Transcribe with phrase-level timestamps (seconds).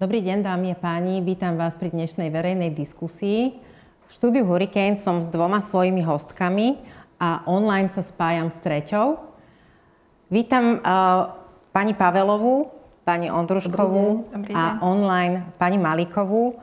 [0.00, 1.20] Dobrý deň, dámy a páni.
[1.20, 3.60] Vítam vás pri dnešnej verejnej diskusii.
[4.08, 6.80] V štúdiu Hurricane som s dvoma svojimi hostkami
[7.20, 9.20] a online sa spájam s treťou.
[10.32, 11.36] Vítam uh,
[11.76, 12.72] pani Pavelovú,
[13.04, 14.56] pani Ondruškovú Dobrý deň.
[14.56, 16.56] Dobrý a online pani Malikovú,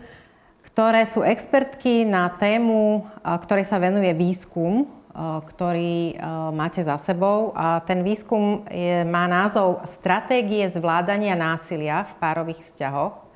[0.74, 6.98] ktoré sú expertky na tému, uh, ktorej sa venuje výskum, uh, ktorý uh, máte za
[7.06, 7.54] sebou.
[7.54, 13.27] A ten výskum je, má názov Stratégie zvládania násilia v párových vzťahoch.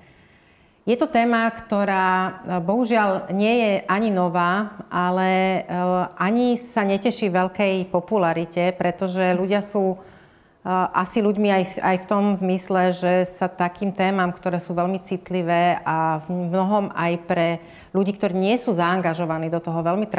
[0.82, 2.32] Je to téma, ktorá e,
[2.66, 5.78] bohužiaľ nie je ani nová, ale e,
[6.18, 9.98] ani sa neteší veľkej popularite, pretože ľudia sú e,
[10.74, 15.78] asi ľuďmi aj, aj v tom zmysle, že sa takým témam, ktoré sú veľmi citlivé
[15.86, 17.62] a v mnohom aj pre
[17.94, 20.10] ľudí, ktorí nie sú zaangažovaní do toho veľmi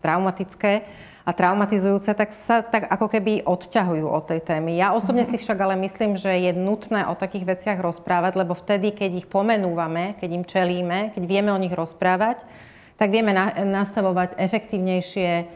[0.00, 0.88] traumatické,
[1.22, 4.74] a traumatizujúce, tak sa tak ako keby odťahujú od tej témy.
[4.74, 8.90] Ja osobne si však ale myslím, že je nutné o takých veciach rozprávať, lebo vtedy,
[8.90, 12.42] keď ich pomenúvame, keď im čelíme, keď vieme o nich rozprávať,
[12.98, 15.46] tak vieme na, nastavovať efektívnejšie uh,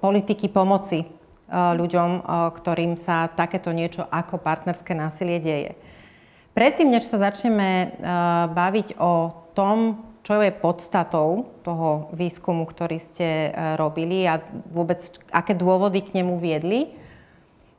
[0.00, 5.72] politiky pomoci uh, ľuďom, uh, ktorým sa takéto niečo ako partnerské násilie deje.
[6.50, 7.94] Predtým, než sa začneme
[8.50, 14.38] baviť o tom, čo je podstatou toho výskumu, ktorý ste e, robili a
[14.70, 15.02] vôbec
[15.34, 16.94] aké dôvody k nemu viedli.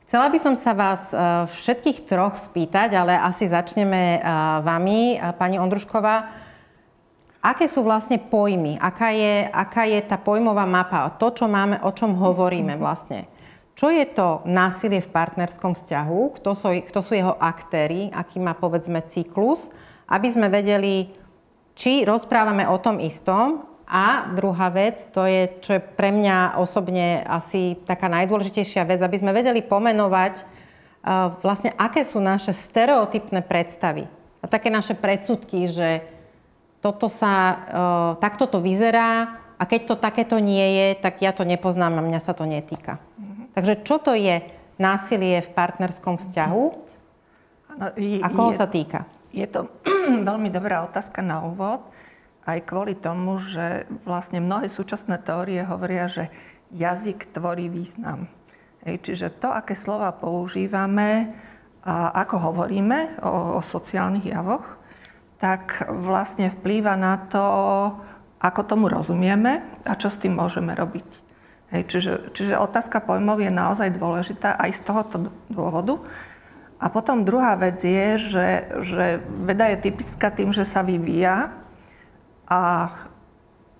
[0.04, 1.16] Chcela by som sa vás e,
[1.48, 4.28] všetkých troch spýtať, ale asi začneme e,
[4.68, 6.28] vami, pani Ondrušková.
[7.40, 8.76] Aké sú vlastne pojmy?
[8.76, 11.08] Aká je, aká je tá pojmová mapa?
[11.16, 13.32] To, čo máme, o čom hovoríme vlastne.
[13.80, 16.36] Čo je to násilie v partnerskom vzťahu?
[16.36, 18.12] Kto sú, kto sú jeho aktéry?
[18.12, 19.72] Aký má, povedzme, cyklus?
[20.04, 21.21] Aby sme vedeli,
[21.72, 27.20] či rozprávame o tom istom a druhá vec, to je, čo je pre mňa osobne
[27.28, 34.08] asi taká najdôležitejšia vec, aby sme vedeli pomenovať uh, vlastne, aké sú naše stereotypné predstavy
[34.40, 36.08] a také naše predsudky, že
[36.80, 37.56] toto sa, uh,
[38.16, 42.20] takto to vyzerá a keď to takéto nie je, tak ja to nepoznám a mňa
[42.24, 42.96] sa to netýka.
[42.96, 43.44] Mm-hmm.
[43.54, 44.40] Takže čo to je
[44.80, 46.64] násilie v partnerskom vzťahu
[48.24, 49.04] a koho je, sa týka?
[49.32, 49.68] Je to
[50.28, 51.82] veľmi dobrá otázka na úvod,
[52.44, 56.28] aj kvôli tomu, že vlastne mnohé súčasné teórie hovoria, že
[56.74, 58.26] jazyk tvorí význam.
[58.82, 61.30] Hej, čiže to, aké slova používame
[61.86, 64.78] a ako hovoríme o, o sociálnych javoch,
[65.38, 67.44] tak vlastne vplýva na to,
[68.42, 71.08] ako tomu rozumieme a čo s tým môžeme robiť.
[71.72, 75.16] Hej, čiže, čiže otázka pojmov je naozaj dôležitá aj z tohoto
[75.46, 76.02] dôvodu,
[76.82, 78.48] a potom druhá vec je, že,
[78.82, 81.54] že veda je typická tým, že sa vyvíja
[82.50, 82.60] a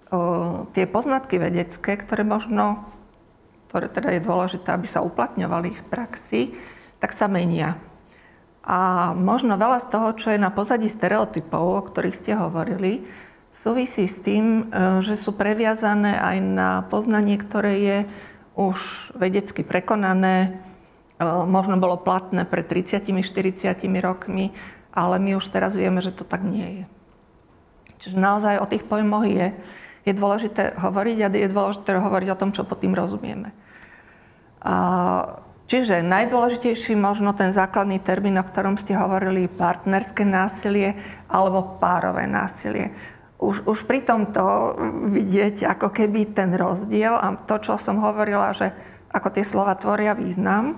[0.07, 2.87] o, tie poznatky vedecké, ktoré možno,
[3.67, 6.43] ktoré teda je dôležité, aby sa uplatňovali v praxi,
[7.03, 7.75] tak sa menia.
[8.63, 13.03] A možno veľa z toho, čo je na pozadí stereotypov, o ktorých ste hovorili,
[13.51, 17.99] súvisí s tým, e, že sú previazané aj na poznanie, ktoré je
[18.55, 20.63] už vedecky prekonané,
[21.47, 23.19] možno bolo platné pred 30-40
[24.03, 24.55] rokmi,
[24.93, 26.85] ale my už teraz vieme, že to tak nie je.
[28.03, 29.55] Čiže naozaj o tých pojmoch je,
[30.03, 33.55] je dôležité hovoriť a je dôležité hovoriť o tom, čo pod tým rozumieme.
[35.73, 40.99] Čiže najdôležitejší možno ten základný termín, o ktorom ste hovorili, partnerské násilie
[41.33, 42.93] alebo párové násilie.
[43.41, 44.77] Už, už pri tomto
[45.09, 48.71] vidieť ako keby ten rozdiel a to, čo som hovorila, že
[49.11, 50.77] ako tie slova tvoria význam,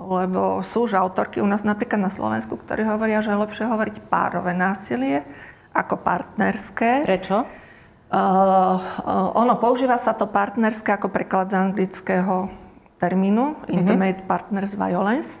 [0.00, 3.96] lebo sú už autorky u nás napríklad na Slovensku, ktorí hovoria, že je lepšie hovoriť
[4.08, 5.24] párové násilie
[5.72, 7.04] ako partnerské.
[7.04, 7.44] Prečo?
[8.12, 12.52] Uh, uh, ono, používa sa to partnerské ako preklad z anglického
[13.00, 13.72] termínu, mm-hmm.
[13.72, 15.40] Intimate Partners Violence,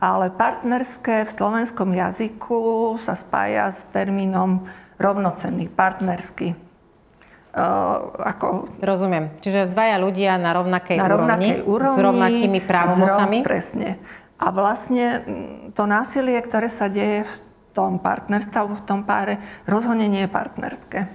[0.00, 4.64] ale partnerské v slovenskom jazyku sa spája s termínom
[4.96, 6.67] rovnocenný, partnerský.
[7.58, 8.70] Uh, ako...
[8.78, 9.34] Rozumiem.
[9.42, 13.36] Čiže dvaja ľudia na rovnakej, na rovnakej úrovni, úrovni s rovnakými právomocami.
[13.42, 13.98] presne.
[14.38, 15.26] A vlastne
[15.74, 17.34] to násilie, ktoré sa deje v
[17.74, 21.10] tom partnerstve alebo v tom páre, rozhodne nie je partnerské.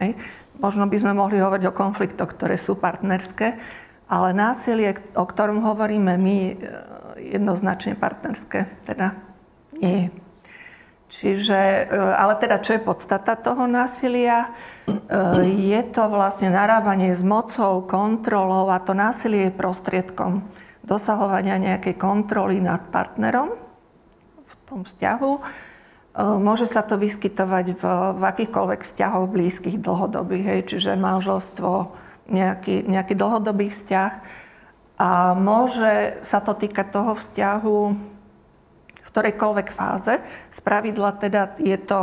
[0.00, 0.16] Hej.
[0.60, 3.60] Možno by sme mohli hovoriť o konfliktoch, ktoré sú partnerské,
[4.12, 6.54] ale násilie, o ktorom hovoríme my, e,
[7.36, 9.16] jednoznačne partnerské teda
[9.80, 10.21] nie je.
[11.12, 14.48] Čiže, e, ale teda, čo je podstata toho násilia?
[14.88, 20.40] E, je to vlastne narábanie s mocou, kontrolou a to násilie je prostriedkom
[20.80, 23.52] dosahovania nejakej kontroly nad partnerom
[24.40, 25.32] v tom vzťahu.
[25.36, 25.40] E,
[26.40, 27.84] môže sa to vyskytovať v,
[28.16, 31.92] v akýchkoľvek vzťahoch blízkych, dlhodobých, hej, čiže manželstvo,
[32.32, 34.12] nejaký, nejaký dlhodobý vzťah.
[34.96, 38.11] A môže sa to týkať toho vzťahu,
[39.12, 40.24] ktorejkoľvek fáze.
[40.48, 42.00] Z pravidla teda je to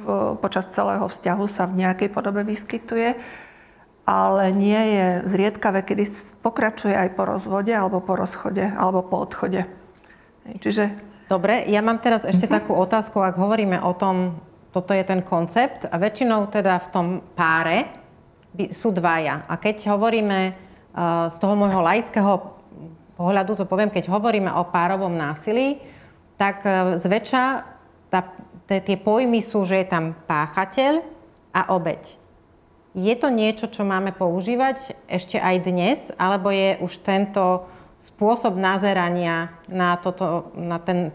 [0.00, 0.06] v,
[0.38, 3.16] počas celého vzťahu sa v nejakej podobe vyskytuje,
[4.04, 6.04] ale nie je zriedkavé, kedy
[6.44, 9.64] pokračuje aj po rozvode, alebo po rozchode, alebo po odchode.
[10.60, 11.08] Čiže...
[11.30, 12.58] Dobre, ja mám teraz ešte uh-huh.
[12.58, 14.42] takú otázku, ak hovoríme o tom,
[14.74, 17.86] toto je ten koncept a väčšinou teda v tom páre
[18.74, 19.46] sú dvaja.
[19.46, 22.58] A keď hovoríme uh, z toho môjho laického
[23.14, 25.78] pohľadu, to poviem, keď hovoríme o párovom násilí,
[26.40, 27.44] tak uh, zväčša
[28.08, 28.20] tá
[28.78, 31.02] tie pojmy sú, že je tam páchateľ
[31.50, 32.14] a obeď.
[32.94, 37.66] Je to niečo, čo máme používať ešte aj dnes, alebo je už tento
[37.98, 41.10] spôsob nazerania na, toto, na, ten,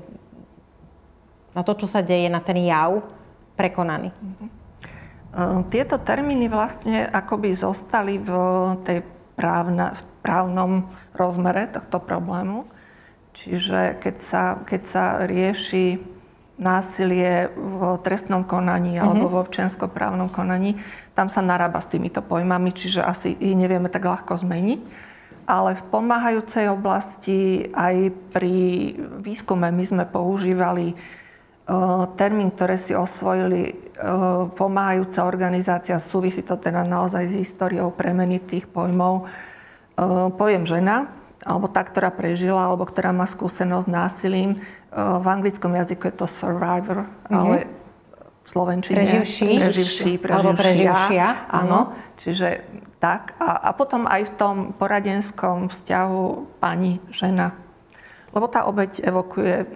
[1.56, 3.04] na to, čo sa deje, na ten jav,
[3.56, 4.12] prekonaný?
[5.36, 8.31] Ehm, tieto termíny vlastne akoby zostali v
[8.88, 9.00] tej
[9.36, 10.72] právna, v právnom
[11.12, 12.68] rozmere tohto problému.
[13.36, 16.00] Čiže keď sa, keď sa rieši
[16.56, 19.36] násilie v trestnom konaní alebo mm-hmm.
[19.36, 20.80] v občianskoprávnom konaní,
[21.12, 24.80] tam sa narába s týmito pojmami, čiže asi ich nevieme tak ľahko zmeniť.
[25.46, 33.70] Ale v pomáhajúcej oblasti aj pri výskume my sme používali uh, termín, ktoré si osvojili
[33.70, 39.28] uh, pomáhajúca organizácia, súvisí to teda naozaj s históriou premeny tých pojmov.
[39.96, 41.14] Uh, pojem žena,
[41.45, 44.51] alebo tá, ktorá prežila, alebo ktorá má skúsenosť s násilím.
[44.57, 44.59] E,
[44.97, 47.38] v anglickom jazyku je to survivor, mm-hmm.
[47.38, 47.57] ale
[48.42, 51.27] v slovenčine preživší, preživší, preživšia.
[51.53, 52.65] Áno, čiže
[52.97, 53.38] tak.
[53.38, 57.53] A, a potom aj v tom poradenskom vzťahu pani, žena.
[58.33, 59.69] Lebo tá obeď evokuje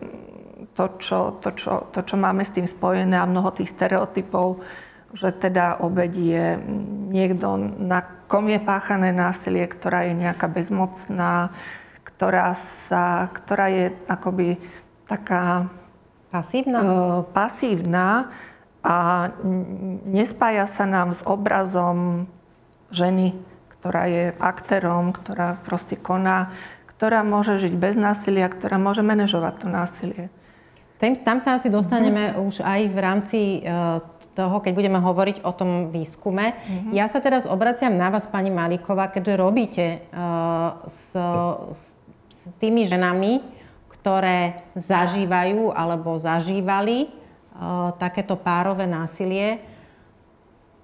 [0.80, 4.64] to čo, to, čo, to, čo máme s tým spojené a mnoho tých stereotypov,
[5.12, 6.46] že teda obeď je
[7.12, 11.50] niekto, na kom je páchané násilie, ktorá je nejaká bezmocná,
[12.06, 14.62] ktorá, sa, ktorá je akoby
[15.10, 15.66] taká...
[16.30, 16.78] Pasívna?
[16.78, 16.86] E,
[17.34, 18.30] pasívna
[18.86, 19.28] a
[20.06, 22.30] nespája sa nám s obrazom
[22.94, 23.34] ženy,
[23.82, 26.54] ktorá je aktérom, ktorá proste koná,
[26.86, 30.24] ktorá môže žiť bez násilia, ktorá môže manažovať to násilie.
[31.00, 32.46] Tam sa asi dostaneme mm-hmm.
[32.46, 33.62] už aj v rámci e,
[34.40, 36.56] toho, keď budeme hovoriť o tom výskume.
[36.56, 36.92] Mm-hmm.
[36.96, 41.12] Ja sa teraz obraciam na vás, pani Maliková, keďže robíte uh, s,
[41.76, 41.82] s,
[42.32, 43.44] s tými ženami,
[44.00, 49.60] ktoré zažívajú alebo zažívali uh, takéto párové násilie.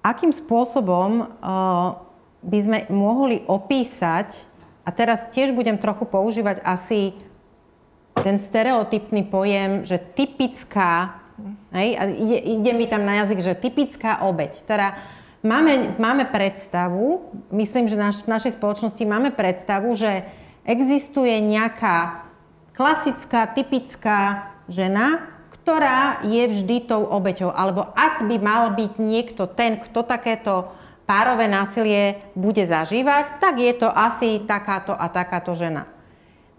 [0.04, 1.96] Akým spôsobom uh,
[2.44, 4.44] by sme mohli opísať,
[4.86, 7.16] a teraz tiež budem trochu používať asi
[8.22, 11.25] ten stereotypný pojem, že typická
[11.72, 11.88] Hej?
[11.96, 14.64] A ide, ide mi tam na jazyk, že typická obeď.
[14.64, 14.96] Teda
[15.44, 20.24] máme, máme predstavu, myslím, že naš, v našej spoločnosti máme predstavu, že
[20.64, 22.26] existuje nejaká
[22.76, 27.50] klasická, typická žena, ktorá je vždy tou obeťou.
[27.50, 30.70] Alebo ak by mal byť niekto ten, kto takéto
[31.06, 35.86] párové násilie bude zažívať, tak je to asi takáto a takáto žena.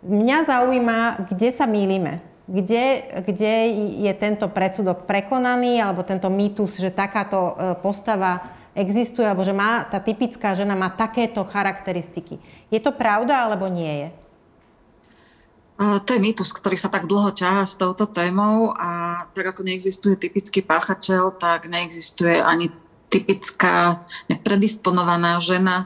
[0.06, 1.00] Mňa zaujíma,
[1.33, 3.53] kde sa mýlime kde, kde
[4.07, 7.53] je tento predsudok prekonaný, alebo tento mýtus, že takáto e,
[7.83, 12.39] postava existuje, alebo že má, tá typická žena má takéto charakteristiky.
[12.71, 14.09] Je to pravda, alebo nie je?
[15.77, 20.18] To je mýtus, ktorý sa tak dlho ťahá s touto témou a tak ako neexistuje
[20.18, 22.73] typický páchateľ, tak neexistuje ani
[23.13, 25.85] typická nepredisponovaná žena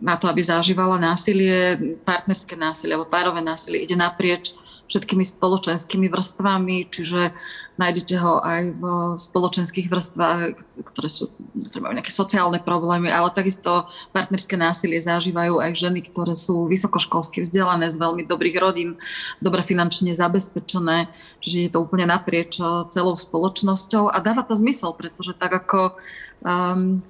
[0.00, 3.82] na to, aby zažívala násilie, partnerské násilie alebo párové násilie.
[3.82, 4.54] Ide naprieč
[4.88, 7.36] všetkými spoločenskými vrstvami, čiže
[7.76, 8.84] nájdete ho aj v
[9.20, 11.30] spoločenských vrstvách, ktoré, sú,
[11.78, 17.92] majú nejaké sociálne problémy, ale takisto partnerské násilie zažívajú aj ženy, ktoré sú vysokoškolsky vzdelané
[17.92, 18.98] z veľmi dobrých rodín,
[19.38, 21.06] dobre finančne zabezpečené,
[21.44, 22.58] čiže je to úplne naprieč
[22.90, 24.10] celou spoločnosťou.
[24.10, 25.94] A dáva to zmysel, pretože tak ako
[26.42, 27.04] um,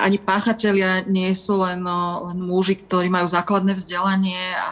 [0.00, 4.68] ani páchatelia nie sú len, len muži, ktorí majú základné vzdelanie a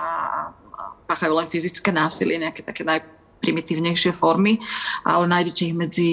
[1.09, 4.61] páchajú len fyzické násilie, nejaké také najprimitívnejšie formy,
[5.01, 6.11] ale nájdete ich medzi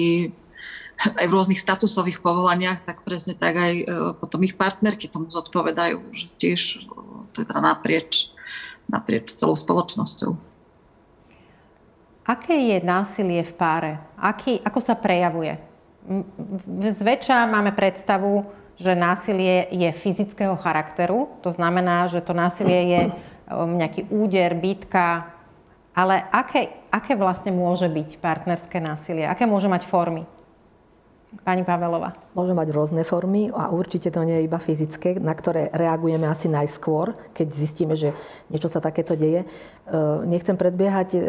[0.96, 3.84] aj v rôznych statusových povolaniach, tak presne tak aj e,
[4.16, 6.96] potom ich partnerky tomu zodpovedajú, že tiež e,
[7.36, 8.32] teda naprieč,
[8.88, 10.32] naprieč celou spoločnosťou.
[12.26, 13.92] Aké je násilie v páre?
[14.16, 15.60] Aký, ako sa prejavuje?
[16.80, 18.48] Zväčša máme predstavu,
[18.80, 21.30] že násilie je fyzického charakteru.
[21.46, 23.00] To znamená, že to násilie je
[23.50, 25.32] nejaký úder, bitka.
[25.96, 29.24] Ale aké, aké vlastne môže byť partnerské násilie?
[29.24, 30.28] Aké môže mať formy?
[31.42, 32.14] Pani Pavelová.
[32.32, 36.46] Môže mať rôzne formy a určite to nie je iba fyzické, na ktoré reagujeme asi
[36.48, 38.14] najskôr, keď zistíme, že
[38.48, 39.42] niečo sa takéto deje.
[39.42, 39.46] E,
[40.24, 41.20] nechcem predbiehať e,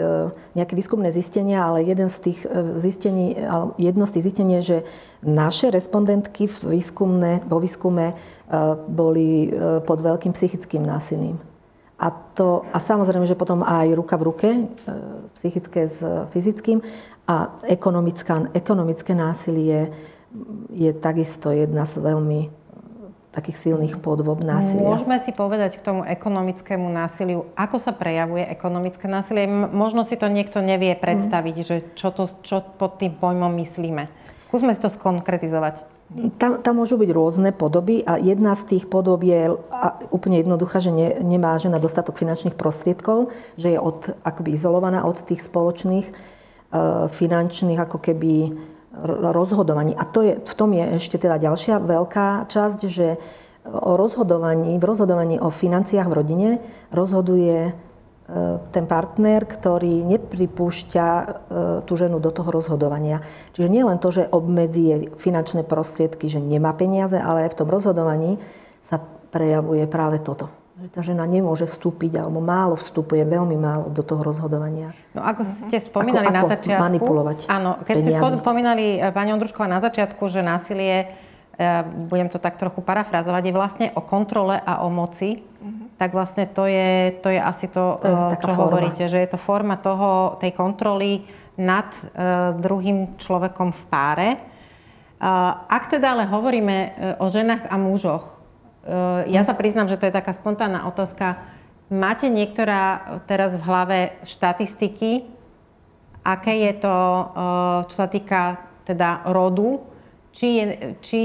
[0.53, 3.35] nejaké výskumné zistenia, ale jeden z tých e, zistení,
[3.81, 4.77] jedno z tých zistení je, že
[5.25, 8.13] naše respondentky v výskumne, vo výskume
[8.87, 9.51] boli
[9.83, 11.35] pod veľkým psychickým násilím.
[11.97, 14.49] A, to, a samozrejme, že potom aj ruka v ruke,
[15.33, 15.97] psychické s
[16.29, 16.85] fyzickým.
[17.25, 17.57] A
[18.53, 19.89] ekonomické násilie
[20.69, 22.53] je takisto jedna z veľmi
[23.37, 24.97] takých silných podvob násilia.
[24.97, 29.45] Môžeme si povedať k tomu ekonomickému násiliu, ako sa prejavuje ekonomické násilie.
[29.49, 31.65] Možno si to niekto nevie predstaviť, mm.
[31.65, 34.09] že čo, to, čo pod tým pojmom myslíme.
[34.49, 35.96] Skúsme si to skonkretizovať.
[36.39, 39.51] Tam, tam môžu byť rôzne podoby a jedna z tých podob je
[40.07, 45.19] úplne jednoduchá, že ne, nemá žena dostatok finančných prostriedkov, že je od, akoby izolovaná od
[45.19, 46.07] tých spoločných
[46.67, 48.51] E, finančných ako keby
[49.31, 49.95] rozhodovaní.
[49.95, 53.15] A to je, v tom je ešte teda ďalšia veľká časť, že
[53.63, 56.49] o rozhodovaní, v rozhodovaní o financiách v rodine
[56.91, 57.71] rozhoduje
[58.75, 61.25] ten partner, ktorý nepripúšťa e,
[61.87, 63.23] tú ženu do toho rozhodovania.
[63.55, 67.71] Čiže nie len to, že obmedzí finančné prostriedky, že nemá peniaze, ale aj v tom
[67.71, 68.35] rozhodovaní
[68.83, 68.99] sa
[69.31, 74.21] prejavuje práve toto že tá žena nemôže vstúpiť, alebo málo vstupuje, veľmi málo do toho
[74.21, 74.93] rozhodovania.
[75.17, 76.83] No ako ste spomínali ako, na začiatku...
[76.85, 81.05] manipulovať Áno, keď ste spomínali, e, pani Ondrušková, na začiatku, že násilie, e,
[82.09, 85.89] budem to tak trochu parafrazovať, je vlastne o kontrole a o moci, uh-huh.
[85.97, 88.63] tak vlastne to je, to je asi to, to je e, čo forma.
[88.69, 91.25] hovoríte, že je to forma toho, tej kontroly
[91.57, 94.29] nad uh, druhým človekom v páre.
[95.17, 98.37] Uh, ak teda ale hovoríme uh, o ženách a mužoch,
[98.87, 101.43] Eh, ja sa priznám, že to je taká spontánna otázka.
[101.91, 105.27] Máte niektorá teraz v hlave štatistiky,
[106.23, 109.83] aké je to, eh, čo sa týka teda rodu,
[110.37, 110.65] či, je,
[111.01, 111.21] či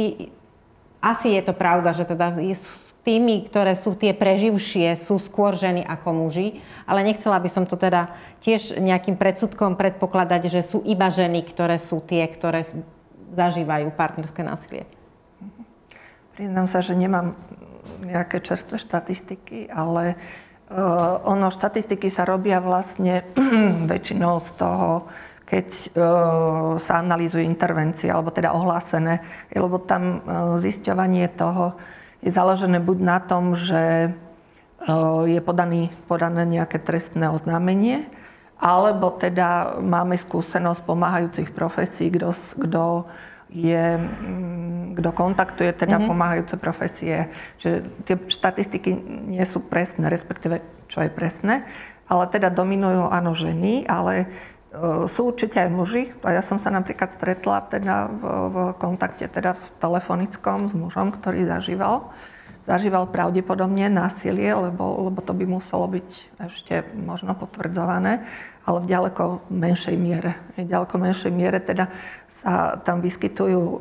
[1.05, 2.33] asi je to pravda, že teda
[3.03, 7.75] tými, ktoré sú tie preživšie, sú skôr ženy ako muži, ale nechcela by som to
[7.75, 12.63] teda tiež nejakým predsudkom predpokladať, že sú iba ženy, ktoré sú tie, ktoré
[13.35, 14.87] zažívajú partnerské násilie.
[16.33, 17.35] Priznám sa, že nemám
[18.07, 20.15] nejaké čerstvé štatistiky, ale
[20.71, 23.27] uh, ono, štatistiky sa robia vlastne
[23.91, 25.11] väčšinou z toho,
[25.53, 29.21] keď uh, sa analýzujú intervencie, alebo teda ohlásené,
[29.53, 31.77] lebo tam uh, zisťovanie toho
[32.25, 34.17] je založené buď na tom, že
[34.89, 38.09] uh, je podaný, podané nejaké trestné oznámenie,
[38.57, 43.05] alebo teda máme skúsenosť pomáhajúcich profesí, kto
[43.53, 46.09] je, mm, kto kontaktuje teda mm-hmm.
[46.09, 47.29] pomáhajúce profesie.
[47.61, 47.77] Čiže
[48.09, 48.91] tie štatistiky
[49.29, 51.69] nie sú presné, respektíve čo je presné,
[52.09, 54.27] ale teda dominujú áno ženy, ale e,
[55.05, 56.03] sú určite aj muži.
[56.25, 61.13] A ja som sa napríklad stretla teda v, v kontakte teda v telefonickom s mužom,
[61.13, 62.13] ktorý zažíval
[62.63, 66.09] zažíval pravdepodobne násilie, lebo, lebo to by muselo byť
[66.47, 68.23] ešte možno potvrdzované,
[68.63, 70.39] ale v ďaleko menšej miere.
[70.55, 71.91] V ďaleko menšej miere teda
[72.31, 73.79] sa tam vyskytujú uh,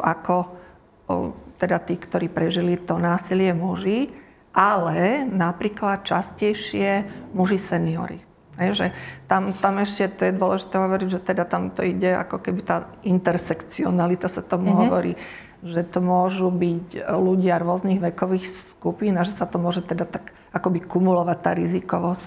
[0.00, 1.28] ako uh,
[1.60, 4.08] teda tí, ktorí prežili to násilie muži,
[4.56, 7.04] ale napríklad častejšie
[7.36, 8.31] muži seniory.
[8.62, 8.86] Je, že
[9.26, 12.86] tam, tam ešte, to je dôležité hovoriť, že teda tam to ide ako keby tá
[13.02, 14.82] intersekcionalita sa tomu mm-hmm.
[14.86, 15.14] hovorí
[15.62, 20.34] že to môžu byť ľudia rôznych vekových skupín a že sa to môže teda tak
[20.50, 22.24] akoby kumulovať tá rizikovosť.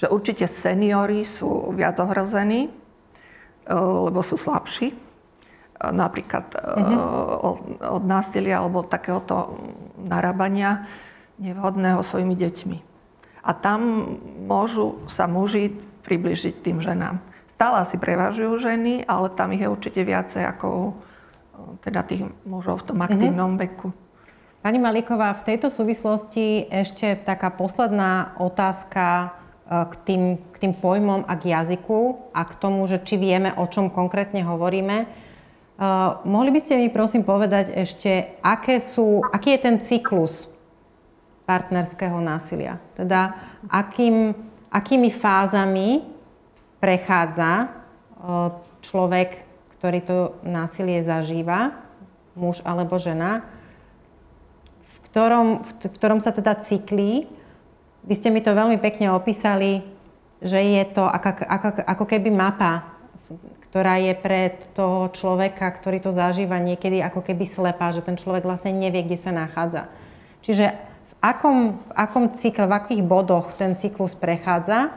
[0.00, 2.70] Že určite seniory sú viac ohrození, e,
[3.76, 4.96] lebo sú slabší.
[4.96, 4.96] E,
[5.92, 6.96] napríklad mm-hmm.
[7.92, 9.60] od, násilia alebo takéhoto
[10.00, 10.88] narábania
[11.36, 12.78] nevhodného svojimi deťmi.
[13.42, 13.80] A tam
[14.46, 15.74] môžu sa muži
[16.06, 17.20] približiť tým ženám.
[17.46, 20.94] Stále asi prevažujú ženy, ale tam ich je určite viacej ako
[21.82, 23.64] teda tých mužov v tom aktívnom mm-hmm.
[23.66, 23.88] veku.
[24.58, 29.26] Pani Maliková, v tejto súvislosti ešte taká posledná otázka e,
[29.86, 33.66] k tým, k tým pojmom a k jazyku a k tomu, že či vieme, o
[33.70, 35.26] čom konkrétne hovoríme.
[35.78, 40.50] Uh, mohli by ste mi prosím povedať ešte, aké sú, aký je ten cyklus
[41.48, 42.76] partnerského násilia?
[42.92, 43.32] Teda
[43.72, 44.36] akým,
[44.68, 46.04] akými fázami
[46.76, 47.72] prechádza
[48.20, 48.52] uh,
[48.84, 51.70] človek ktorý to násilie zažíva,
[52.34, 53.46] muž alebo žena,
[54.82, 57.30] v ktorom, v ktorom sa teda cyklí.
[58.02, 59.86] Vy ste mi to veľmi pekne opísali,
[60.42, 62.90] že je to ako, ako, ako keby mapa,
[63.70, 68.42] ktorá je pred toho človeka, ktorý to zažíva niekedy ako keby slepá, že ten človek
[68.42, 69.86] vlastne nevie, kde sa nachádza.
[70.42, 70.74] Čiže
[71.20, 74.92] akom, v akom cykle, v akých bodoch ten cyklus prechádza,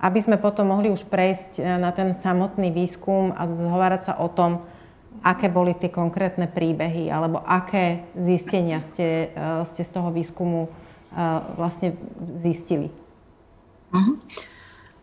[0.00, 4.28] aby sme potom mohli už prejsť e, na ten samotný výskum a zhovárať sa o
[4.28, 4.64] tom,
[5.24, 9.32] aké boli tie konkrétne príbehy, alebo aké zistenia ste,
[9.66, 10.70] ste z toho výskumu
[11.56, 11.96] vlastne
[12.44, 12.92] zistili?
[13.90, 14.20] Uh-huh.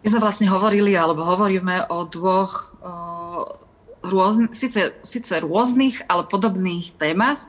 [0.05, 2.71] My sme vlastne hovorili, alebo hovoríme o dvoch
[4.03, 7.39] rôzn, síce, síce rôznych, ale podobných témach.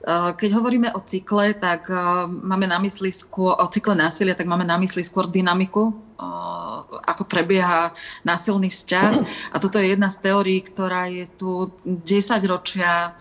[0.00, 4.48] Eh, keď hovoríme o cykle, tak eh, máme na mysli skôr, o cykle násilia, tak
[4.48, 7.92] máme na mysli skôr dynamiku, eh, ako prebieha
[8.24, 9.12] násilný vzťah.
[9.52, 13.12] A toto je jedna z teórií, ktorá je tu 10 ročia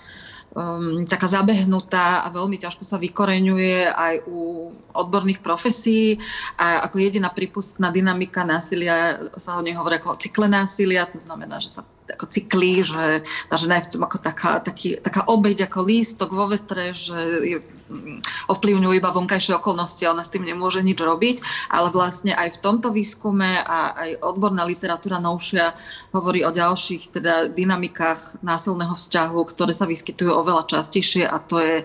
[0.55, 6.17] um, taká zabehnutá a veľmi ťažko sa vykoreňuje aj u odborných profesí
[6.57, 11.61] a ako jediná prípustná dynamika násilia sa o nej hovorí ako cykle násilia, to znamená,
[11.61, 15.69] že sa ako cyklí, že tá žena je v tom ako taká, taký, taká obeď,
[15.69, 17.57] ako lístok vo vetre, že je,
[18.49, 21.41] ovplyvňujú iba vonkajšie okolnosti, ona s tým nemôže nič robiť,
[21.73, 25.73] ale vlastne aj v tomto výskume a aj odborná literatúra novšia
[26.13, 31.75] hovorí o ďalších teda dynamikách násilného vzťahu, ktoré sa vyskytujú oveľa častejšie a to je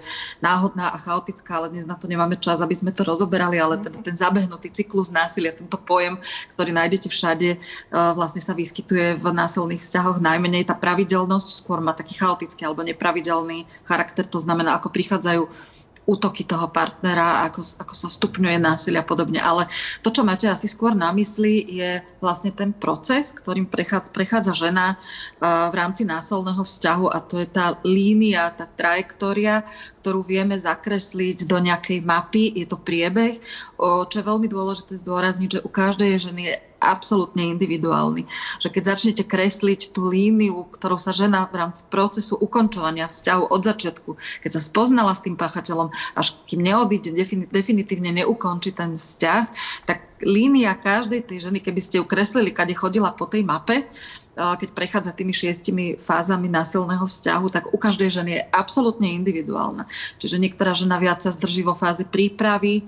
[0.44, 4.00] náhodná a chaotická, ale dnes na to nemáme čas, aby sme to rozoberali, ale teda
[4.04, 6.20] ten zabehnutý cyklus násilia, tento pojem,
[6.52, 7.58] ktorý nájdete všade, e,
[7.90, 10.20] vlastne sa vyskytuje v násilných vzťahoch.
[10.20, 15.73] Najmenej tá pravidelnosť skôr má taký chaotický alebo nepravidelný charakter, to znamená, ako prichádzajú
[16.04, 19.40] útoky toho partnera, ako, ako sa stupňuje násilia a podobne.
[19.40, 19.64] Ale
[20.04, 23.64] to, čo máte asi skôr na mysli, je vlastne ten proces, ktorým
[24.12, 25.00] prechádza, žena
[25.40, 29.64] v rámci násilného vzťahu a to je tá línia, tá trajektória,
[30.04, 32.52] ktorú vieme zakresliť do nejakej mapy.
[32.52, 33.40] Je to priebeh,
[33.80, 38.28] čo je veľmi dôležité zdôrazniť, že u každej ženy je absolútne individuálny.
[38.60, 43.60] Že keď začnete kresliť tú líniu, ktorou sa žena v rámci procesu ukončovania vzťahu od
[43.64, 44.10] začiatku,
[44.44, 47.16] keď sa spoznala s tým páchateľom, až kým neodíde,
[47.48, 49.44] definitívne neukončí ten vzťah,
[49.88, 53.88] tak línia každej tej ženy, keby ste ju kreslili, kade chodila po tej mape,
[54.34, 59.86] keď prechádza tými šiestimi fázami násilného vzťahu, tak u každej ženy je absolútne individuálna.
[60.18, 62.82] Čiže niektorá žena viac sa zdrží vo fáze prípravy.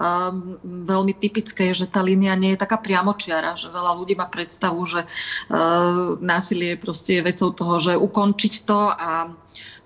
[0.00, 4.28] Um, veľmi typické je, že tá línia nie je taká priamočiara, že veľa ľudí má
[4.28, 9.28] predstavu, že uh, násilie proste je vecou toho, že ukončiť to a,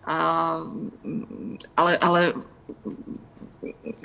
[0.06, 0.16] a
[1.74, 2.20] ale, ale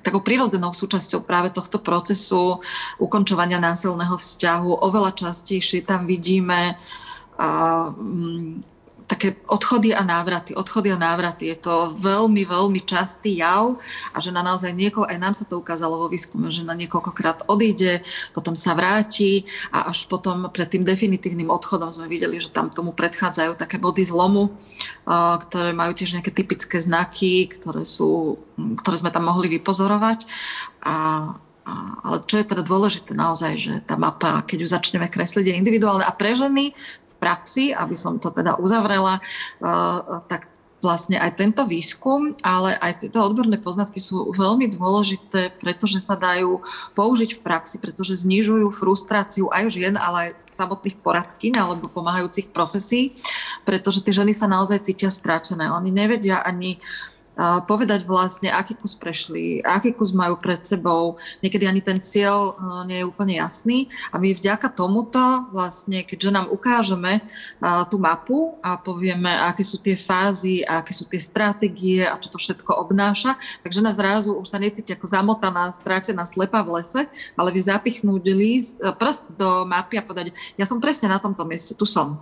[0.04, 2.60] takou prirodzenou súčasťou práve tohto procesu
[2.98, 4.84] ukončovania násilného vzťahu.
[4.86, 6.78] Oveľa častejšie tam vidíme
[7.40, 8.64] m,
[9.10, 10.54] také odchody a návraty.
[10.54, 11.50] Odchody a návraty.
[11.50, 13.82] Je to veľmi, veľmi častý jav
[14.14, 17.50] a že na naozaj niekoľko, aj nám sa to ukázalo vo výskume, že na niekoľkokrát
[17.50, 18.06] odíde,
[18.38, 22.94] potom sa vráti a až potom pred tým definitívnym odchodom sme videli, že tam tomu
[22.94, 24.54] predchádzajú také body zlomu,
[25.42, 28.38] ktoré majú tiež nejaké typické znaky, ktoré, sú,
[28.78, 30.30] ktoré sme tam mohli vypozorovať.
[30.86, 30.96] A
[32.04, 36.06] ale čo je teda dôležité naozaj, že tá mapa, keď ju začneme kresliť, je individuálna
[36.08, 36.74] a pre ženy
[37.06, 39.20] v praxi, aby som to teda uzavrela,
[39.62, 40.48] uh, tak
[40.80, 46.64] vlastne aj tento výskum, ale aj tieto odborné poznatky sú veľmi dôležité, pretože sa dajú
[46.96, 53.20] použiť v praxi, pretože znižujú frustráciu aj žien, ale aj samotných poradkyň alebo pomáhajúcich profesí,
[53.68, 55.68] pretože tie ženy sa naozaj cítia stráčené.
[55.68, 56.80] Oni nevedia ani
[57.40, 61.16] povedať vlastne, aký kus prešli, aký kus majú pred sebou.
[61.40, 62.54] Niekedy ani ten cieľ e,
[62.92, 63.88] nie je úplne jasný.
[64.12, 67.22] A my vďaka tomuto vlastne, keďže nám ukážeme e,
[67.88, 72.36] tú mapu a povieme, aké sú tie fázy, aké sú tie stratégie a čo to
[72.36, 77.08] všetko obnáša, takže nás zrazu už sa necíti ako zamotaná, strátená, slepa v lese,
[77.40, 81.48] ale vie zapichnúť líst, e, prst do mapy a povedať, ja som presne na tomto
[81.48, 82.20] mieste, tu som.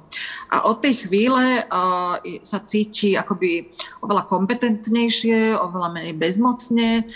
[0.53, 1.65] A od tej chvíle
[2.43, 3.71] sa cíti akoby
[4.03, 7.07] oveľa kompetentnejšie silnejšie, oveľa menej bezmocne,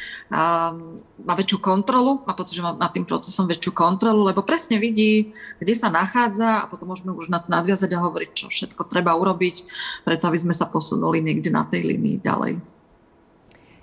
[1.22, 5.36] má väčšiu kontrolu, má pocit, že má nad tým procesom väčšiu kontrolu, lebo presne vidí,
[5.60, 9.14] kde sa nachádza a potom môžeme už na to nadviazať a hovoriť, čo všetko treba
[9.14, 9.68] urobiť,
[10.08, 12.54] preto aby sme sa posunuli niekde na tej línii ďalej.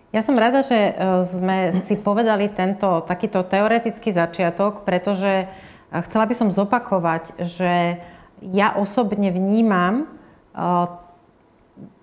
[0.09, 0.93] Ja som rada, že e,
[1.29, 5.47] sme si povedali tento takýto teoretický začiatok, pretože e,
[6.09, 8.01] chcela by som zopakovať, že
[8.41, 10.05] ja osobne vnímam e,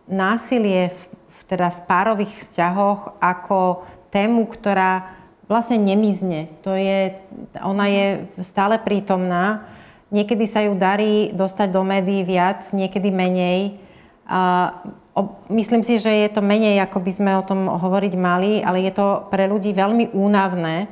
[0.05, 1.01] násilie v
[1.45, 5.13] teda v párových vzťahoch ako tému, ktorá
[5.45, 6.49] vlastne nemizne.
[6.65, 7.21] To je,
[7.62, 8.05] ona je
[8.41, 9.69] stále prítomná.
[10.10, 13.77] Niekedy sa ju darí dostať do médií viac, niekedy menej.
[14.25, 14.73] A
[15.53, 18.93] myslím si, že je to menej, ako by sme o tom hovoriť mali, ale je
[18.93, 20.89] to pre ľudí veľmi únavné,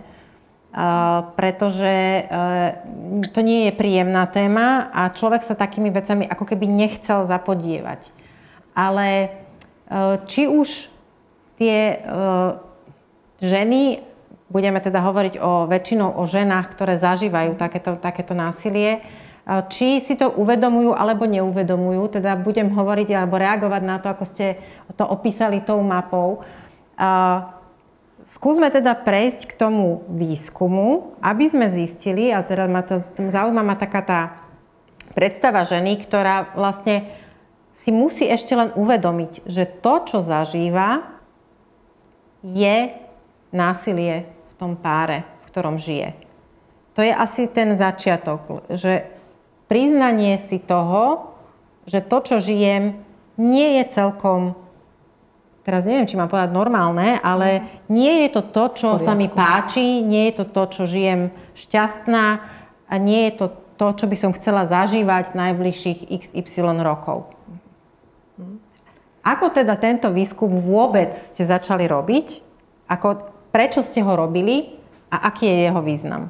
[1.38, 2.22] pretože e,
[3.30, 8.10] to nie je príjemná téma a človek sa takými vecami ako keby nechcel zapodievať.
[8.74, 9.30] Ale
[10.30, 10.90] či už
[11.58, 12.50] tie eh,
[13.44, 14.02] ženy,
[14.54, 19.02] budeme teda hovoriť o väčšinou o ženách, ktoré zažívajú takéto, takéto násilie,
[19.44, 22.22] či si to uvedomujú alebo neuvedomujú.
[22.22, 24.62] Teda budem hovoriť alebo reagovať na to, ako ste
[24.96, 26.46] to opísali tou mapou.
[28.24, 33.76] Skúsme teda prejsť k tomu výskumu, aby sme zistili, a teda ma to, zaujíma ma
[33.76, 34.20] taká tá
[35.12, 37.12] predstava ženy, ktorá vlastne
[37.84, 41.04] si musí ešte len uvedomiť, že to, čo zažíva,
[42.40, 42.96] je
[43.52, 46.16] násilie v tom páre, v ktorom žije.
[46.96, 49.12] To je asi ten začiatok, že
[49.68, 51.36] priznanie si toho,
[51.84, 53.04] že to, čo žijem,
[53.36, 54.56] nie je celkom,
[55.68, 60.00] teraz neviem, či mám povedať normálne, ale nie je to to, čo sa mi páči,
[60.00, 62.26] nie je to to, čo žijem šťastná
[62.88, 67.33] a nie je to to, čo by som chcela zažívať najbližších XY rokov.
[69.24, 72.44] Ako teda tento výskum vôbec ste začali robiť?
[72.92, 73.24] Ako,
[73.56, 74.76] prečo ste ho robili
[75.08, 76.28] a aký je jeho význam?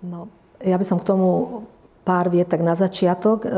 [0.00, 0.32] No,
[0.64, 1.62] ja by som k tomu
[2.08, 3.44] pár vietak na začiatok.
[3.44, 3.48] E,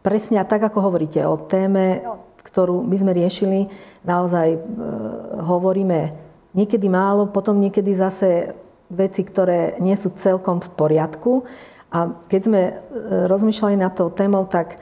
[0.00, 2.00] presne tak, ako hovoríte o téme,
[2.40, 3.68] ktorú my sme riešili,
[4.06, 4.58] naozaj e,
[5.44, 6.14] hovoríme
[6.56, 8.56] niekedy málo, potom niekedy zase
[8.88, 11.44] veci, ktoré nie sú celkom v poriadku.
[11.92, 12.72] A keď sme e,
[13.28, 14.80] rozmýšľali nad tou témou, tak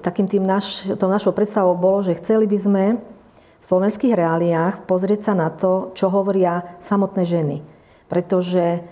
[0.00, 2.84] takým tým naš, tou našou predstavou bolo, že chceli by sme
[3.62, 7.56] v slovenských reáliách pozrieť sa na to, čo hovoria samotné ženy.
[8.10, 8.82] Pretože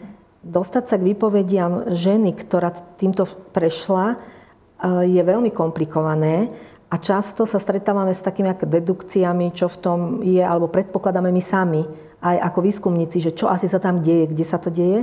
[0.47, 6.49] dostať sa k výpovediam ženy, ktorá týmto prešla, e, je veľmi komplikované
[6.87, 11.43] a často sa stretávame s takými ako dedukciami, čo v tom je, alebo predpokladáme my
[11.43, 11.83] sami,
[12.23, 15.03] aj ako výskumníci, že čo asi sa tam deje, kde sa to deje.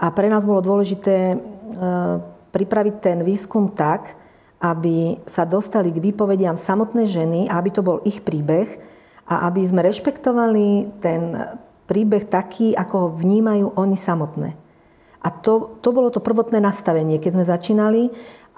[0.00, 1.36] A pre nás bolo dôležité e,
[2.50, 4.19] pripraviť ten výskum tak,
[4.60, 8.68] aby sa dostali k výpovediam samotnej ženy, aby to bol ich príbeh
[9.24, 11.32] a aby sme rešpektovali ten
[11.88, 14.54] príbeh taký, ako ho vnímajú oni samotné.
[15.20, 18.02] A to, to bolo to prvotné nastavenie, keď sme začínali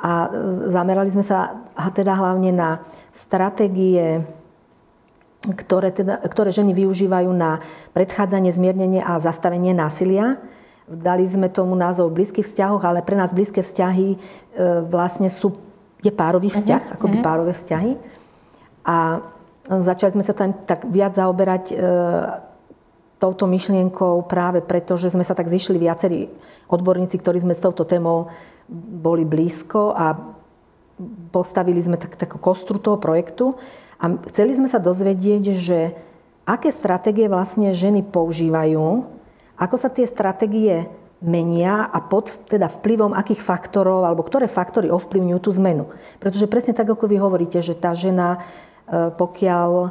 [0.02, 0.28] a e,
[0.70, 1.62] zamerali sme sa
[1.94, 2.82] teda hlavne na
[3.14, 4.22] stratégie,
[5.42, 7.58] ktoré, teda, ktoré ženy využívajú na
[7.94, 10.38] predchádzanie, zmiernenie a zastavenie násilia.
[10.86, 14.16] Dali sme tomu názov v blízkych vzťahoch, ale pre nás blízke vzťahy e,
[14.86, 15.54] vlastne sú,
[16.02, 16.94] je párový vzťah, uh-huh.
[16.98, 17.26] akoby uh-huh.
[17.26, 17.92] párové vzťahy.
[18.82, 19.22] A
[19.66, 21.74] začali sme sa tam tak viac zaoberať e,
[23.22, 26.26] touto myšlienkou práve preto, že sme sa tak zišli viacerí
[26.66, 28.26] odborníci, ktorí sme s touto témou
[29.02, 30.18] boli blízko a
[31.30, 33.54] postavili sme tak, takú kostru toho projektu
[34.02, 35.94] a chceli sme sa dozvedieť, že
[36.42, 39.06] aké stratégie vlastne ženy používajú,
[39.54, 40.90] ako sa tie stratégie
[41.22, 45.88] menia a pod teda vplyvom akých faktorov, alebo ktoré faktory ovplyvňujú tú zmenu.
[46.18, 48.42] Pretože presne tak, ako vy hovoríte, že tá žena,
[48.90, 49.90] e, pokiaľ e,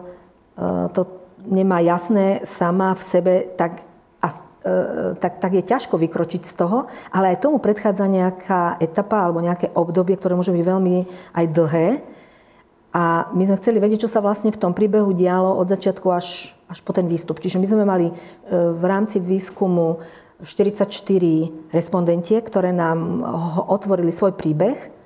[0.91, 1.01] to
[1.47, 3.81] nemá jasné sama v sebe, tak,
[4.19, 4.27] a,
[4.67, 9.39] e, tak, tak je ťažko vykročiť z toho, ale aj tomu predchádza nejaká etapa alebo
[9.39, 10.95] nejaké obdobie, ktoré môže byť veľmi
[11.31, 11.87] aj dlhé.
[12.91, 16.51] A my sme chceli vedieť, čo sa vlastne v tom príbehu dialo od začiatku až,
[16.67, 17.39] až po ten výstup.
[17.39, 18.11] Čiže my sme mali
[18.51, 20.03] v rámci výskumu
[20.41, 20.89] 44
[21.71, 23.21] respondentiek, ktoré nám
[23.69, 25.01] otvorili svoj príbeh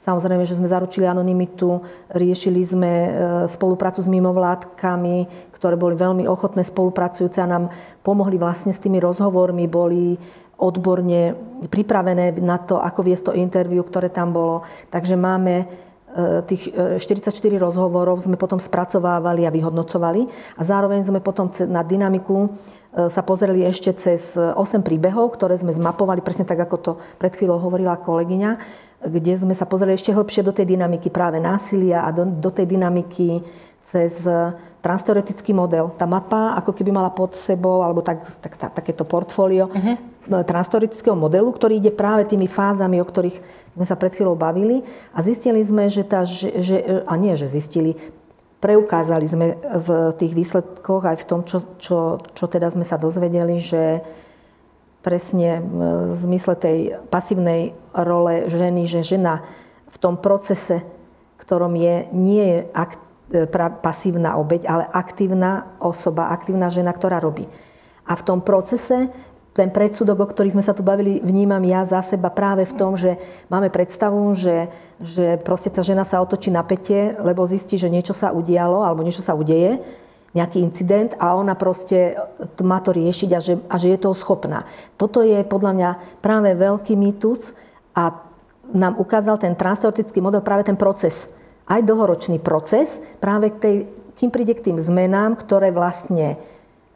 [0.00, 1.84] Samozrejme, že sme zaručili anonymitu,
[2.16, 3.10] riešili sme e,
[3.52, 7.68] spoluprácu s mimovládkami, ktoré boli veľmi ochotné spolupracujúce a nám
[8.00, 10.16] pomohli vlastne s tými rozhovormi, boli
[10.56, 11.36] odborne
[11.68, 14.64] pripravené na to, ako viesť to interviu, ktoré tam bolo.
[14.88, 15.68] Takže máme
[16.46, 20.26] tých 44 e, rozhovorov sme potom spracovávali a vyhodnocovali
[20.58, 22.50] a zároveň sme potom na dynamiku
[22.90, 26.92] sa pozreli ešte cez 8 príbehov, ktoré sme zmapovali, presne tak, ako to
[27.22, 28.58] pred chvíľou hovorila kolegyňa
[29.00, 32.68] kde sme sa pozreli ešte hlbšie do tej dynamiky práve násilia a do, do tej
[32.68, 33.40] dynamiky
[33.80, 34.52] cez e,
[34.84, 35.92] transteoretický model.
[35.96, 39.96] Tá mapa ako keby mala pod sebou, alebo tak, tak, tak, takéto portfólio uh-huh.
[40.30, 43.42] Transteoretického modelu, ktorý ide práve tými fázami, o ktorých
[43.74, 44.86] sme sa pred chvíľou bavili.
[45.10, 47.98] A zistili sme, že tá, že, že, a nie, že zistili,
[48.62, 49.88] preukázali sme v
[50.20, 54.04] tých výsledkoch aj v tom, čo, čo, čo teda sme sa dozvedeli, že
[55.00, 59.40] presne v zmysle tej pasívnej role ženy, že žena
[59.88, 60.84] v tom procese,
[61.40, 63.00] ktorom je, nie je akt,
[63.48, 67.48] pra, pasívna obeď, ale aktívna osoba, aktívna žena, ktorá robí.
[68.04, 69.08] A v tom procese
[69.50, 72.94] ten predsudok, o ktorý sme sa tu bavili, vnímam ja za seba práve v tom,
[72.94, 73.18] že
[73.50, 74.70] máme predstavu, že,
[75.02, 79.02] že proste tá žena sa otočí na pete, lebo zistí, že niečo sa udialo alebo
[79.02, 79.82] niečo sa udeje
[80.30, 82.14] nejaký incident a ona proste
[82.62, 84.62] má to riešiť a že, a že je toho schopná.
[84.94, 85.90] Toto je podľa mňa
[86.22, 87.58] práve veľký mýtus
[87.98, 88.14] a
[88.70, 91.34] nám ukázal ten transteoretický model práve ten proces.
[91.66, 93.76] Aj dlhoročný proces, práve k tej,
[94.22, 96.38] kým príde k tým zmenám, ktoré vlastne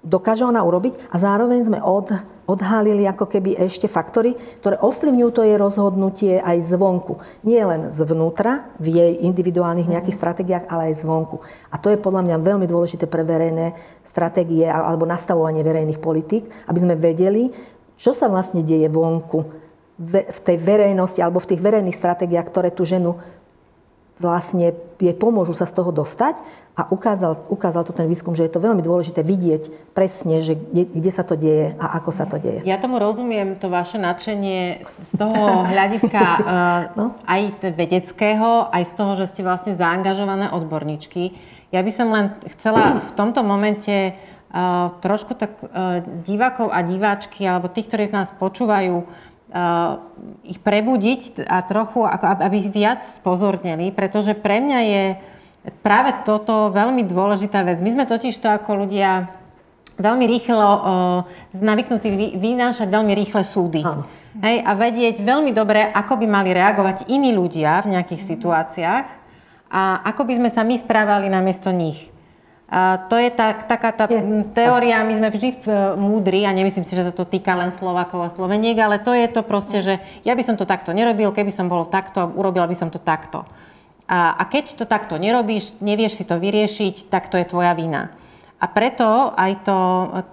[0.04, 2.12] dokáže ona urobiť a zároveň sme od,
[2.44, 7.18] odhalili ako keby ešte faktory, ktoré ovplyvňujú to jej rozhodnutie aj zvonku.
[7.42, 11.40] Nie len zvnútra, v jej individuálnych nejakých stratégiách, ale aj zvonku.
[11.72, 16.78] A to je podľa mňa veľmi dôležité pre verejné stratégie alebo nastavovanie verejných politík, aby
[16.78, 17.48] sme vedeli,
[17.96, 19.64] čo sa vlastne deje vonku
[19.98, 23.16] v tej verejnosti alebo v tých verejných stratégiách, ktoré tú ženu
[24.14, 24.70] vlastne
[25.02, 26.38] jej pomôžu sa z toho dostať
[26.78, 30.86] a ukázal, ukázal to ten výskum, že je to veľmi dôležité vidieť presne, že kde,
[30.86, 32.62] kde sa to deje a ako sa to deje.
[32.62, 35.42] Ja tomu rozumiem, to vaše nadšenie z toho
[35.74, 36.22] hľadiska
[36.94, 37.10] no?
[37.26, 37.42] aj
[37.74, 41.34] vedeckého, aj z toho, že ste vlastne zaangažované odborníčky.
[41.74, 47.42] Ja by som len chcela v tomto momente uh, trošku tak uh, divákov a diváčky,
[47.42, 49.02] alebo tých, ktorí z nás počúvajú,
[50.42, 55.04] ich prebudiť a trochu, ako, aby ich viac spozornili, pretože pre mňa je
[55.80, 57.78] práve toto veľmi dôležitá vec.
[57.78, 59.30] My sme totiž to ako ľudia
[59.94, 60.80] veľmi rýchlo uh,
[61.54, 63.86] navyknutí vy, vynášať veľmi rýchle súdy.
[64.42, 69.06] Hej, a vedieť veľmi dobre, ako by mali reagovať iní ľudia v nejakých situáciách
[69.70, 72.13] a ako by sme sa my správali namiesto nich.
[72.74, 74.18] A to je tak, taká tá je.
[74.50, 78.34] teória, my sme vždy v, múdri a nemyslím si, že to týka len Slovakov a
[78.34, 81.70] Sloveniek, ale to je to proste, že ja by som to takto nerobil, keby som
[81.70, 83.46] bol takto, urobila by som to takto.
[84.10, 88.10] A, a keď to takto nerobíš, nevieš si to vyriešiť, tak to je tvoja vina.
[88.58, 89.78] A preto aj to,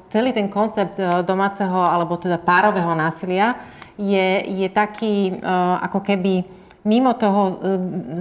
[0.10, 3.54] celý ten koncept e, domáceho alebo teda párového násilia
[4.02, 6.42] je, je taký uh, ako keby
[6.82, 7.54] mimo toho e,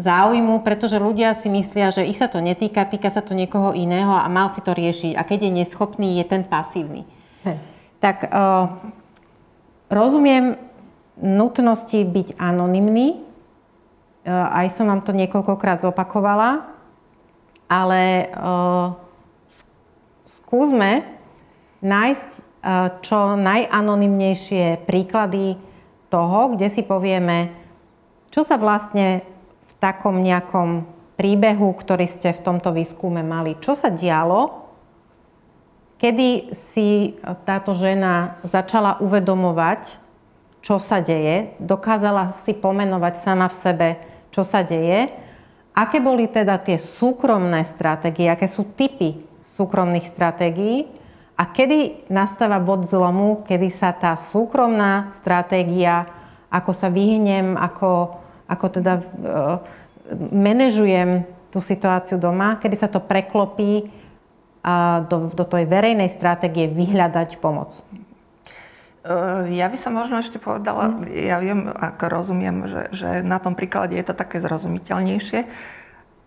[0.05, 4.13] záujmu, pretože ľudia si myslia, že ich sa to netýka, týka sa to niekoho iného
[4.13, 5.17] a mal si to riešiť.
[5.17, 7.09] A keď je neschopný, je ten pasívny.
[7.45, 7.57] Hej.
[8.01, 8.81] Tak uh,
[9.89, 10.61] rozumiem
[11.21, 13.21] nutnosti byť anonymný.
[14.25, 16.69] Uh, aj som vám to niekoľkokrát zopakovala.
[17.69, 18.97] Ale uh,
[20.29, 21.05] skúsme
[21.81, 25.57] nájsť uh, čo najanonymnejšie príklady
[26.13, 27.60] toho, kde si povieme,
[28.31, 29.27] čo sa vlastne
[29.67, 30.87] v takom nejakom
[31.19, 34.71] príbehu, ktorý ste v tomto výskume mali, čo sa dialo,
[36.01, 40.01] kedy si táto žena začala uvedomovať,
[40.65, 43.89] čo sa deje, dokázala si pomenovať sama v sebe,
[44.33, 45.13] čo sa deje,
[45.77, 49.21] aké boli teda tie súkromné stratégie, aké sú typy
[49.61, 50.89] súkromných stratégií
[51.37, 56.09] a kedy nastáva bod zlomu, kedy sa tá súkromná stratégia,
[56.51, 59.63] ako sa vyhnem, ako ako teda uh,
[60.35, 61.23] manažujem
[61.55, 63.87] tú situáciu doma, kedy sa to preklopí
[64.61, 67.81] a do, do tej verejnej stratégie vyhľadať pomoc.
[67.81, 71.09] E, ja by som možno ešte povedala, mm.
[71.11, 75.49] ja viem, ako rozumiem, že, že na tom príklade je to také zrozumiteľnejšie, e,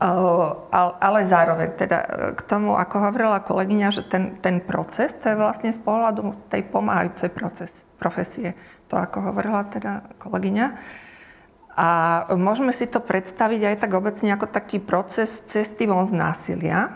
[0.03, 1.99] ale zároveň teda
[2.35, 6.67] k tomu, ako hovorila kolegyňa, že ten, ten proces, to je vlastne z pohľadu tej
[6.67, 8.59] pomáhajúcej proces, profesie,
[8.91, 10.67] to ako hovorila teda kolegyňa,
[11.73, 11.89] a
[12.37, 16.93] môžeme si to predstaviť aj tak obecne ako taký proces cesty von z násilia,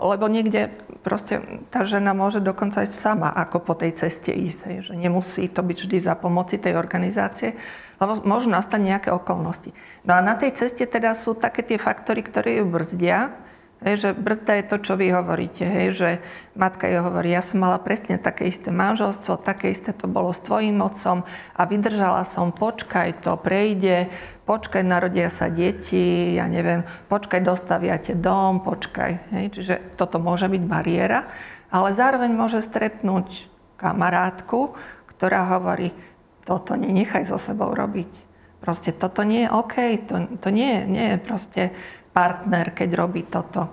[0.00, 0.72] lebo niekde
[1.04, 5.60] proste tá žena môže dokonca aj sama ako po tej ceste ísť, že nemusí to
[5.60, 7.52] byť vždy za pomoci tej organizácie,
[8.00, 9.76] lebo môžu nastať nejaké okolnosti.
[10.08, 13.36] No a na tej ceste teda sú také tie faktory, ktoré ju brzdia,
[13.80, 16.10] Hej, že brzda je to, čo vy hovoríte, hej, že
[16.52, 20.44] matka jej hovorí, ja som mala presne také isté manželstvo, také isté to bolo s
[20.44, 21.24] tvojim otcom
[21.56, 24.12] a vydržala som, počkaj, to prejde,
[24.44, 29.32] počkaj, narodia sa deti, ja neviem, počkaj, dostaviate dom, počkaj.
[29.32, 31.32] Hej, čiže toto môže byť bariéra,
[31.72, 33.48] ale zároveň môže stretnúť
[33.80, 34.76] kamarátku,
[35.16, 35.96] ktorá hovorí,
[36.44, 38.28] toto nenechaj so sebou robiť.
[38.60, 41.62] Proste toto nie je OK, to, to nie, nie je proste
[42.10, 43.70] partner, keď robí toto.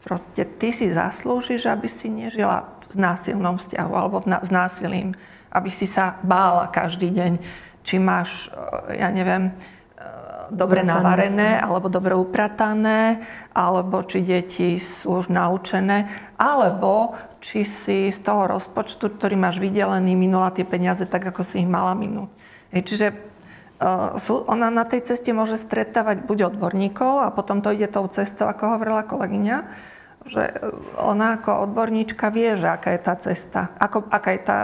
[0.00, 5.12] Proste ty si zaslúžiš, aby si nežila v násilnom vzťahu alebo v, s násilím,
[5.52, 7.32] aby si sa bála každý deň,
[7.84, 8.48] či máš,
[8.88, 9.52] e, ja neviem, e,
[10.50, 13.20] dobre navarené alebo dobre upratané,
[13.52, 16.08] alebo či deti sú už naučené,
[16.40, 21.60] alebo či si z toho rozpočtu, ktorý máš vydelený, minula tie peniaze tak, ako si
[21.60, 22.30] ich mala minúť.
[22.72, 23.29] Čiže
[24.20, 28.44] sú, ona na tej ceste môže stretávať buď odborníkov a potom to ide tou cestou,
[28.44, 29.56] ako hovorila kolegyňa,
[30.28, 30.54] že e,
[31.00, 34.58] ona ako odborníčka vie, že aká je tá cesta, ako, aká je tá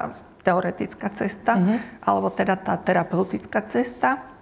[0.44, 1.78] teoretická cesta, mm-hmm.
[2.04, 4.35] alebo teda tá terapeutická cesta.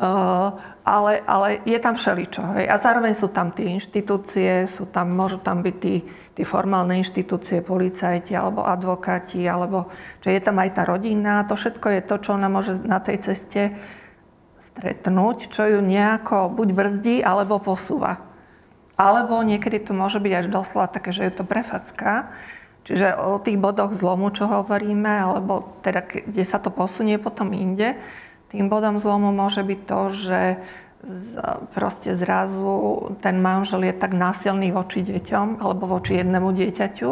[0.00, 2.40] Uh, ale, ale je tam všeličo.
[2.56, 2.72] Hej.
[2.72, 6.00] A zároveň sú tam tie inštitúcie, sú tam, môžu tam byť tí,
[6.32, 9.92] tí formálne inštitúcie, policajti alebo advokáti, alebo
[10.24, 11.44] že je tam aj tá rodina.
[11.44, 13.76] To všetko je to, čo ona môže na tej ceste
[14.56, 18.24] stretnúť, čo ju nejako buď brzdí, alebo posúva.
[18.96, 22.32] Alebo niekedy to môže byť až doslova také, že je to prefacka.
[22.88, 28.00] Čiže o tých bodoch zlomu, čo hovoríme, alebo teda kde sa to posunie potom inde,
[28.50, 30.40] tým bodom zlomu môže byť to, že
[31.72, 37.08] proste zrazu ten manžel je tak násilný voči deťom alebo voči jednému dieťaťu,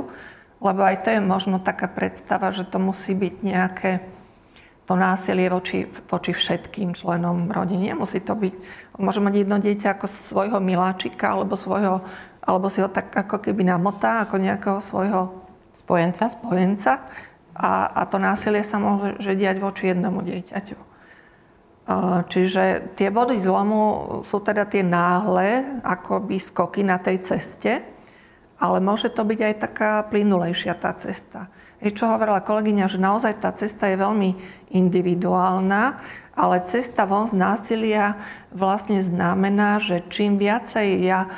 [0.60, 3.90] lebo aj to je možno taká predstava, že to musí byť nejaké
[4.84, 7.92] to násilie voči, voči všetkým členom rodiny.
[7.92, 8.54] Musí to byť,
[8.96, 12.00] môže mať jedno dieťa ako svojho miláčika alebo, svojho,
[12.40, 15.44] alebo si ho tak ako keby namotá ako nejakého svojho
[15.76, 17.04] spojenca, spojenca
[17.52, 20.87] a, a to násilie sa môže diať voči jednému dieťaťu.
[22.28, 27.80] Čiže tie body zlomu sú teda tie náhle, akoby skoky na tej ceste,
[28.60, 31.48] ale môže to byť aj taká plynulejšia tá cesta.
[31.80, 34.36] Je, čo hovorila kolegyňa, že naozaj tá cesta je veľmi
[34.74, 35.96] individuálna,
[36.36, 38.20] ale cesta von z násilia
[38.52, 41.30] vlastne znamená, že čím viacej ja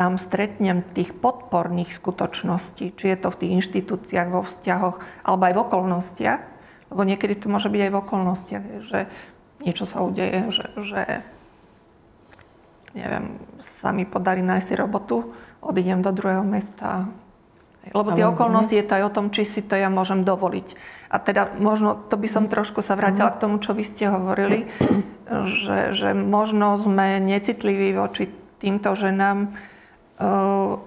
[0.00, 4.96] tam stretnem tých podporných skutočností, či je to v tých inštitúciách, vo vzťahoch,
[5.28, 6.40] alebo aj v okolnostiach,
[6.88, 8.98] lebo niekedy to môže byť aj v okolnostiach, že
[9.60, 11.02] niečo sa udeje, že, že
[12.96, 15.16] neviem, sa mi podarí nájsť si robotu,
[15.62, 17.06] odídem do druhého mesta.
[17.80, 20.76] Lebo tie okolnosti je to aj o tom, či si to ja môžem dovoliť.
[21.08, 24.68] A teda možno, to by som trošku sa vrátila k tomu, čo vy ste hovorili,
[25.64, 28.28] že, že možno sme necitliví voči
[28.60, 29.54] týmto ženám, eh,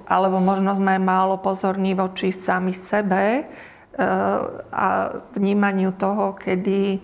[0.06, 3.46] alebo možno sme málo pozorní voči sami sebe eh,
[4.70, 4.86] a
[5.34, 7.02] vnímaniu toho, kedy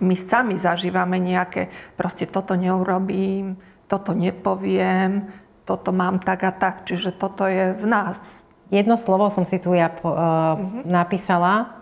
[0.00, 3.56] my sami zažívame nejaké, proste toto neurobím,
[3.88, 5.30] toto nepoviem,
[5.64, 8.44] toto mám tak a tak, čiže toto je v nás.
[8.70, 10.82] Jedno slovo som si tu ja po, uh, uh-huh.
[10.86, 11.78] napísala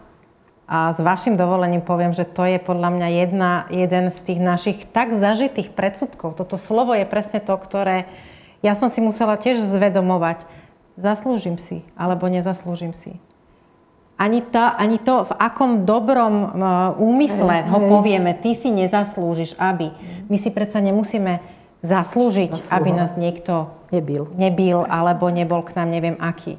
[0.64, 4.78] a s vašim dovolením poviem, že to je podľa mňa jedna, jeden z tých našich
[4.92, 6.36] tak zažitých predsudkov.
[6.36, 8.08] Toto slovo je presne to, ktoré
[8.64, 10.48] ja som si musela tiež zvedomovať.
[10.96, 13.20] Zaslúžim si, alebo nezaslúžim si
[14.14, 16.46] ani to, ani to, v akom dobrom e,
[17.03, 19.90] úmysle ho povieme, ty si nezaslúžiš, aby.
[20.31, 21.42] My si predsa nemusíme
[21.85, 22.74] zaslúžiť, Zaslúho.
[22.79, 26.57] aby nás niekto nebil, nebil alebo nebol k nám neviem aký.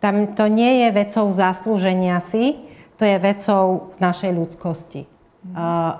[0.00, 2.58] Tam to nie je vecou zaslúženia si,
[2.96, 5.02] to je vecou našej ľudskosti.
[5.42, 5.54] Mm.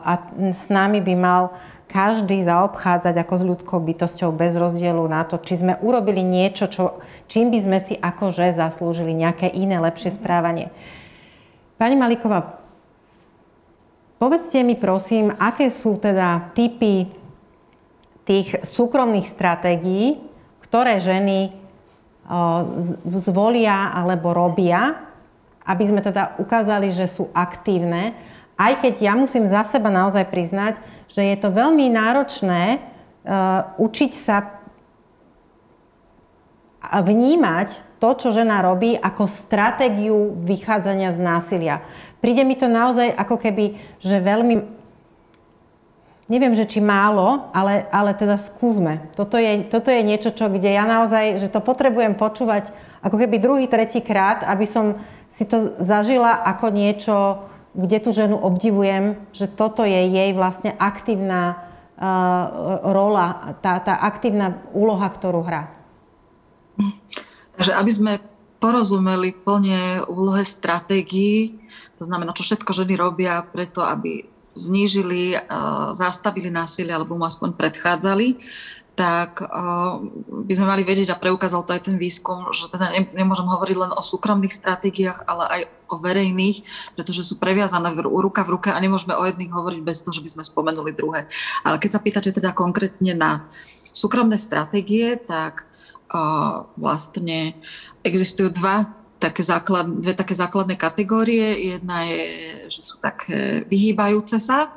[0.06, 0.12] A
[0.54, 1.42] s nami by mal
[1.92, 7.04] každý zaobchádzať ako s ľudskou bytosťou bez rozdielu na to, či sme urobili niečo, čo,
[7.28, 10.72] čím by sme si akože zaslúžili nejaké iné, lepšie správanie.
[11.76, 12.64] Pani Maliková,
[14.16, 17.12] povedzte mi prosím, aké sú teda typy
[18.24, 20.16] tých súkromných stratégií,
[20.64, 21.52] ktoré ženy
[23.20, 25.12] zvolia alebo robia,
[25.68, 28.16] aby sme teda ukázali, že sú aktívne
[28.70, 30.78] aj keď ja musím za seba naozaj priznať,
[31.10, 34.62] že je to veľmi náročné uh, učiť sa
[36.82, 41.76] a vnímať to, čo žena robí, ako stratégiu vychádzania z násilia.
[42.18, 44.66] Príde mi to naozaj ako keby, že veľmi,
[46.26, 49.06] neviem, že či málo, ale, ale teda skúsme.
[49.14, 53.38] Toto je, toto je niečo, čo, kde ja naozaj, že to potrebujem počúvať ako keby
[53.38, 54.98] druhý, tretí krát, aby som
[55.32, 61.56] si to zažila ako niečo, kde tú ženu obdivujem, že toto je jej vlastne aktívna
[61.96, 65.72] uh, rola, tá, tá aktívna úloha, ktorú hrá.
[67.56, 68.12] Takže aby sme
[68.60, 71.58] porozumeli plne úlohe stratégií,
[71.96, 77.56] to znamená, čo všetko ženy robia preto, aby znížili, uh, zastavili násilie alebo mu aspoň
[77.56, 78.36] predchádzali,
[78.92, 80.04] tak uh,
[80.44, 83.92] by sme mali vedieť, a preukázal to aj ten výskum, že teda nemôžem hovoriť len
[83.96, 86.60] o súkromných stratégiách, ale aj o verejných,
[86.92, 90.20] pretože sú previazané v, ruka v ruke a nemôžeme o jedných hovoriť bez toho, že
[90.20, 91.24] by sme spomenuli druhé.
[91.64, 93.48] Ale keď sa pýtate teda konkrétne na
[93.96, 95.64] súkromné stratégie, tak
[96.12, 97.56] uh, vlastne
[98.04, 101.78] existujú dva také základ, dve také základné kategórie.
[101.78, 102.24] Jedna je,
[102.68, 104.68] že sú také vyhýbajúce sa,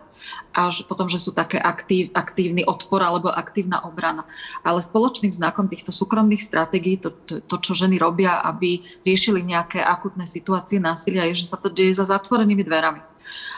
[0.55, 4.23] a že potom, že sú také aktív, aktívny odpor alebo aktívna obrana.
[4.63, 9.83] Ale spoločným znakom týchto súkromných stratégií, to, to, to, čo ženy robia, aby riešili nejaké
[9.83, 13.03] akutné situácie násilia, je, že sa to deje za zatvorenými dverami.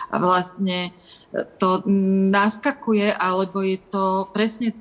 [0.09, 0.89] A vlastne
[1.61, 1.85] to
[2.33, 4.73] naskakuje, alebo je to presne,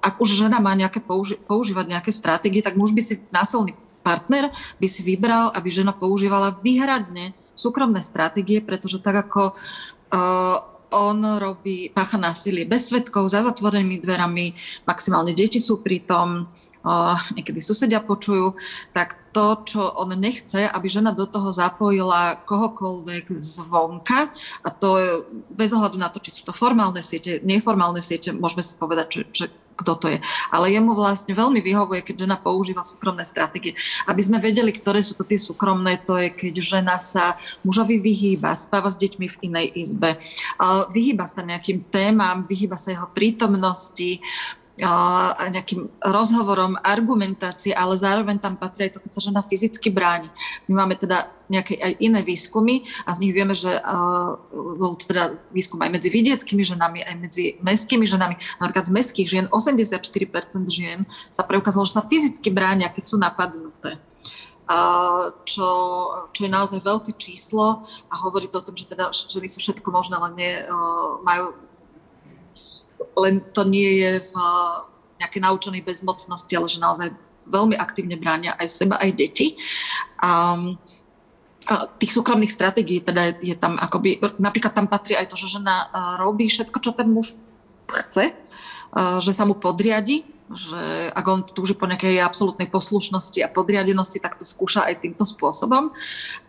[0.00, 4.48] ak už žena má nejaké použi- používať nejaké stratégie, tak muž by si násilný partner
[4.80, 9.52] by si vybral, aby žena používala výhradne súkromné stratégie, pretože tak ako
[10.90, 16.50] on robí, pácha násilie bez svetkov, za zatvorenými dverami, maximálne deti sú pri tom,
[17.36, 18.56] niekedy susedia počujú,
[18.96, 24.32] tak to, čo on nechce, aby žena do toho zapojila kohokoľvek zvonka,
[24.64, 24.88] a to
[25.52, 29.52] bez ohľadu na to, či sú to formálne siete, neformálne siete, môžeme si povedať, že
[29.80, 30.18] kto to je.
[30.52, 33.72] Ale jemu vlastne veľmi vyhovuje, keď žena používa súkromné stratégie.
[34.04, 38.52] Aby sme vedeli, ktoré sú to tie súkromné, to je, keď žena sa mužovi vyhýba,
[38.52, 40.20] spáva s deťmi v inej izbe,
[40.92, 44.20] vyhýba sa nejakým témam, vyhýba sa jeho prítomnosti,
[45.50, 50.32] nejakým rozhovorom, argumentácie, ale zároveň tam patrí aj to, keď sa žena fyzicky bráni.
[50.68, 55.34] My máme teda nejaké aj iné výskumy a z nich vieme, že uh, bol teda
[55.50, 58.38] výskum aj medzi vidieckými ženami, aj medzi mestskými ženami.
[58.62, 59.98] Napríklad z mestských žien 84%
[60.70, 61.02] žien
[61.34, 63.98] sa preukázalo, že sa fyzicky bránia, keď sú napadnuté.
[64.70, 65.66] Uh, čo,
[66.30, 69.90] čo je naozaj veľké číslo a hovorí to o tom, že teda ženy sú všetko
[69.90, 71.58] možné, len nie, uh, majú
[73.16, 74.34] len to nie je v
[75.20, 77.08] nejakej naučenej bezmocnosti, ale že naozaj
[77.50, 79.58] veľmi aktívne bránia aj seba, aj deti.
[80.20, 80.60] A
[82.00, 85.92] tých súkromných stratégií teda je, je tam akoby, napríklad tam patrí aj to, že žena
[86.18, 87.36] robí všetko, čo ten muž
[87.86, 88.32] chce,
[89.20, 94.34] že sa mu podriadi, že ak on túži po nejakej absolútnej poslušnosti a podriadenosti, tak
[94.34, 95.94] to skúša aj týmto spôsobom.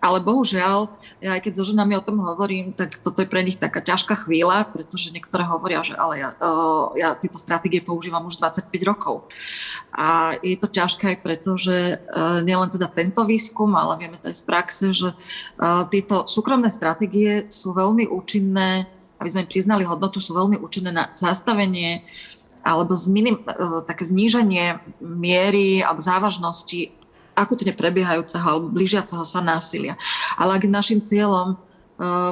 [0.01, 0.89] Ale bohužiaľ,
[1.21, 4.25] ja aj keď so ženami o tom hovorím, tak toto je pre nich taká ťažká
[4.25, 6.29] chvíľa, pretože niektoré hovoria, že ale ja,
[6.97, 9.29] ja tieto stratégie používam už 25 rokov.
[9.93, 11.95] A je to ťažké aj preto, že e,
[12.41, 15.15] nielen teda tento výskum, ale vieme to aj z praxe, že e,
[15.93, 18.89] tieto súkromné stratégie sú veľmi účinné,
[19.21, 22.01] aby sme im priznali hodnotu, sú veľmi účinné na zastavenie
[22.61, 26.93] alebo zminim, e, také zníženie miery alebo závažnosti
[27.33, 29.97] akutne prebiehajúceho alebo blížiaceho sa násilia.
[30.37, 31.57] Ale ak našim cieľom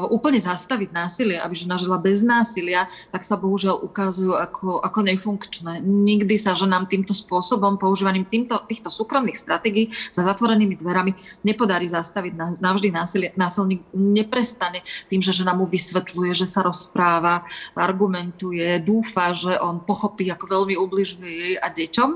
[0.10, 5.86] úplne zastaviť násilie, aby žena žila bez násilia, tak sa bohužiaľ ukazujú ako, ako nefunkčné.
[5.86, 11.14] Nikdy sa ženám týmto spôsobom, používaním týmto, týchto súkromných stratégií za zatvorenými dverami
[11.46, 13.30] nepodarí zastaviť na, navždy násilie.
[13.38, 17.46] Násilník neprestane tým, že žena mu vysvetľuje, že sa rozpráva,
[17.78, 22.10] argumentuje, dúfa, že on pochopí, ako veľmi ubližuje jej a deťom.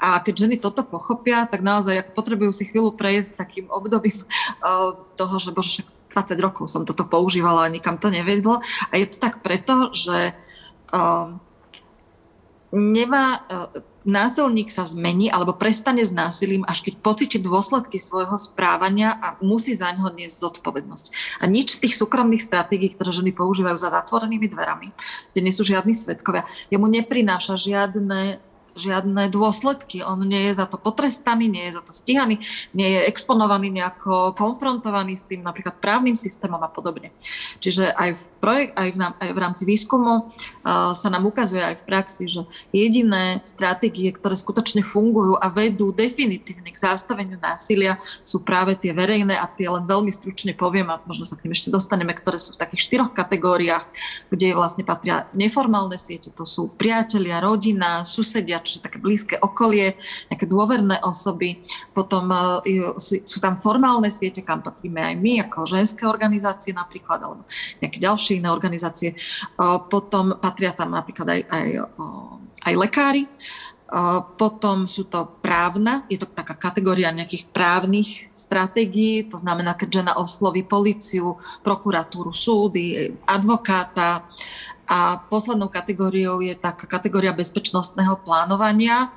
[0.00, 4.24] A keď ženy toto pochopia, tak naozaj potrebujú si chvíľu prejsť takým obdobím
[4.64, 8.60] uh, toho, že bože, však 20 rokov som toto používala a nikam to nevedlo.
[8.90, 10.34] A je to tak preto, že
[10.90, 11.34] uh,
[12.74, 13.70] nemá, uh,
[14.04, 19.76] násilník sa zmení alebo prestane s násilím, až keď pocíti dôsledky svojho správania a musí
[19.76, 21.06] za ňoho niesť zodpovednosť.
[21.40, 24.88] A nič z tých súkromných stratégií, ktoré ženy používajú za zatvorenými dverami,
[25.32, 28.40] kde nie sú žiadni svetkovia, jemu neprináša žiadne
[28.76, 30.02] žiadne dôsledky.
[30.04, 32.38] On nie je za to potrestaný, nie je za to stíhaný,
[32.74, 37.10] nie je exponovaný nejako konfrontovaný s tým napríklad právnym systémom a podobne.
[37.58, 41.82] Čiže aj v, projekt, aj v, aj v rámci výskumu uh, sa nám ukazuje aj
[41.82, 48.46] v praxi, že jediné stratégie, ktoré skutočne fungujú a vedú definitívne k zastaveniu násilia, sú
[48.46, 51.72] práve tie verejné a tie len veľmi stručne poviem a možno sa k tým ešte
[51.72, 53.84] dostaneme, ktoré sú v takých štyroch kategóriách,
[54.30, 59.96] kde vlastne patria neformálne siete, to sú priatelia, rodina, susedia, čiže také blízke okolie,
[60.28, 61.60] nejaké dôverné osoby.
[61.90, 67.20] Potom e, sú, sú tam formálne siete, kam patríme aj my, ako ženské organizácie napríklad,
[67.20, 67.42] alebo
[67.80, 69.12] nejaké ďalšie iné organizácie.
[69.12, 69.16] E,
[69.90, 71.68] potom patria tam napríklad aj, aj,
[72.64, 73.24] aj lekári.
[73.26, 73.30] E,
[74.38, 80.12] potom sú to právna, je to taká kategória nejakých právnych stratégií, to znamená, keď žena
[80.14, 84.30] osloví policiu, prokuratúru, súdy, advokáta,
[84.90, 89.14] a poslednou kategóriou je taká kategória bezpečnostného plánovania.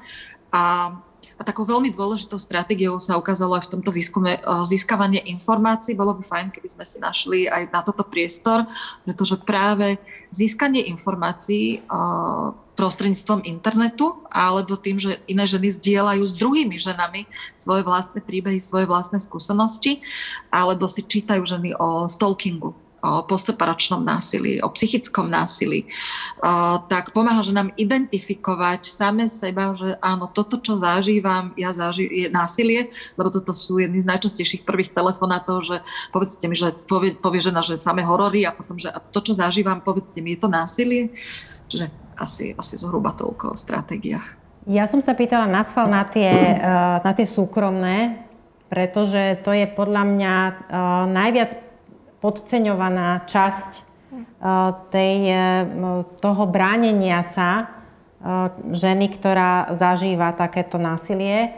[0.53, 0.93] A,
[1.33, 4.37] a takou veľmi dôležitou stratégiou sa ukázalo aj v tomto výskume
[4.69, 5.97] získavanie informácií.
[5.97, 8.69] Bolo by fajn, keby sme si našli aj na toto priestor,
[9.01, 9.97] pretože práve
[10.29, 11.81] získanie informácií
[12.77, 17.25] prostredníctvom internetu alebo tým, že iné ženy zdieľajú s druhými ženami
[17.57, 20.05] svoje vlastné príbehy, svoje vlastné skúsenosti,
[20.53, 25.91] alebo si čítajú ženy o stalkingu, o postoperačnom násilí, o psychickom násilí,
[26.87, 32.27] tak pomáha že nám identifikovať same seba, že áno, toto, čo zažívam, ja zažívam, je
[32.31, 32.81] násilie,
[33.19, 35.83] lebo toto sú jedny z najčastejších prvých telefonátov, že
[36.15, 39.83] povedzte mi, že povie, povie žena, že same horory a potom, že to, čo zažívam,
[39.83, 41.11] povedzte mi, je to násilie.
[41.67, 44.39] Čiže asi, asi zhruba toľko o stratégiách.
[44.63, 46.31] Ja som sa pýtala na schvál na tie,
[47.03, 48.23] na tie súkromné,
[48.71, 50.33] pretože to je podľa mňa
[51.11, 51.62] najviac
[52.23, 53.83] podceňovaná časť eh,
[54.87, 55.41] tej, eh,
[56.23, 61.51] toho bránenia sa eh, ženy, ktorá zažíva takéto násilie.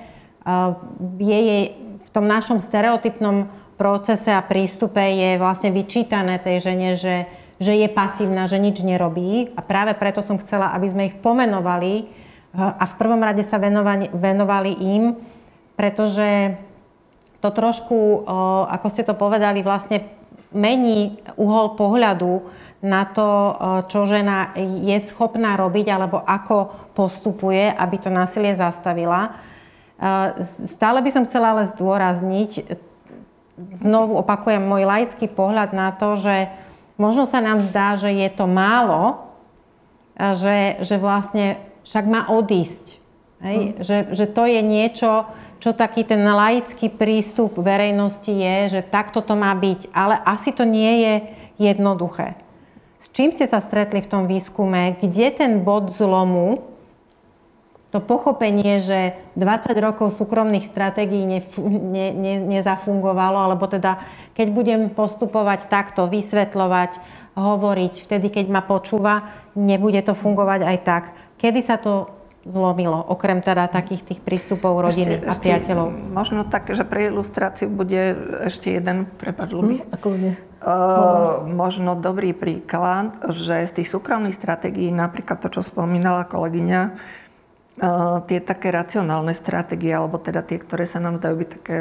[1.18, 1.66] Je jej
[2.06, 3.50] v tom našom stereotypnom
[3.82, 7.26] procese a prístupe je vlastne vyčítané tej žene, že,
[7.58, 9.58] že je pasívna, že nič nerobí.
[9.58, 12.06] A práve preto som chcela, aby sme ich pomenovali
[12.54, 15.18] a v prvom rade sa venovali, venovali im,
[15.74, 16.62] pretože
[17.42, 18.30] to trošku,
[18.70, 20.06] ako ste to povedali, vlastne
[20.56, 22.48] mení uhol pohľadu
[22.80, 23.30] na to,
[23.92, 29.36] čo žena je schopná robiť alebo ako postupuje, aby to násilie zastavila.
[30.70, 32.52] Stále by som chcela ale zdôrazniť,
[33.80, 36.52] znovu opakujem môj laický pohľad na to, že
[37.00, 39.32] možno sa nám zdá, že je to málo,
[40.16, 43.00] že, že vlastne však má odísť.
[43.44, 43.58] Hej?
[43.58, 43.72] Mm.
[43.84, 45.12] Že, že to je niečo,
[45.66, 49.90] čo taký ten laický prístup verejnosti je, že takto to má byť.
[49.98, 51.14] Ale asi to nie je
[51.58, 52.38] jednoduché.
[53.02, 55.02] S čím ste sa stretli v tom výskume?
[55.02, 56.62] Kde ten bod zlomu,
[57.90, 64.06] to pochopenie, že 20 rokov súkromných stratégií ne, ne, ne, nezafungovalo, alebo teda
[64.38, 67.02] keď budem postupovať takto, vysvetľovať,
[67.34, 71.04] hovoriť, vtedy, keď ma počúva, nebude to fungovať aj tak.
[71.42, 72.15] Kedy sa to
[72.46, 75.88] zlomilo, okrem teda takých tých prístupov rodiny ešte, a priateľov?
[75.90, 78.14] Ešte, možno tak, že pre ilustráciu bude
[78.46, 79.10] ešte jeden,
[79.90, 80.34] ako nie.
[80.66, 88.22] Uh, možno dobrý príklad, že z tých súkromných stratégií, napríklad to, čo spomínala kolegyňa, uh,
[88.30, 91.78] tie také racionálne stratégie, alebo teda tie, ktoré sa nám zdajú byť také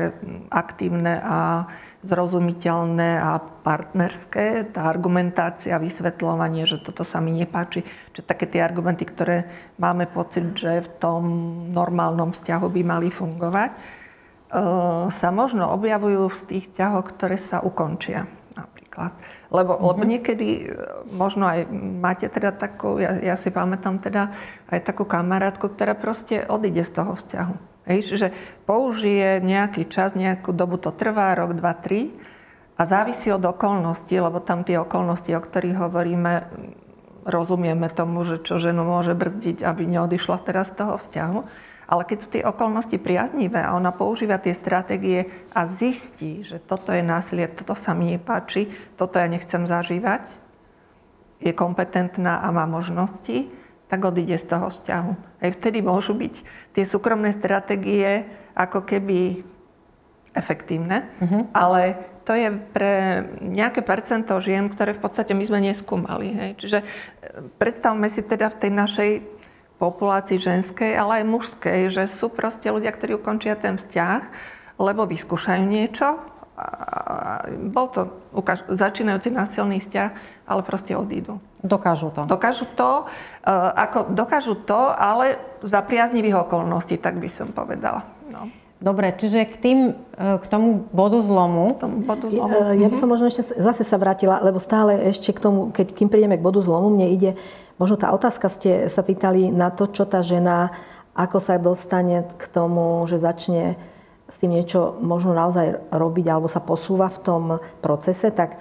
[0.49, 1.69] aktívne a
[2.05, 7.81] zrozumiteľné a partnerské, tá argumentácia, vysvetľovanie, že toto sa mi nepáči,
[8.13, 9.49] že také tie argumenty, ktoré
[9.81, 11.23] máme pocit, že v tom
[11.73, 13.79] normálnom vzťahu by mali fungovať, e,
[15.09, 19.17] sa možno objavujú v tých vzťahoch, ktoré sa ukončia napríklad.
[19.49, 19.89] Lebo, mm-hmm.
[19.89, 20.65] lebo niekedy e,
[21.17, 21.65] možno aj
[22.05, 24.29] máte teda takú, ja, ja si pamätám teda
[24.69, 28.29] aj takú kamarátku, ktorá proste odíde z toho vzťahu Hej, čiže
[28.65, 32.17] použije nejaký čas, nejakú dobu to trvá, rok, dva, tri
[32.81, 36.33] a závisí od okolností, lebo tam tie okolnosti, o ktorých hovoríme,
[37.29, 41.39] rozumieme tomu, že čo ženu môže brzdiť, aby neodišla teraz z toho vzťahu.
[41.85, 46.89] Ale keď sú tie okolnosti priaznivé a ona používa tie stratégie a zistí, že toto
[46.97, 50.25] je násilie, toto sa mi nepáči, toto ja nechcem zažívať,
[51.45, 53.53] je kompetentná a má možnosti,
[53.95, 55.13] tak odíde z toho vzťahu.
[55.39, 56.35] Aj vtedy môžu byť
[56.75, 58.27] tie súkromné stratégie
[58.59, 59.47] ako keby
[60.35, 61.47] efektívne, uh-huh.
[61.55, 61.95] ale
[62.27, 66.35] to je pre nejaké percento žien, ktoré v podstate my sme neskúmali.
[66.35, 66.51] Hej.
[66.59, 66.85] Čiže e,
[67.55, 69.11] predstavme si teda v tej našej
[69.79, 74.23] populácii ženskej, ale aj mužskej, že sú proste ľudia, ktorí ukončia ten vzťah,
[74.83, 76.19] lebo vyskúšajú niečo.
[77.75, 78.15] Bol to
[78.71, 80.11] začínajúci násilný vzťah,
[80.47, 81.43] ale proste odídu.
[81.67, 82.31] Dokážu to.
[82.31, 83.11] Dokážu to,
[83.43, 88.07] e, ako dokážu to, ale za priaznivých okolností, tak by som povedala.
[88.31, 88.47] No.
[88.85, 89.79] Dobre, čiže k, tým,
[90.15, 91.75] e, k tomu bodu zlomu.
[91.75, 92.77] K tomu bodu zlomu.
[92.77, 93.13] Ja, ja by som mhm.
[93.17, 96.61] možno ešte zase sa vrátila, lebo stále ešte k tomu, keď kým prídeme k bodu
[96.61, 97.35] zlomu, mne ide,
[97.81, 100.71] možno tá otázka ste sa pýtali na to, čo tá žena,
[101.17, 103.81] ako sa dostane k tomu, že začne
[104.35, 107.43] s tým niečo možno naozaj robiť alebo sa posúva v tom
[107.79, 108.59] procese, tak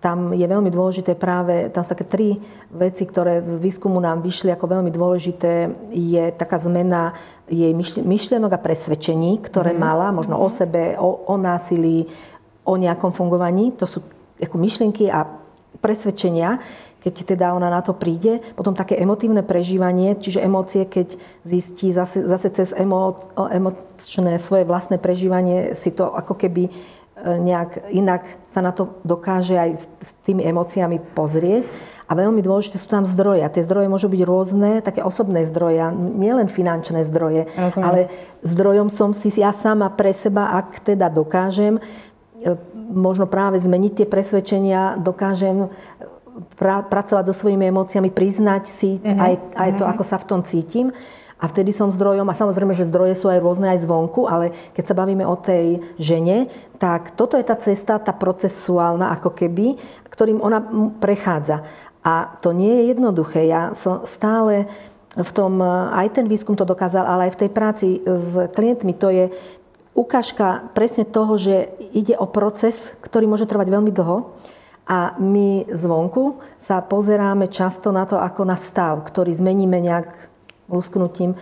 [0.00, 2.28] tam je veľmi dôležité práve, tam sú také tri
[2.72, 5.72] veci, ktoré z výskumu nám vyšli ako veľmi dôležité.
[5.92, 7.16] Je taká zmena
[7.48, 7.72] jej
[8.04, 9.80] myšlienok a presvedčení, ktoré mm.
[9.80, 12.04] mala, možno o sebe, o, o násilí,
[12.68, 13.72] o nejakom fungovaní.
[13.80, 14.04] To sú
[14.36, 15.24] ako myšlienky a
[15.80, 16.60] presvedčenia,
[17.04, 18.40] keď teda ona na to príde.
[18.56, 24.96] Potom také emotívne prežívanie, čiže emócie, keď zistí zase, zase cez emo, emočné svoje vlastné
[24.96, 26.72] prežívanie si to ako keby
[27.24, 31.70] nejak inak sa na to dokáže aj s tými emóciami pozrieť.
[32.04, 33.40] A veľmi dôležité sú tam zdroje.
[33.40, 37.84] A tie zdroje môžu byť rôzne, také osobné zdroje, nielen finančné zdroje, Rozumiem.
[37.86, 38.00] ale
[38.44, 41.80] zdrojom som si ja sama pre seba, ak teda dokážem,
[42.44, 42.52] e,
[42.92, 45.72] možno práve zmeniť tie presvedčenia, dokážem
[46.58, 49.18] pra, pracovať so svojimi emóciami, priznať si uh-huh.
[49.18, 49.92] aj, aj to, uh-huh.
[49.94, 50.88] ako sa v tom cítim.
[51.42, 54.84] A vtedy som zdrojom, a samozrejme, že zdroje sú aj rôzne aj zvonku, ale keď
[54.86, 56.48] sa bavíme o tej žene,
[56.80, 59.76] tak toto je tá cesta, tá procesuálna ako keby,
[60.08, 60.62] ktorým ona
[61.02, 61.66] prechádza.
[62.00, 63.44] A to nie je jednoduché.
[63.44, 64.70] Ja som stále
[65.14, 65.60] v tom,
[65.92, 69.24] aj ten výskum to dokázal, ale aj v tej práci s klientmi, to je
[69.94, 74.34] ukážka presne toho, že ide o proces, ktorý môže trvať veľmi dlho.
[74.84, 80.34] A my zvonku sa pozeráme často na to ako na stav, ktorý zmeníme nejak
[80.68, 81.36] lusknutím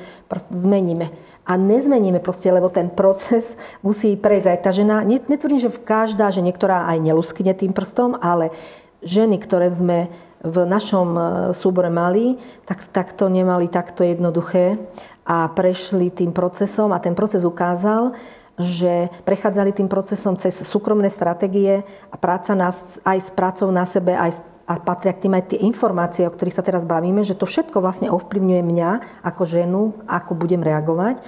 [0.50, 1.10] zmeníme.
[1.46, 3.54] A nezmeníme proste, lebo ten proces
[3.86, 5.02] musí prejsť aj tá žena.
[5.06, 8.54] Netvrdím, že v každá, že niektorá aj neluskne tým prstom, ale
[9.02, 10.10] ženy, ktoré sme
[10.42, 11.22] v našom e,
[11.54, 12.34] súbore mali,
[12.66, 14.74] tak, tak to nemali takto jednoduché
[15.22, 18.10] a prešli tým procesom a ten proces ukázal,
[18.60, 24.12] že prechádzali tým procesom cez súkromné stratégie a práca nás, aj s prácou na sebe,
[24.12, 27.50] aj a patria k tým aj tie informácie, o ktorých sa teraz bavíme, že to
[27.50, 28.90] všetko vlastne ovplyvňuje mňa
[29.26, 31.18] ako ženu, ako budem reagovať.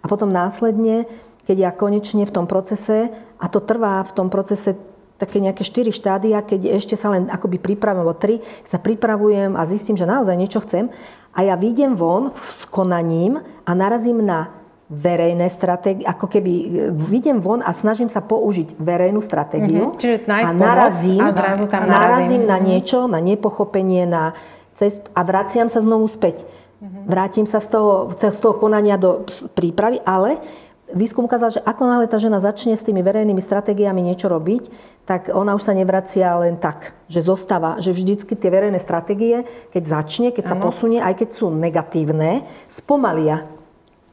[0.00, 1.04] A potom následne,
[1.44, 4.74] keď ja konečne v tom procese, a to trvá v tom procese
[5.18, 8.38] také nejaké štyri štádia, keď ešte sa len akoby pripravujem, alebo tri,
[8.70, 10.86] sa pripravujem a zistím, že naozaj niečo chcem
[11.34, 14.57] a ja vyjdem von s konaním a narazím na
[14.88, 16.66] verejné stratégie, ako keby e,
[16.96, 20.00] vyjdem von a snažím sa použiť verejnú stratégiu mm-hmm.
[20.00, 22.64] Čiže a narazím, a zrazu tam narazím, narazím na mhm.
[22.64, 24.32] niečo, na nepochopenie, na
[24.80, 26.48] cestu a vraciam sa znovu späť.
[26.80, 27.04] Mm-hmm.
[27.04, 30.40] Vrátim sa z toho, z toho konania do prípravy, ale
[30.94, 34.72] výskum ukázal, že ako náhle tá žena začne s tými verejnými stratégiami niečo robiť,
[35.04, 39.82] tak ona už sa nevracia len tak, že zostáva, že vždycky tie verejné stratégie, keď
[40.00, 40.50] začne, keď ano.
[40.52, 43.44] sa posunie, aj keď sú negatívne, spomalia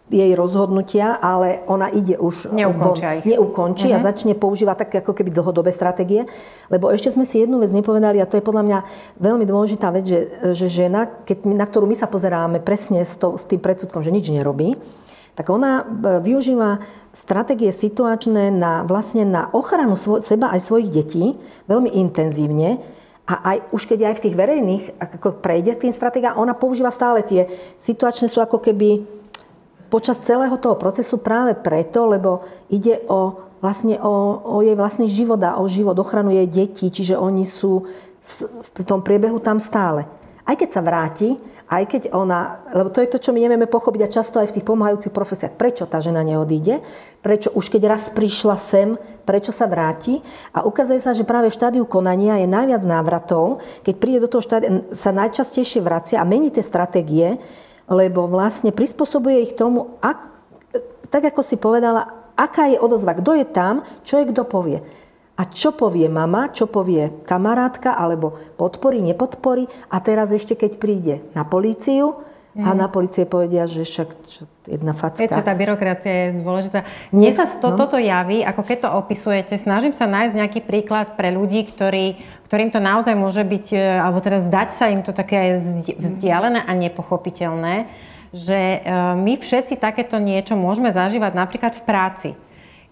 [0.06, 3.98] jej rozhodnutia, ale ona ide už neukončí, von, neukončí uh-huh.
[3.98, 4.06] a mhm.
[4.06, 6.30] začne používať také ako keby dlhodobé stratégie.
[6.70, 8.80] Lebo ešte sme si jednu vec nepovedali a to je podľa mňa
[9.18, 10.20] veľmi dôležitá vec, že,
[10.54, 14.14] že žena, keď, na ktorú my sa pozeráme presne s, to, s tým predsudkom, že
[14.14, 14.78] nič nerobí,
[15.34, 15.84] tak ona e,
[16.22, 16.80] využíva
[17.12, 21.34] stratégie situačné na, vlastne na ochranu svoj, seba aj svojich detí
[21.66, 22.78] veľmi intenzívne.
[23.26, 27.26] A aj, už keď aj v tých verejných ako prejde tým stratégia, ona používa stále
[27.26, 29.02] tie situačné sú ako keby
[29.90, 35.42] počas celého toho procesu práve preto, lebo ide o, vlastne o, o jej vlastný život
[35.42, 37.86] a o život, ochranu jej detí, čiže oni sú
[38.76, 40.10] v tom priebehu tam stále.
[40.46, 41.34] Aj keď sa vráti,
[41.66, 44.56] aj keď ona, lebo to je to, čo my nevieme pochopiť a často aj v
[44.62, 46.86] tých pomáhajúcich profesiách, prečo tá žena neodíde,
[47.26, 48.94] prečo už keď raz prišla sem,
[49.26, 50.22] prečo sa vráti.
[50.54, 54.46] A ukazuje sa, že práve v štádiu konania je najviac návratov, keď príde do toho
[54.46, 57.42] štádia, sa najčastejšie vracia a mení tie stratégie,
[57.90, 60.20] lebo vlastne prispôsobuje ich tomu, ak,
[61.14, 64.80] tak ako si povedala, aká je odozva, kto je tam, čo je kto povie.
[65.36, 69.68] A čo povie mama, čo povie kamarátka, alebo podporí, nepodporí.
[69.92, 72.24] A teraz ešte, keď príde na políciu,
[72.56, 72.78] a mhm.
[72.80, 75.28] na policie povedia, že však čo, jedna facka.
[75.28, 76.88] Viete, tá byrokracia je dôležitá.
[77.12, 77.76] Mne sa to, no.
[77.76, 82.16] toto javí, ako keď to opisujete, snažím sa nájsť nejaký príklad pre ľudí, ktorí,
[82.56, 85.60] ktorým to naozaj môže byť, e, alebo teda zdať sa im to také
[86.00, 87.92] vzdialené a nepochopiteľné,
[88.32, 88.80] že e,
[89.20, 92.30] my všetci takéto niečo môžeme zažívať napríklad v práci.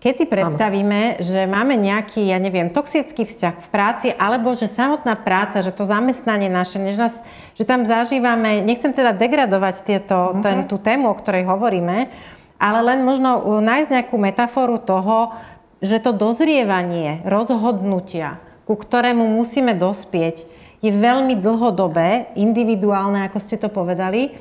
[0.03, 1.19] Keď si predstavíme, ano.
[1.23, 5.87] že máme nejaký, ja neviem, toxický vzťah v práci, alebo že samotná práca, že to
[5.87, 7.23] zamestnanie naše, než nás,
[7.55, 10.43] že tam zažívame, nechcem teda degradovať tieto, uh-huh.
[10.43, 12.11] ten, tú tému, o ktorej hovoríme,
[12.59, 15.31] ale len možno nájsť nejakú metaforu toho,
[15.79, 20.47] že to dozrievanie, rozhodnutia, ku ktorému musíme dospieť,
[20.83, 24.35] je veľmi dlhodobé, individuálne, ako ste to povedali,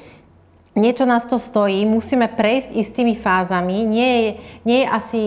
[0.75, 3.87] niečo nás to stojí, musíme prejsť istými fázami.
[3.87, 4.31] Nie je,
[4.67, 5.23] nie je asi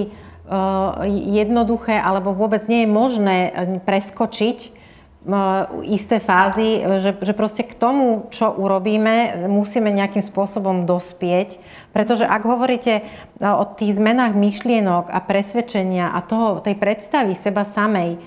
[0.45, 1.09] Eh,
[1.41, 4.73] jednoduché alebo vôbec nie je možné eh, preskočiť eh,
[5.89, 11.57] isté fázy, že, že proste k tomu, čo urobíme, musíme nejakým spôsobom dospieť.
[11.97, 13.01] Pretože ak hovoríte
[13.41, 18.21] o tých zmenách myšlienok a presvedčenia a toho, tej predstavy seba samej,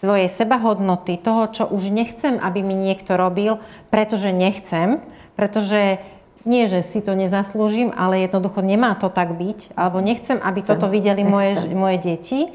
[0.00, 3.60] svojej sebahodnoty, toho, čo už nechcem, aby mi niekto robil,
[3.92, 5.04] pretože nechcem,
[5.36, 6.00] pretože
[6.48, 10.68] nie, že si to nezaslúžim, ale jednoducho nemá to tak byť, alebo nechcem, aby chcem,
[10.72, 12.48] toto videli moje, moje deti,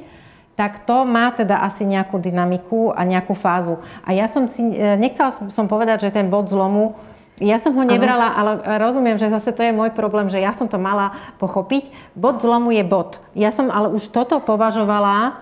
[0.57, 3.77] tak to má teda asi nejakú dynamiku a nejakú fázu.
[4.01, 6.97] A ja som si, e, nechcela som povedať, že ten bod zlomu,
[7.35, 10.71] ja som ho nebrala, ale rozumiem, že zase to je môj problém, že ja som
[10.71, 11.91] to mala pochopiť.
[12.15, 13.19] Bod zlomu je bod.
[13.35, 15.35] Ja som ale už toto považovala,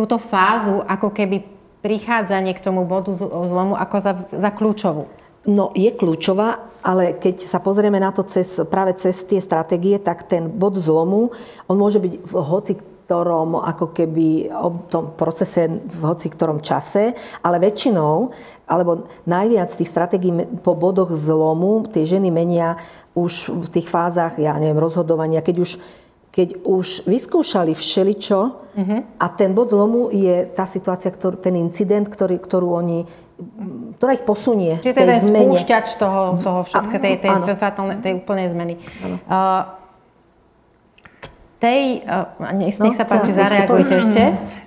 [0.00, 1.44] túto fázu, ako keby
[1.84, 5.04] prichádzanie k tomu bodu zlomu ako za, za kľúčovú.
[5.48, 10.28] No, je kľúčová, ale keď sa pozrieme na to cez, práve cez tie stratégie, tak
[10.28, 11.32] ten bod zlomu,
[11.68, 12.72] on môže byť v hoci
[13.10, 17.10] ktorom, ako keby o tom procese v hoci ktorom čase,
[17.42, 18.30] ale väčšinou,
[18.70, 20.30] alebo najviac tých stratégií
[20.62, 22.78] po bodoch zlomu tie ženy menia
[23.18, 25.70] už v tých fázach, ja neviem, rozhodovania, keď už
[26.30, 29.00] keď už vyskúšali všeličo uh-huh.
[29.18, 33.00] a ten bod zlomu je tá situácia, ktorý, ten incident, ktorý, ktorú oni
[33.96, 35.48] ktorá ich posunie Čiže v tej ten zmene.
[35.48, 37.56] spúšťač toho, toho všetko, tej, tej, tej,
[38.04, 38.74] tej úplnej zmeny.
[39.24, 39.64] Uh,
[41.60, 44.22] tej, uh, nech, no, nech sa páči, zareagujte ešte.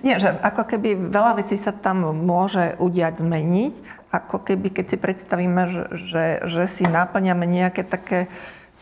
[0.06, 3.74] Nie, že ako keby veľa vecí sa tam môže udiať, zmeniť.
[4.14, 8.30] Ako keby, keď si predstavíme, že, že, že si náplňame nejaké také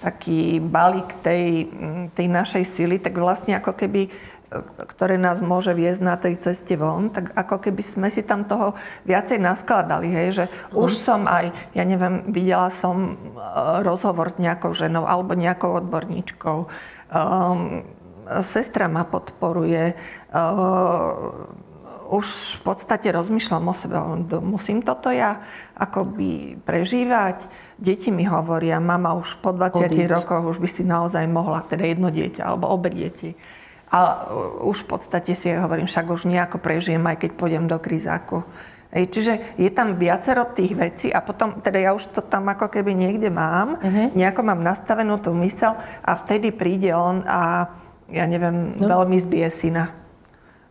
[0.01, 1.69] taký balík tej,
[2.17, 4.09] tej našej sily, tak vlastne ako keby
[4.83, 8.75] ktoré nás môže viesť na tej ceste von, tak ako keby sme si tam toho
[9.07, 10.83] viacej naskladali, hej, že uh-huh.
[10.83, 16.67] už som aj, ja neviem, videla som uh, rozhovor s nejakou ženou alebo nejakou odborníčkou.
[17.15, 17.87] Um,
[18.43, 19.95] sestra ma podporuje.
[20.35, 21.47] Uh,
[22.11, 23.95] už v podstate rozmýšľam o sebe,
[24.43, 25.39] musím toto ja
[25.79, 27.47] akoby prežívať.
[27.79, 30.11] Deti mi hovoria, mama už po 20 Odíď.
[30.11, 33.31] rokoch už by si naozaj mohla, teda jedno dieťa alebo obe deti
[33.95, 34.27] A
[34.59, 38.43] už v podstate si hovorím, však už nejako prežijem, aj keď pôjdem do krizáku.
[38.91, 42.67] Hej, čiže je tam viacero tých vecí a potom, teda ja už to tam ako
[42.67, 44.11] keby niekde mám, uh-huh.
[44.11, 47.71] nejako mám nastavenú tú mysel a vtedy príde on a
[48.11, 48.91] ja neviem, no.
[48.91, 50.00] veľmi zbije syna.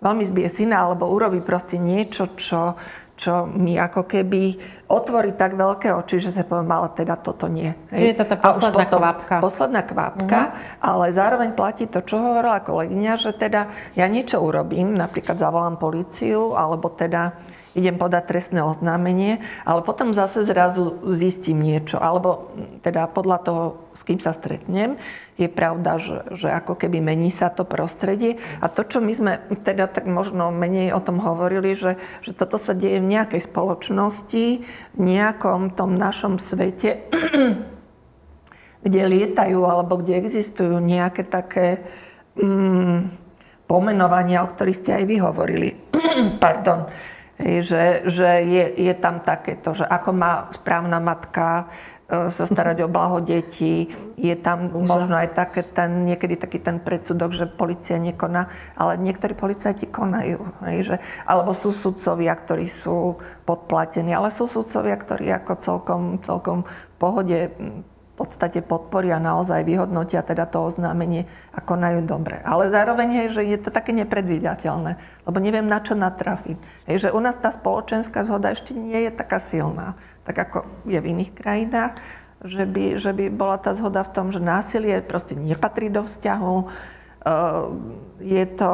[0.01, 2.72] Veľmi zbije syna, alebo urobí proste niečo, čo,
[3.20, 4.57] čo mi ako keby
[4.88, 7.68] otvorí tak veľké oči, že sa poviem, ale teda toto nie.
[7.92, 8.16] Hej.
[8.16, 9.34] Je to tá posledná potom, kvapka.
[9.44, 10.80] Posledná kvapka, uh-huh.
[10.80, 16.57] ale zároveň platí to, čo hovorila kolegyňa, že teda ja niečo urobím, napríklad zavolám políciu,
[16.57, 17.36] alebo teda
[17.74, 22.50] idem podať trestné oznámenie, ale potom zase zrazu zistím niečo, alebo
[22.82, 23.62] teda podľa toho,
[23.94, 24.98] s kým sa stretnem,
[25.38, 28.36] je pravda, že, že ako keby mení sa to prostredie.
[28.60, 32.58] A to, čo my sme teda tak možno menej o tom hovorili, že, že toto
[32.60, 34.46] sa deje v nejakej spoločnosti,
[34.96, 37.08] v nejakom tom našom svete,
[38.86, 41.86] kde lietajú alebo kde existujú nejaké také
[42.36, 43.08] mm,
[43.64, 45.68] pomenovania, o ktorých ste aj vy hovorili.
[46.42, 46.90] Pardon
[47.41, 51.72] že, že je, je tam takéto, že ako má správna matka
[52.07, 53.88] e, sa starať o blaho detí.
[54.20, 54.84] Je tam Bože.
[54.84, 60.41] možno aj také ten, niekedy taký ten predsudok, že policia nekoná, ale niektorí policajti konajú.
[60.68, 63.16] Hej, že, alebo sú sudcovia, ktorí sú
[63.49, 67.38] podplatení, ale sú sudcovia, ktorí ako celkom, celkom v pohode
[68.20, 71.24] podstate podporia naozaj vyhodnotia teda to oznámenie
[71.56, 72.36] a konajú dobre.
[72.44, 76.60] Ale zároveň je, že je to také nepredvídateľné, lebo neviem na čo natrafiť.
[76.84, 79.96] Hej, že u nás tá spoločenská zhoda ešte nie je taká silná,
[80.28, 81.96] tak ako je v iných krajinách,
[82.44, 86.56] že by, že by bola tá zhoda v tom, že násilie proste nepatrí do vzťahu,
[86.60, 86.66] e,
[88.20, 88.72] je to,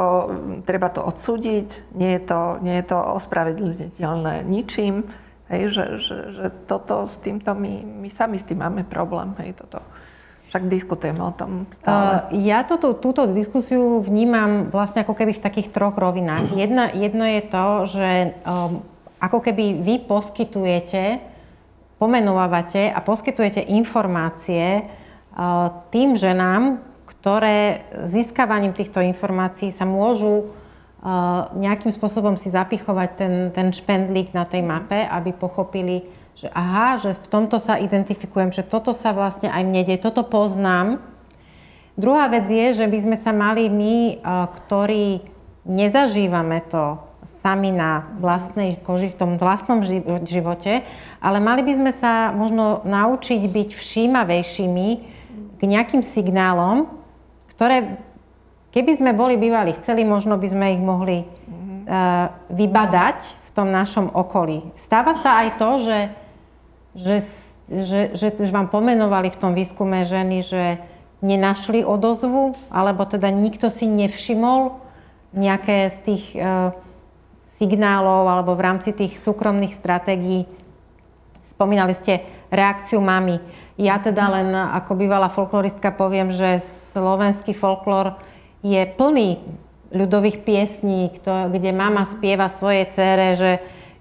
[0.67, 5.07] treba to odsúdiť, nie je to, nie je to ospravedlniteľné ničím.
[5.47, 9.31] Hej, že, že, že toto s týmto my, my sami s tým máme problém.
[9.39, 9.79] Hej, toto.
[10.47, 12.31] Však diskutujeme o tom stále.
[12.31, 16.55] Uh, ja toto, túto diskusiu vnímam vlastne ako keby v takých troch rovinách.
[16.55, 18.11] Jedna, jedno je to, že
[18.47, 18.83] um,
[19.19, 21.19] ako keby vy poskytujete,
[21.99, 30.55] pomenovávate a poskytujete informácie uh, tým ženám, ktoré získavaním týchto informácií sa môžu
[31.55, 36.03] nejakým spôsobom si zapichovať ten, ten špendlík na tej mape, aby pochopili,
[36.35, 40.27] že aha, že v tomto sa identifikujem, že toto sa vlastne aj mne deje, toto
[40.27, 40.99] poznám.
[41.95, 44.21] Druhá vec je, že by sme sa mali my,
[44.67, 45.23] ktorí
[45.63, 46.99] nezažívame to
[47.39, 49.83] sami na vlastnej koži, v tom vlastnom
[50.27, 50.83] živote,
[51.23, 54.89] ale mali by sme sa možno naučiť byť všímavejšími
[55.57, 56.91] k nejakým signálom,
[57.55, 57.99] ktoré
[58.77, 63.19] Keby sme boli bývali chceli, možno by sme ich mohli uh, vybadať
[63.49, 64.69] v tom našom okolí.
[64.77, 65.99] Stáva sa aj to, že,
[66.93, 67.17] že,
[67.73, 70.85] že, že, že vám pomenovali v tom výskume ženy, že
[71.25, 74.77] nenašli odozvu, alebo teda nikto si nevšimol
[75.33, 76.77] nejaké z tých uh,
[77.57, 80.45] signálov alebo v rámci tých súkromných stratégií.
[81.49, 83.41] Spomínali ste reakciu mamy.
[83.81, 86.61] Ja teda len ako bývalá folkloristka poviem, že
[86.93, 88.36] slovenský folklór
[88.67, 89.39] je plný
[89.95, 93.51] ľudových piesní, kde mama spieva svojej cére, že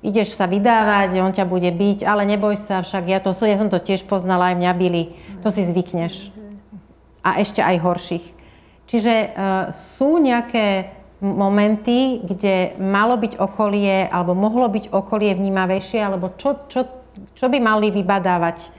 [0.01, 3.70] ideš sa vydávať, on ťa bude byť, ale neboj sa, však ja, to, ja som
[3.70, 5.03] to tiež poznala, aj mňa byli,
[5.41, 6.30] to si zvykneš.
[7.26, 8.26] A ešte aj horších.
[8.86, 9.30] Čiže uh,
[9.74, 10.93] sú nejaké
[11.26, 16.86] momenty, kde malo byť okolie, alebo mohlo byť okolie vnímavejšie, alebo čo, čo,
[17.34, 18.70] čo by mali vybadávať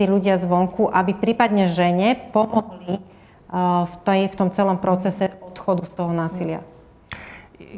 [0.00, 3.13] tí ľudia zvonku, aby prípadne žene pomohli
[3.86, 6.60] v, tej, v tom celom procese odchodu z toho násilia?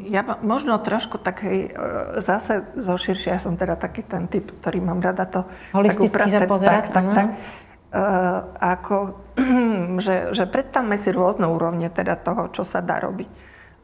[0.09, 4.49] Ja možno trošku tak hej, e, zase zo širšia, ja som teda taký ten typ,
[4.57, 7.27] ktorý mám rada to Holisticky tak upratať, tak, tak, tak,
[7.93, 8.97] uh, ako,
[10.05, 13.29] že, že predstavme si rôzne úrovne teda toho, čo sa dá robiť.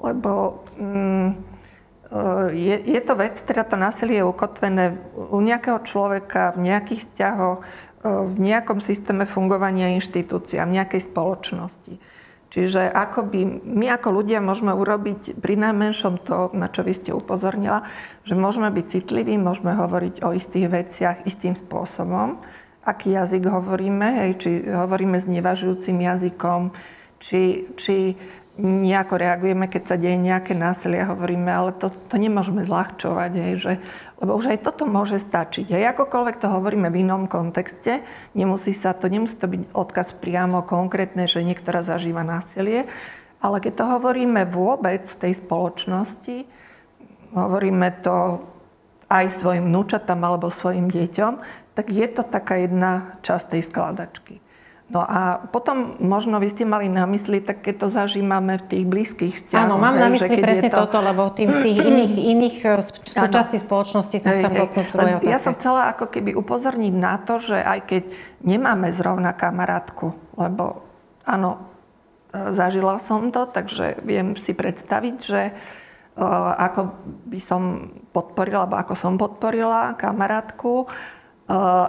[0.02, 1.38] Lebo um,
[2.54, 7.66] je, je to vec, teda to násilie je ukotvené u nejakého človeka, v nejakých vzťahoch,
[8.04, 11.96] v nejakom systéme fungovania inštitúcií a v nejakej spoločnosti.
[12.54, 17.10] Čiže ako by my ako ľudia môžeme urobiť pri najmenšom to, na čo vy ste
[17.10, 17.82] upozornila,
[18.22, 22.38] že môžeme byť citliví, môžeme hovoriť o istých veciach istým spôsobom,
[22.86, 26.70] aký jazyk hovoríme, hej, či hovoríme s nevažujúcim jazykom,
[27.18, 28.14] či, či
[28.62, 33.54] nejako reagujeme, keď sa deje nejaké násilie a hovoríme, ale to, to nemôžeme zľahčovať, hej,
[33.58, 33.74] že,
[34.22, 35.74] lebo už aj toto môže stačiť.
[35.74, 38.06] Hej, akokoľvek to hovoríme v inom kontexte,
[38.38, 42.86] nemusí sa to, nemusí to byť odkaz priamo konkrétne, že niektorá zažíva násilie,
[43.42, 46.46] ale keď to hovoríme vôbec v tej spoločnosti,
[47.34, 48.38] hovoríme to
[49.10, 51.34] aj svojim vnúčatám alebo svojim deťom,
[51.74, 54.43] tak je to taká jedna časť tej skladačky.
[54.94, 58.86] No a potom možno vy ste mali na mysli, tak keď to zažívame v tých
[58.86, 59.66] blízkych vzťahoch.
[59.66, 60.86] Áno, mám na mysli presne to...
[60.86, 62.70] toto, lebo tým, tých iných, iných e,
[63.10, 67.80] súčastí spoločnosti sa chcem dotknúť Ja som chcela ako keby upozorniť na to, že aj
[67.90, 68.04] keď
[68.46, 70.86] nemáme zrovna kamarátku, lebo
[71.26, 71.58] áno,
[72.30, 75.54] e, zažila som to, takže viem si predstaviť, že e,
[76.54, 76.94] ako
[77.34, 81.23] by som podporila, alebo ako som podporila kamarátku, Eh,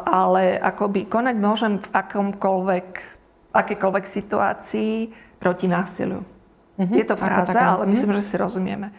[0.04, 2.88] ale akoby konať môžem v akomkoľvek,
[3.54, 4.94] akékoľvek situácii
[5.38, 6.22] proti násiliu.
[6.74, 6.96] Mm-hmm.
[6.98, 8.18] Je to fráza, ale myslím, mhm.
[8.18, 8.90] že si rozumieme.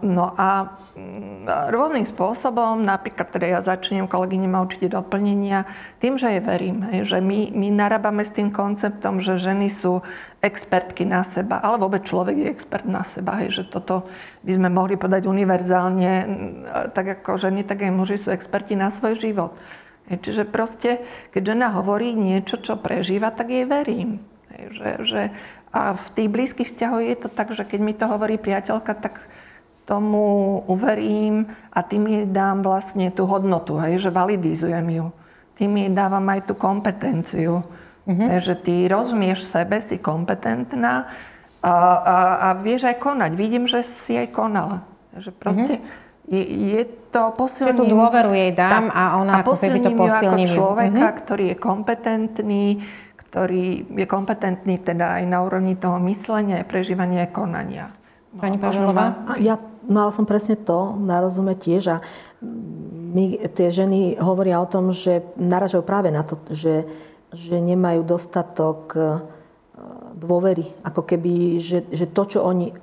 [0.00, 5.68] No a mm, rôznym spôsobom, napríklad teda ja začnem, kolegyne ma určite doplnenia,
[6.00, 10.00] tým, že je verím, že my, my narábame s tým konceptom, že ženy sú
[10.40, 14.08] expertky na seba, ale vôbec človek je expert na seba, že toto
[14.48, 16.12] by sme mohli podať univerzálne,
[16.96, 19.52] tak ako ženy, tak aj muži sú experti na svoj život.
[20.08, 21.04] Čiže proste,
[21.36, 24.24] keď žena hovorí niečo, čo prežíva, tak jej verím.
[24.54, 25.22] Že, že,
[25.74, 29.26] a v tých blízkych vzťahoch je to tak, že keď mi to hovorí priateľka, tak
[29.84, 35.06] tomu uverím a tým jej dám vlastne tú hodnotu, hej, že validizujem ju.
[35.58, 37.66] Tým jej dávam aj tú kompetenciu.
[38.04, 38.28] Mm-hmm.
[38.30, 41.08] Hej, že ty rozumieš sebe, si kompetentná
[41.64, 43.30] a, a, a vieš aj konať.
[43.32, 44.84] Vidím, že si aj konala.
[45.16, 46.28] Že proste mm-hmm.
[46.28, 46.42] je,
[46.74, 47.80] je to posilním...
[47.80, 50.28] Že tú dôveru jej dám tak, a ona a ako keby to posilním.
[50.28, 51.20] ako človeka, mm-hmm.
[51.24, 52.64] ktorý je kompetentný,
[53.34, 57.90] ktorý je kompetentný teda aj na úrovni toho myslenia, prežívania a konania.
[58.38, 59.26] Pani Paželová?
[59.42, 59.58] Ja
[59.90, 62.02] mala som presne to na rozume tiež a
[63.10, 66.86] my, tie ženy hovoria o tom, že naražajú práve na to, že,
[67.34, 69.02] že nemajú dostatok e,
[70.14, 70.70] dôvery.
[70.86, 72.74] Ako keby, že, že to, čo oni e,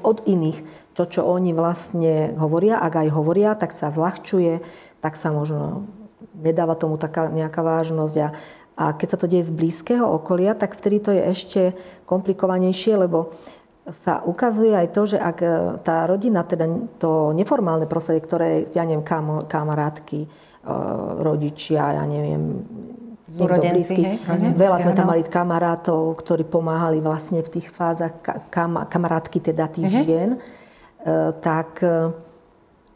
[0.00, 4.64] od iných, to, čo oni vlastne hovoria, ak aj hovoria, tak sa zľahčuje,
[5.04, 5.84] tak sa možno
[6.40, 8.28] nedáva tomu taká nejaká vážnosť a
[8.76, 11.60] a keď sa to deje z blízkeho okolia, tak vtedy to je ešte
[12.08, 13.32] komplikovanejšie, lebo
[13.88, 15.48] sa ukazuje aj to, že ak e,
[15.82, 16.68] tá rodina, teda
[17.00, 20.28] to neformálne prostredie, ktoré, ja neviem, kam, kamarátky, e,
[21.20, 22.62] rodičia, ja neviem,
[23.30, 24.02] niekto blízky.
[24.58, 28.18] Veľa sme tam mali kamarátov, ktorí pomáhali vlastne v tých fázach
[28.50, 30.04] kam, kamarátky teda tých uh-huh.
[30.06, 30.30] žien.
[30.34, 30.38] E,
[31.38, 31.80] tak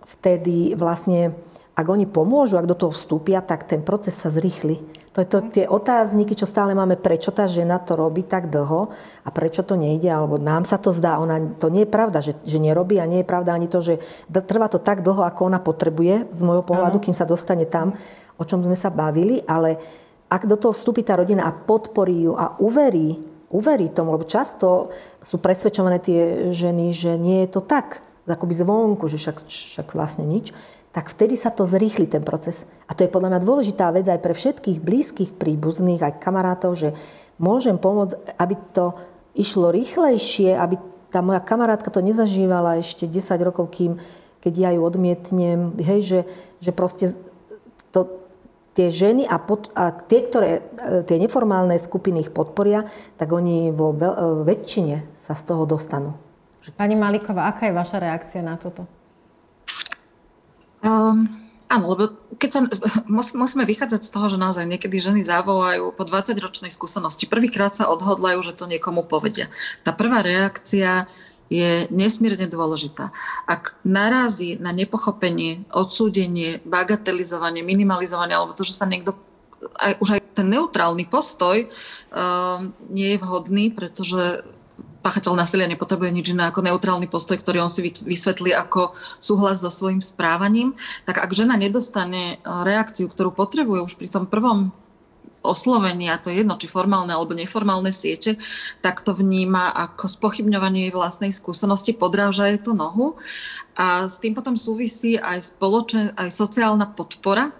[0.04, 1.32] vtedy vlastne,
[1.74, 4.78] ak oni pomôžu, ak do toho vstúpia, tak ten proces sa zrýchli.
[5.14, 8.90] To je to, tie otázniky, čo stále máme, prečo tá žena to robí tak dlho
[9.22, 12.34] a prečo to nejde, alebo nám sa to zdá, ona, to nie je pravda, že,
[12.42, 15.62] že nerobí a nie je pravda ani to, že trvá to tak dlho, ako ona
[15.62, 17.94] potrebuje z môjho pohľadu, kým sa dostane tam,
[18.34, 19.78] o čom sme sa bavili, ale
[20.26, 23.22] ak do toho vstúpi tá rodina a podporí ju a uverí,
[23.54, 24.90] uverí tomu, lebo často
[25.22, 30.26] sú presvedčované tie ženy, že nie je to tak, akoby zvonku, že však, však vlastne
[30.26, 30.50] nič,
[30.95, 32.62] tak vtedy sa to zrýchli ten proces.
[32.86, 36.95] A to je podľa mňa dôležitá vec aj pre všetkých blízkych príbuzných, aj kamarátov, že
[37.42, 38.95] môžem pomôcť, aby to
[39.34, 40.78] išlo rýchlejšie, aby
[41.11, 43.99] tá moja kamarátka to nezažívala ešte 10 rokov, kým,
[44.38, 45.74] keď ja ju odmietnem.
[45.82, 46.20] Hej, že,
[46.62, 47.18] že proste
[47.90, 48.22] to,
[48.78, 52.86] tie ženy a, pod, a tie, ktoré, e, tie neformálne skupiny ich podporia,
[53.18, 53.99] tak oni vo e,
[54.47, 56.14] väčšine sa z toho dostanú.
[56.78, 58.86] Pani Maliková, aká je vaša reakcia na toto?
[60.85, 61.32] Um,
[61.72, 62.61] áno, lebo keď sa,
[63.41, 67.24] musíme vychádzať z toho, že naozaj niekedy ženy zavolajú po 20-ročnej skúsenosti.
[67.24, 69.49] Prvýkrát sa odhodlajú, že to niekomu povedia.
[69.80, 71.09] Tá prvá reakcia
[71.49, 73.12] je nesmierne dôležitá.
[73.45, 79.16] Ak narazí na nepochopenie, odsúdenie, bagatelizovanie, minimalizovanie, alebo to, že sa niekto
[79.80, 84.45] aj, už aj ten neutrálny postoj um, nie je vhodný, pretože
[85.05, 89.68] páchateľ násilia nepotrebuje nič iné ako neutrálny postoj, ktorý on si vysvetlí ako súhlas so
[89.68, 90.72] svojím správaním,
[91.05, 94.72] tak ak žena nedostane e, reakciu, ktorú potrebuje už pri tom prvom
[95.44, 98.40] oslovení, a to je jedno, či formálne alebo neformálne siete,
[98.80, 103.20] tak to vníma ako spochybňovanie jej vlastnej skúsenosti, podráža jej to nohu.
[103.76, 107.52] A s tým potom súvisí aj, spoločen, aj sociálna podpora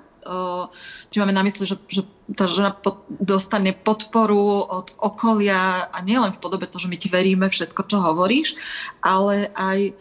[1.13, 2.03] či máme na mysli, že, že
[2.33, 7.13] tá žena pod, dostane podporu od okolia a nielen v podobe toho, že my ti
[7.13, 8.57] veríme všetko, čo hovoríš,
[9.05, 9.93] ale aj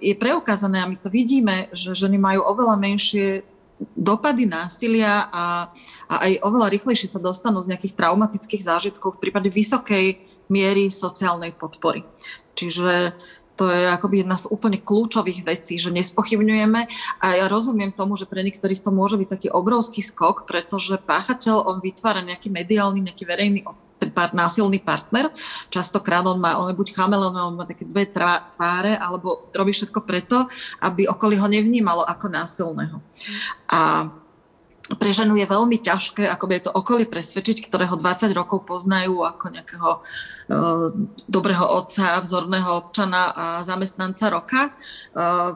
[0.00, 3.44] je preukázané a my to vidíme, že ženy majú oveľa menšie
[3.92, 5.68] dopady násilia a,
[6.08, 10.16] a aj oveľa rýchlejšie sa dostanú z nejakých traumatických zážitkov v prípade vysokej
[10.48, 12.08] miery sociálnej podpory.
[12.56, 13.12] Čiže
[13.56, 16.80] to je akoby jedna z úplne kľúčových vecí, že nespochybňujeme
[17.20, 21.64] a ja rozumiem tomu, že pre niektorých to môže byť taký obrovský skok, pretože páchateľ,
[21.64, 23.60] on vytvára nejaký mediálny, nejaký verejný
[24.36, 25.32] násilný partner.
[25.72, 30.04] Častokrát on má, on je buď chameleon, on má také dve tváre, alebo robí všetko
[30.04, 30.44] preto,
[30.84, 33.00] aby okolí ho nevnímalo ako násilného.
[33.72, 34.12] A
[34.94, 39.90] pre ženu je veľmi ťažké akoby to okolie presvedčiť, ktorého 20 rokov poznajú ako nejakého
[39.90, 40.00] e,
[41.26, 44.72] dobrého otca, vzorného občana a zamestnanca roka, e,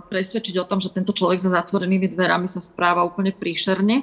[0.03, 4.03] presvedčiť o tom, že tento človek za zatvorenými dverami sa správa úplne príšerne.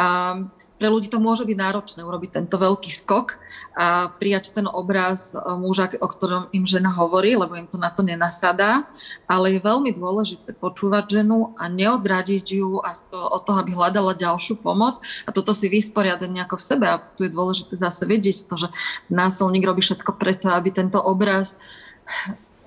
[0.00, 0.40] A
[0.80, 3.43] pre ľudí to môže byť náročné urobiť tento veľký skok
[3.74, 7.90] a prijať ten obraz e, muža, o ktorom im žena hovorí, lebo im to na
[7.90, 8.86] to nenasadá.
[9.26, 12.78] Ale je veľmi dôležité počúvať ženu a neodradiť ju
[13.10, 16.86] od toho, aby hľadala ďalšiu pomoc a toto si vysporiadať nejako v sebe.
[16.86, 18.70] A tu je dôležité zase vedieť to, že
[19.10, 21.58] násilník robí všetko preto, aby tento obraz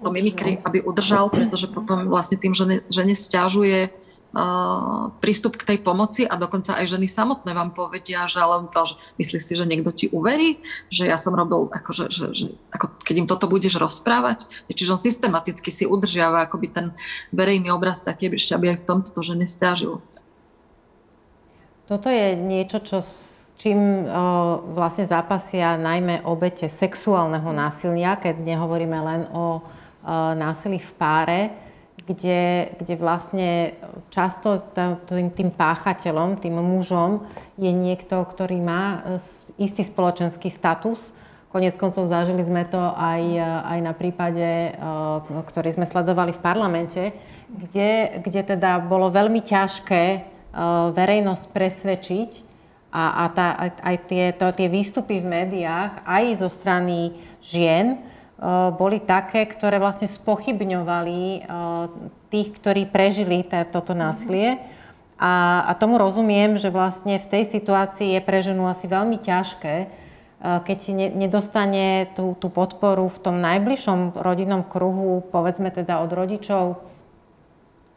[0.04, 3.90] to mimikry, aby udržal, pretože potom vlastne tým žene, žene stiažuje
[5.18, 8.70] prístup k tej pomoci a dokonca aj ženy samotné vám povedia, že ale
[9.18, 10.62] myslíš si, že niekto ti uverí,
[10.94, 14.46] že ja som robil, akože, že, že, ako keď im toto budeš rozprávať.
[14.70, 16.88] Čiže on systematicky si udržiava akoby ten
[17.34, 20.04] verejný obraz taký, ešte aby aj v tomto to ženy stiažil.
[21.88, 23.00] Toto je niečo, čo
[23.58, 24.06] čím
[24.78, 29.66] vlastne zápasia najmä obete sexuálneho násilia, keď nehovoríme len o
[30.38, 31.67] násilí v páre
[32.06, 33.74] kde, kde vlastne
[34.14, 34.62] často
[35.10, 37.26] tým, tým páchateľom, tým mužom
[37.58, 39.18] je niekto, ktorý má e,
[39.58, 41.16] istý spoločenský status.
[41.50, 44.72] Konec koncov zažili sme to aj, e, aj na prípade, e,
[45.26, 47.04] ktorý sme sledovali v parlamente,
[47.50, 50.36] kde, kde teda bolo veľmi ťažké
[50.96, 52.32] verejnosť presvedčiť
[52.90, 57.14] a, a tá, aj tie, to, tie výstupy v médiách aj zo strany
[57.46, 58.02] žien,
[58.78, 61.50] boli také, ktoré vlastne spochybňovali
[62.30, 63.42] tých, ktorí prežili
[63.74, 64.62] toto násilie.
[65.18, 69.76] A, a tomu rozumiem, že vlastne v tej situácii je pre ženu asi veľmi ťažké,
[70.38, 76.86] keď si nedostane tú, tú podporu v tom najbližšom rodinnom kruhu, povedzme teda od rodičov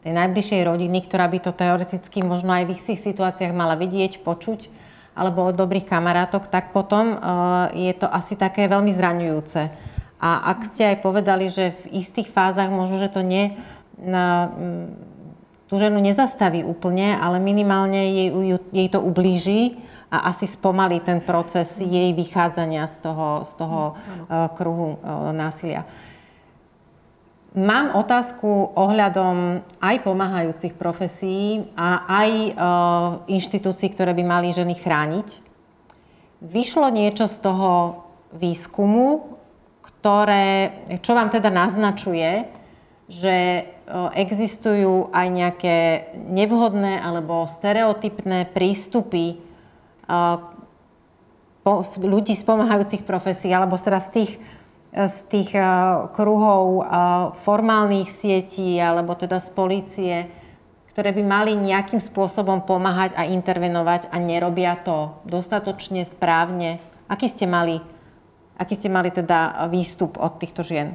[0.01, 4.73] tej najbližšej rodiny, ktorá by to teoreticky možno aj v ich situáciách mala vidieť, počuť,
[5.13, 7.13] alebo od dobrých kamarátok, tak potom
[7.77, 9.90] je to asi také veľmi zraňujúce.
[10.21, 13.57] A ak ste aj povedali, že v istých fázach možno, že to nie,
[13.97, 14.53] na,
[15.65, 18.29] tú ženu nezastaví úplne, ale minimálne jej,
[18.69, 19.81] jej to ublíži
[20.13, 25.89] a asi spomalí ten proces jej vychádzania z toho, z toho uh, kruhu uh, násilia.
[27.51, 32.53] Mám otázku ohľadom aj pomáhajúcich profesí a aj uh,
[33.27, 35.27] inštitúcií, ktoré by mali ženy chrániť.
[36.45, 38.03] Vyšlo niečo z toho
[38.35, 39.40] výskumu
[39.81, 42.45] ktoré, čo vám teda naznačuje,
[43.11, 43.63] že e,
[44.15, 45.77] existujú aj nejaké
[46.15, 49.37] nevhodné alebo stereotypné prístupy e,
[51.99, 54.31] ľudí z pomáhajúcich profesí, alebo teda z tých,
[54.95, 55.51] e, z tých
[56.15, 56.87] kruhov
[57.43, 60.15] formálnych sietí, alebo teda z polície,
[60.95, 66.83] ktoré by mali nejakým spôsobom pomáhať a intervenovať a nerobia to dostatočne správne.
[67.11, 67.79] Aký ste mali
[68.61, 70.93] Aký ste mali teda výstup od týchto žien?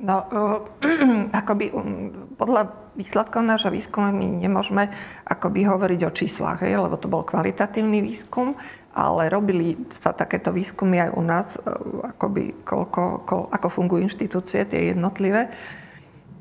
[0.00, 0.64] No, uh,
[1.40, 4.88] akoby um, podľa výsledkov nášho výskumu my nemôžeme
[5.28, 8.56] akoby hovoriť o číslach, hej, lebo to bol kvalitatívny výskum,
[8.96, 14.64] ale robili sa takéto výskumy aj u nás, uh, akoby koľko, ko, ako fungujú inštitúcie,
[14.64, 15.52] tie jednotlivé.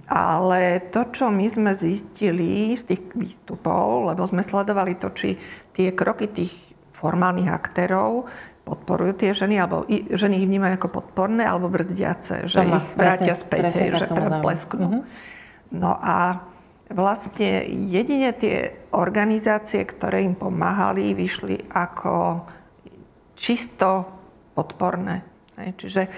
[0.10, 5.36] Ale to, čo my sme zistili z tých výstupov, lebo sme sledovali to, či
[5.76, 6.56] tie kroky tých
[6.96, 8.28] formálnych aktérov
[8.70, 12.88] podporujú tie ženy, alebo i, ženy ich vnímajú ako podporné alebo brzdiace, že Doma, ich
[12.94, 14.06] vrátia späť, presne, že
[14.46, 14.88] plesknú.
[14.88, 15.04] Mm-hmm.
[15.74, 16.46] No a
[16.94, 22.46] vlastne jedine tie organizácie, ktoré im pomáhali, vyšli ako
[23.38, 24.06] čisto
[24.58, 25.22] podporné.
[25.60, 26.10] Čiže e,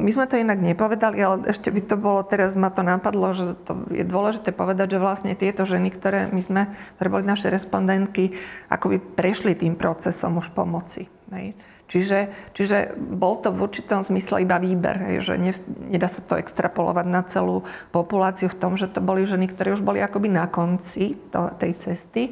[0.00, 3.60] my sme to inak nepovedali, ale ešte by to bolo, teraz ma to napadlo, že
[3.68, 6.62] to je dôležité povedať, že vlastne tieto ženy, ktoré my sme,
[6.96, 8.32] ktoré boli naše respondentky,
[8.72, 11.12] akoby prešli tým procesom už pomoci.
[11.36, 11.52] Hej.
[11.90, 12.18] Čiže,
[12.54, 15.50] čiže bol to v určitom zmysle iba výber, hej, že ne,
[15.90, 19.82] nedá sa to extrapolovať na celú populáciu v tom, že to boli ženy, ktoré už
[19.82, 22.30] boli akoby na konci to, tej cesty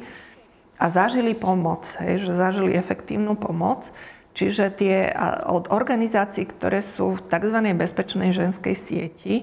[0.79, 3.91] a zažili pomoc, hej, že zažili efektívnu pomoc.
[4.39, 5.11] Čiže tie
[5.51, 7.59] od organizácií, ktoré sú v tzv.
[7.75, 9.35] bezpečnej ženskej sieti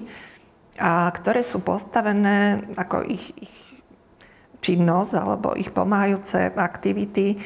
[0.81, 3.55] a ktoré sú postavené ako ich, ich
[4.57, 7.37] činnosť alebo ich pomáhajúce aktivity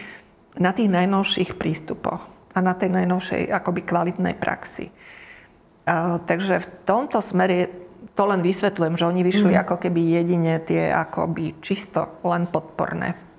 [0.63, 2.23] na tých najnovších prístupoch
[2.55, 4.87] a na tej najnovšej akoby kvalitnej praxi.
[4.87, 7.67] Uh, takže v tomto smere
[8.15, 9.61] to len vysvetľujem, že oni vyšli mm.
[9.67, 13.30] ako keby jedine tie akoby čisto len podporné.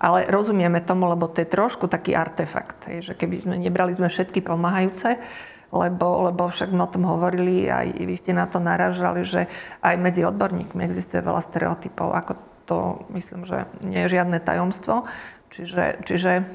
[0.00, 4.40] Ale rozumieme tomu, lebo to je trošku taký artefakt, že keby sme nebrali sme všetky
[4.40, 5.20] pomáhajúce,
[5.70, 9.46] lebo, lebo však sme o tom hovorili, aj vy ste na to naražali, že
[9.84, 12.32] aj medzi odborníkmi existuje veľa stereotypov, ako
[12.66, 12.78] to
[13.14, 15.06] myslím, že nie je žiadne tajomstvo.
[15.50, 16.46] Čiže, čiže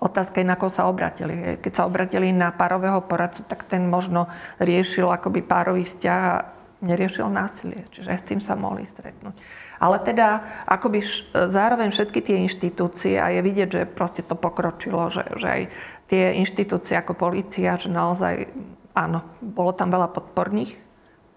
[0.00, 1.60] otázka je, na koho sa obratili.
[1.60, 6.36] Keď sa obratili na párového poradcu, tak ten možno riešil akoby párový vzťah a
[6.80, 7.84] neriešil násilie.
[7.92, 9.36] Čiže aj s tým sa mohli stretnúť.
[9.78, 11.00] Ale teda akoby
[11.34, 15.62] zároveň všetky tie inštitúcie, a je vidieť, že proste to pokročilo, že, že aj
[16.10, 18.50] tie inštitúcie ako policia, že naozaj
[18.98, 20.74] áno, bolo tam veľa podporných,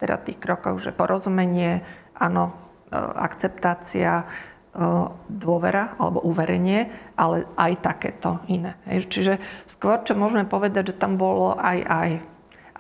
[0.02, 1.86] teda tých krokov, že porozumenie,
[2.18, 2.50] áno,
[2.90, 4.26] e, akceptácia, e,
[5.30, 8.82] dôvera alebo uverenie, ale aj takéto iné.
[8.90, 9.38] Čiže
[9.70, 12.10] skôr, čo môžeme povedať, že tam bolo aj aj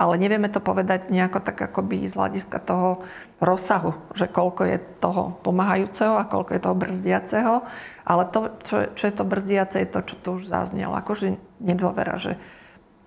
[0.01, 3.05] ale nevieme to povedať nejako tak akoby z hľadiska toho
[3.37, 7.53] rozsahu, že koľko je toho pomáhajúceho a koľko je toho brzdiaceho.
[8.01, 10.97] Ale to, čo, čo je to brzdiace, je to, čo tu už zaznelo.
[10.97, 12.41] Akože nedôvera, že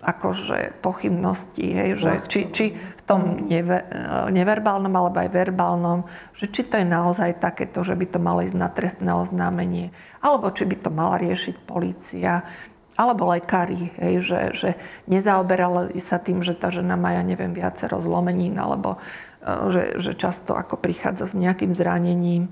[0.05, 3.81] akože pochybnosti, hej, že či, či v tom never,
[4.29, 6.05] neverbálnom alebo aj verbálnom,
[6.37, 10.53] že či to je naozaj takéto, že by to malo ísť na trestné oznámenie, alebo
[10.53, 12.45] či by to mala riešiť polícia
[12.95, 14.71] alebo lekári, hej, že, že
[15.11, 18.99] nezaoberali sa tým, že tá žena má, ja neviem, viacero zlomenín, alebo
[19.43, 22.47] e, že, že často ako prichádza s nejakým zranením,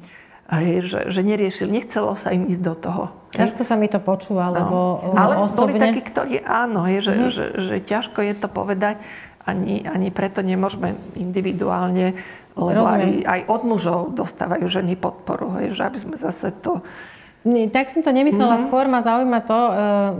[0.51, 3.05] hej, že, že neriešili, nechcelo sa im ísť do toho.
[3.32, 4.55] Ťažko sa mi to počúva, no.
[4.59, 5.14] lebo no.
[5.16, 5.57] Ale osobne...
[5.57, 7.28] boli takí, ktorí áno, hej, že, mm.
[7.30, 8.99] že, že ťažko je to povedať,
[9.43, 12.14] ani, ani preto nemôžeme individuálne,
[12.55, 16.82] lebo aj, aj od mužov dostávajú ženy podporu, hej, že aby sme zase to
[17.74, 18.55] tak som to nemyslela.
[18.55, 18.68] Mm-hmm.
[18.70, 19.72] Skôr ma zaujíma to, e,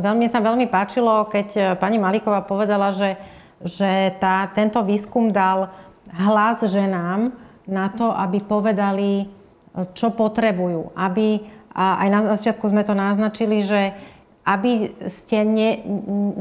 [0.03, 3.15] veľmi sa veľmi páčilo, keď e, pani Maliková povedala, že,
[3.63, 5.71] že tá, tento výskum dal
[6.11, 7.31] hlas ženám
[7.71, 9.27] na to, aby povedali, e,
[9.95, 10.91] čo potrebujú.
[10.99, 13.95] Aby, a aj na začiatku sme to naznačili, že
[14.43, 15.71] aby ste ne,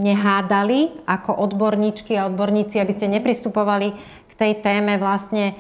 [0.02, 3.94] nehádali ako odborníčky a odborníci, aby ste nepristupovali
[4.26, 5.54] k tej téme vlastne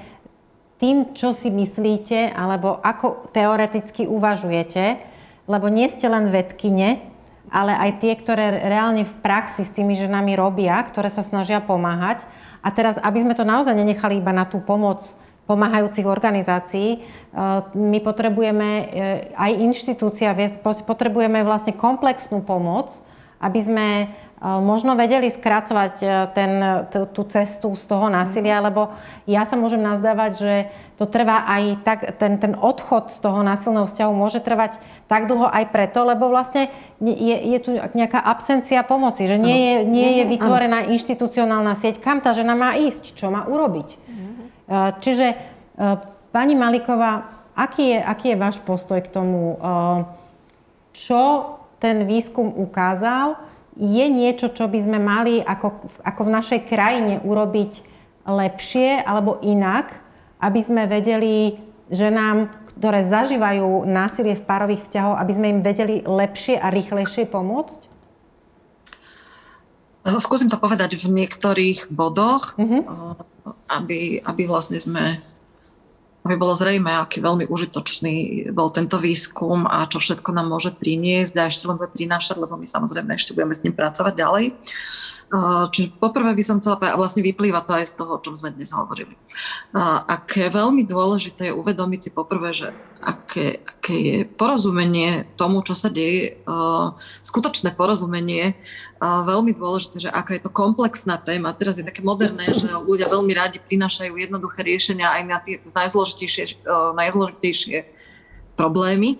[0.81, 5.10] tým, čo si myslíte, alebo ako teoreticky uvažujete,
[5.45, 7.11] lebo nie ste len vedkine,
[7.51, 12.23] ale aj tie, ktoré reálne v praxi s tými ženami robia, ktoré sa snažia pomáhať.
[12.63, 15.03] A teraz, aby sme to naozaj nenechali iba na tú pomoc
[15.49, 17.03] pomáhajúcich organizácií, eh,
[17.75, 18.85] my potrebujeme eh,
[19.35, 20.31] aj inštitúcia,
[20.63, 23.03] potrebujeme vlastne komplexnú pomoc,
[23.43, 23.87] aby sme
[24.41, 26.51] možno vedeli skracovať e, ten,
[27.13, 28.65] tú cestu z toho násilia, mhm.
[28.65, 28.81] lebo
[29.29, 30.53] ja sa môžem nazdávať, že
[31.01, 34.77] to trvá aj tak, ten, ten odchod z toho násilného vzťahu môže trvať
[35.09, 36.69] tak dlho aj preto, lebo vlastne
[37.01, 42.21] je, je tu nejaká absencia pomoci, že nie je, nie je vytvorená inštitucionálna sieť, kam
[42.21, 43.97] tá žena má ísť, čo má urobiť.
[43.97, 44.29] Mhm.
[44.29, 45.35] E, čiže e,
[46.29, 47.25] pani Maliková,
[47.57, 49.57] aký je, aký je váš postoj k tomu,
[50.93, 51.21] čo
[51.81, 53.41] ten výskum ukázal,
[53.73, 57.89] je niečo, čo by sme mali ako, ako v našej krajine urobiť
[58.29, 60.00] lepšie alebo inak,
[60.41, 61.55] aby sme vedeli
[61.93, 67.91] ženám, ktoré zažívajú násilie v párových vzťahoch, aby sme im vedeli lepšie a rýchlejšie pomôcť?
[70.17, 73.13] Skúsim to povedať v niektorých bodoch, uh-huh.
[73.69, 75.21] aby, aby vlastne sme
[76.21, 81.33] aby bolo zrejme, aký veľmi užitočný bol tento výskum a čo všetko nám môže priniesť
[81.41, 84.45] a ešte len bude prinášať, lebo my samozrejme ešte budeme s ním pracovať ďalej.
[85.71, 88.35] Čiže poprvé by som chcela povedať, a vlastne vyplýva to aj z toho, o čom
[88.35, 89.15] sme dnes hovorili.
[90.11, 95.87] Aké veľmi dôležité je uvedomiť si poprvé, že aké, aké je porozumenie tomu, čo sa
[95.87, 96.43] deje,
[97.23, 98.59] skutočné porozumenie,
[99.01, 101.55] veľmi dôležité, že aká je to komplexná téma.
[101.55, 106.67] Teraz je také moderné, že ľudia veľmi rádi prinášajú jednoduché riešenia aj na tie najzložitejšie,
[106.99, 108.00] najzložitejšie
[108.55, 109.17] problémy,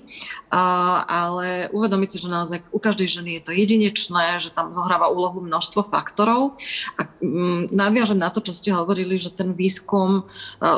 [0.52, 5.42] ale uvedomiť si, že naozaj u každej ženy je to jedinečné, že tam zohráva úlohu
[5.42, 6.60] množstvo faktorov.
[7.00, 10.28] A mm, nadviažem na to, čo ste hovorili, že ten výskum,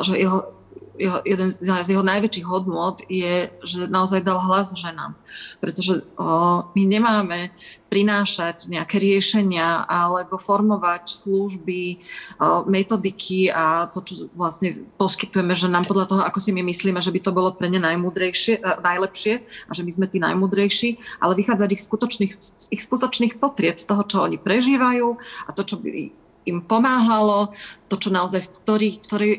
[0.02, 0.54] že jeho
[0.98, 5.18] jeho, jeden z jeho najväčších hodnôt je, že naozaj dal hlas ženám.
[5.58, 7.50] Pretože o, my nemáme
[7.94, 12.02] prinášať nejaké riešenia alebo formovať služby,
[12.42, 17.14] o, metodiky a to, čo vlastne poskytujeme ženám podľa toho, ako si my myslíme, že
[17.14, 21.38] by to bolo pre ne najmudrejšie, e, najlepšie a že my sme tí najmudrejší, ale
[21.38, 25.14] vychádzať ich skutočných, z ich skutočných potrieb, z toho, čo oni prežívajú
[25.46, 26.10] a to, čo by
[26.50, 27.54] im pomáhalo,
[27.86, 29.30] to, čo naozaj v ktorých, ktorý,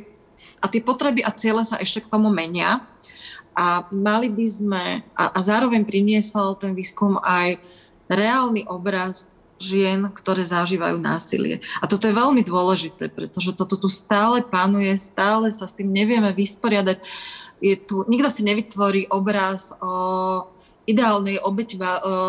[0.63, 2.81] a tie potreby a ciele sa ešte k tomu menia.
[3.55, 4.83] A mali by sme,
[5.15, 7.55] a, a zároveň priniesol ten výskum aj
[8.11, 11.63] reálny obraz žien, ktoré zažívajú násilie.
[11.79, 16.35] A toto je veľmi dôležité, pretože toto tu stále panuje, stále sa s tým nevieme
[16.35, 16.99] vysporiadať.
[17.63, 19.91] Je tu, nikto si nevytvorí obraz o
[20.85, 21.81] ideálnej obeť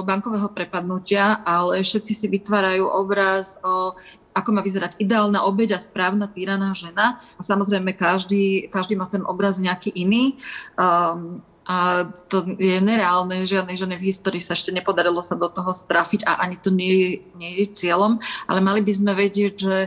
[0.06, 3.92] bankového prepadnutia, ale všetci si vytvárajú obraz o
[4.36, 7.24] ako má vyzerať ideálna obeď a správna týraná žena.
[7.36, 10.36] A samozrejme, každý, každý má ten obraz nejaký iný.
[10.76, 15.74] Um, a to je nereálne, žiadnej žene v histórii sa ešte nepodarilo sa do toho
[15.74, 19.78] strafiť a ani to nie, nie je cieľom, ale mali by sme vedieť, že,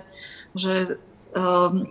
[0.60, 0.74] že
[1.32, 1.88] um,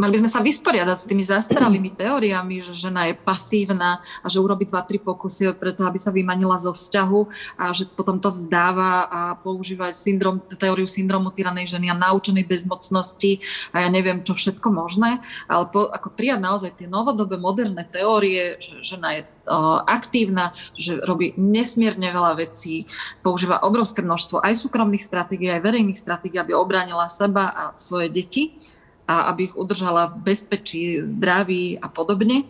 [0.00, 4.40] mali by sme sa vysporiadať s tými zastaralými teóriami, že žena je pasívna a že
[4.40, 7.20] urobí dva, tri pokusy preto, aby sa vymanila zo vzťahu
[7.60, 13.44] a že potom to vzdáva a používať syndrom, teóriu syndromu tyranej ženy a naučenej bezmocnosti
[13.76, 18.56] a ja neviem, čo všetko možné, ale po, ako prijať naozaj tie novodobé moderné teórie,
[18.56, 19.22] že žena je
[19.90, 22.86] aktívna, že robí nesmierne veľa vecí,
[23.20, 28.59] používa obrovské množstvo aj súkromných stratégií, aj verejných stratégií, aby obránila seba a svoje deti
[29.10, 32.46] a aby ich udržala v bezpečí, zdraví a podobne.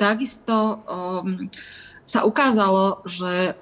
[0.00, 1.52] Takisto um,
[2.08, 3.54] sa ukázalo, že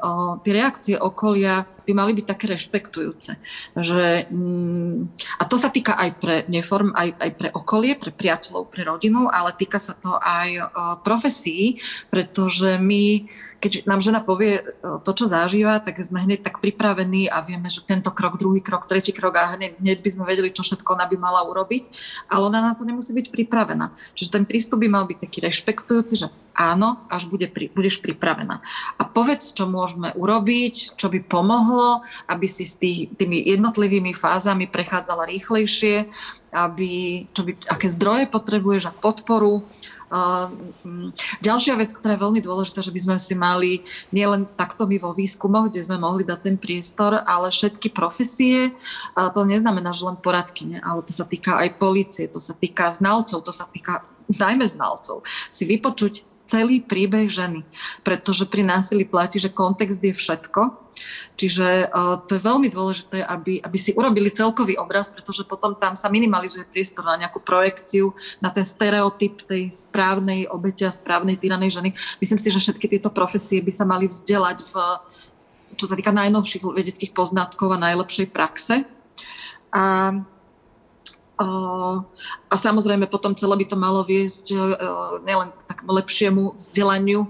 [0.47, 3.37] tie reakcie okolia by mali byť také rešpektujúce.
[3.75, 4.97] Že, mm,
[5.41, 9.27] a to sa týka aj pre neform, aj, aj pre okolie, pre priateľov, pre rodinu,
[9.29, 10.71] ale týka sa to aj
[11.03, 13.27] profesí, pretože my
[13.59, 14.63] keď nám žena povie e,
[15.03, 18.87] to, čo zažíva, tak sme hneď tak pripravení a vieme, že tento krok, druhý krok,
[18.87, 21.91] tretí krok a hneď, hneď by sme vedeli, čo všetko ona by mala urobiť,
[22.31, 23.91] ale ona na to nemusí byť pripravená.
[24.15, 28.63] Čiže ten prístup by mal byť taký rešpektujúci, že áno, až bude, budeš pripravená.
[28.99, 34.71] A povedz, čo môžeme urobiť, čo by pomohlo, aby si s tý, tými jednotlivými fázami
[34.71, 36.07] prechádzala rýchlejšie,
[36.49, 39.63] aby, čo by, aké zdroje potrebuješ a podporu,
[41.41, 43.73] ďalšia vec, ktorá je veľmi dôležitá, že by sme si mali
[44.13, 48.77] nielen takto my vo výskumoch, kde sme mohli dať ten priestor, ale všetky profesie,
[49.17, 53.45] to neznamená, že len poradkyne, ale to sa týka aj policie, to sa týka znalcov,
[53.45, 57.63] to sa týka najmä znalcov, si vypočuť celý príbeh ženy.
[58.01, 60.89] Pretože pri násilí platí, že kontext je všetko.
[61.39, 65.95] Čiže uh, to je veľmi dôležité, aby, aby si urobili celkový obraz, pretože potom tam
[65.95, 68.11] sa minimalizuje priestor na nejakú projekciu,
[68.43, 71.91] na ten stereotyp tej správnej obete a správnej tyranej ženy.
[72.19, 74.75] Myslím si, že všetky tieto profesie by sa mali vzdelať v
[75.79, 78.83] čo sa týka najnovších vedeckých poznatkov a najlepšej praxe.
[79.71, 80.11] A
[81.39, 84.59] a samozrejme potom celé by to malo viesť e,
[85.23, 87.29] nielen k takému lepšiemu vzdelaniu, e,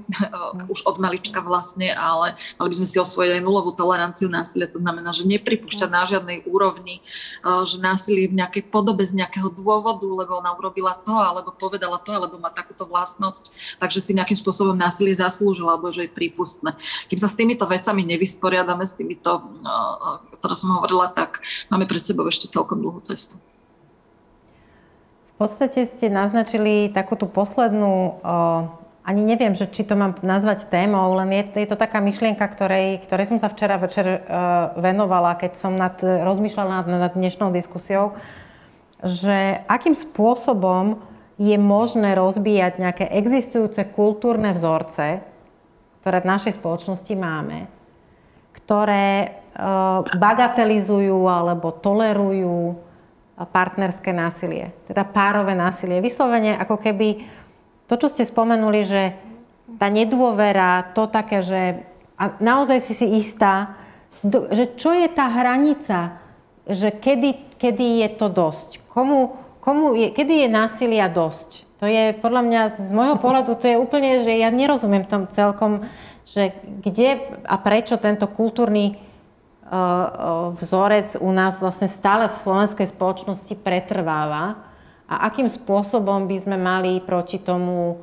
[0.73, 4.73] už od malička vlastne, ale mali by sme si osvojiť aj nulovú toleranciu násilia.
[4.73, 9.53] To znamená, že nepripúšťať na žiadnej úrovni, e, že násilie v nejakej podobe z nejakého
[9.53, 14.41] dôvodu, lebo ona urobila to, alebo povedala to, alebo má takúto vlastnosť, takže si nejakým
[14.41, 16.73] spôsobom násilie zaslúžila, alebo že je prípustné.
[17.13, 19.53] Kým sa s týmito vecami nevysporiadame, s týmito,
[20.41, 23.37] ktoré som hovorila, tak máme pred sebou ešte celkom dlhú cestu.
[25.39, 28.19] V podstate ste naznačili takú tú poslednú,
[29.07, 33.07] ani neviem, že či to mám nazvať témou, len je, je to taká myšlienka, ktorej,
[33.07, 34.27] ktorej som sa včera večer
[34.83, 38.19] venovala, keď som nad, rozmýšľala nad, nad dnešnou diskusiou,
[38.99, 40.99] že akým spôsobom
[41.39, 45.23] je možné rozbíjať nejaké existujúce kultúrne vzorce,
[46.03, 47.71] ktoré v našej spoločnosti máme,
[48.59, 49.39] ktoré
[50.19, 52.88] bagatelizujú alebo tolerujú
[53.47, 56.03] partnerské násilie, teda párové násilie.
[56.03, 57.23] Vyslovene ako keby
[57.87, 59.03] to, čo ste spomenuli, že
[59.77, 61.63] tá nedôvera, to také, že
[62.19, 63.79] a naozaj si si istá,
[64.51, 66.19] že čo je tá hranica,
[66.67, 68.83] že kedy, kedy je to dosť.
[68.91, 71.69] Komu, komu je, kedy je násilia dosť?
[71.79, 75.87] To je podľa mňa, z môjho pohľadu, to je úplne, že ja nerozumiem tom celkom,
[76.27, 76.51] že
[76.83, 78.99] kde a prečo tento kultúrny
[80.57, 84.57] vzorec u nás vlastne stále v slovenskej spoločnosti pretrváva
[85.09, 88.01] a akým spôsobom by sme mali proti tomu,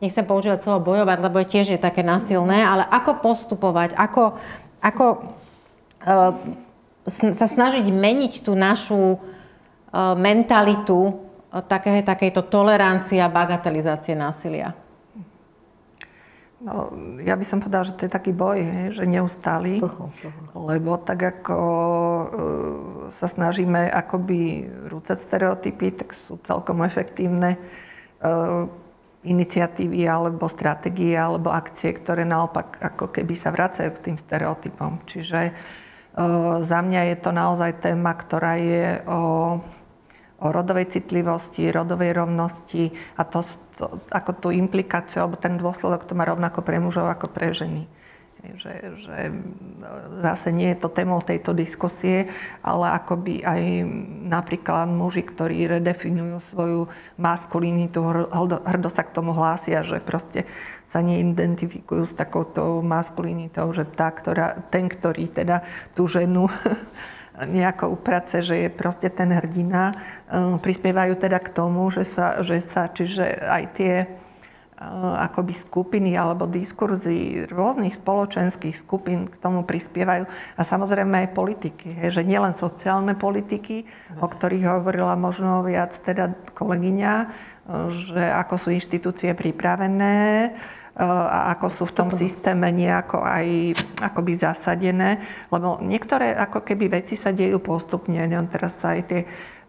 [0.00, 4.36] nechcem používať slovo bojovať, lebo je tiež je také násilné, ale ako postupovať, ako,
[4.84, 5.06] ako
[7.08, 9.16] sa snažiť meniť tú našu
[9.96, 11.16] mentalitu
[11.64, 14.76] také, takejto tolerancie a bagatelizácie násilia.
[16.56, 16.88] No,
[17.20, 20.40] ja by som povedala, že to je taký boj, hej, že neustály, toho, toho.
[20.56, 22.26] lebo tak ako e,
[23.12, 27.60] sa snažíme akoby rúcať stereotypy, tak sú celkom efektívne
[28.24, 28.28] e,
[29.28, 35.04] iniciatívy alebo stratégie alebo akcie, ktoré naopak ako keby sa vracajú k tým stereotypom.
[35.04, 35.52] Čiže e,
[36.64, 39.20] za mňa je to naozaj téma, ktorá je o
[40.40, 43.40] o rodovej citlivosti, rodovej rovnosti a to,
[43.76, 47.88] to, ako tú implikáciu alebo ten dôsledok to má rovnako pre mužov ako pre ženy.
[48.46, 49.16] Že, že
[50.22, 52.30] zase nie je to témou tejto diskusie,
[52.62, 53.82] ale akoby aj
[54.22, 56.80] napríklad muži, ktorí redefinujú svoju
[57.18, 58.06] maskulinitu,
[58.62, 60.46] hrdo sa k tomu hlásia, že proste
[60.86, 65.66] sa neidentifikujú s takouto maskulinitou, že tá, ktorá, ten, ktorý teda
[65.98, 66.46] tú ženu
[67.44, 69.92] nejako uprace, že je proste ten hrdina.
[69.92, 73.94] Ehm, prispievajú teda k tomu, že sa, že sa čiže aj tie
[74.76, 80.28] akoby skupiny alebo diskurzy rôznych spoločenských skupín k tomu prispievajú.
[80.28, 83.88] A samozrejme aj politiky, hej, že nielen sociálne politiky,
[84.20, 87.14] o ktorých hovorila možno viac teda kolegyňa,
[87.88, 90.52] že ako sú inštitúcie pripravené,
[90.96, 95.20] a ako sú v tom systéme nejako aj akoby zasadené.
[95.52, 98.24] Lebo niektoré ako keby veci sa dejú postupne.
[98.48, 99.20] Teraz sa aj tie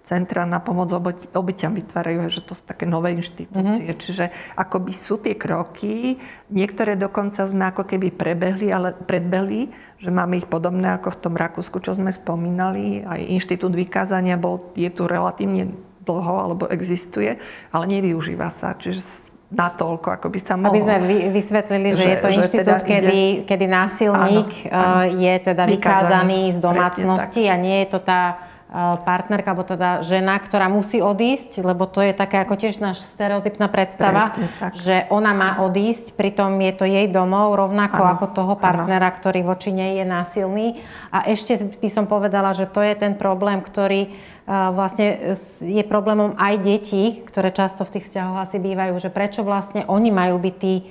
[0.07, 0.87] centra na pomoc
[1.35, 3.91] obyťam vytvárajú, že to sú také nové inštitúcie.
[3.91, 3.99] Mm-hmm.
[3.99, 4.25] Čiže
[4.55, 6.15] akoby sú tie kroky,
[6.47, 9.67] niektoré dokonca sme ako keby prebehli, ale predbehli,
[9.99, 13.03] že máme ich podobné ako v tom Rakúsku, čo sme spomínali.
[13.03, 15.75] Aj inštitút vykázania bol, je tu relatívne
[16.07, 17.35] dlho, alebo existuje,
[17.75, 18.79] ale nevyužíva sa.
[18.79, 20.71] Čiže natoľko, ako by sa mohlo.
[20.71, 20.97] Aby sme
[21.35, 23.43] vysvetlili, že, že je to že inštitút, teda kedy, ide...
[23.43, 28.39] kedy násilník áno, áno, je teda vykázaný z domácnosti a nie je to tá
[28.75, 33.71] partnerka, alebo teda žena, ktorá musí odísť, lebo to je také ako tiež náš stereotypná
[33.71, 34.35] predstava,
[34.75, 39.15] že ona má odísť, pritom je to jej domov, rovnako ano, ako toho partnera, ano.
[39.15, 40.67] ktorý voči nej je násilný.
[41.15, 44.11] A ešte by som povedala, že to je ten problém, ktorý
[44.47, 49.87] vlastne je problémom aj detí, ktoré často v tých vzťahoch asi bývajú, že prečo vlastne
[49.87, 50.83] oni majú byť tí,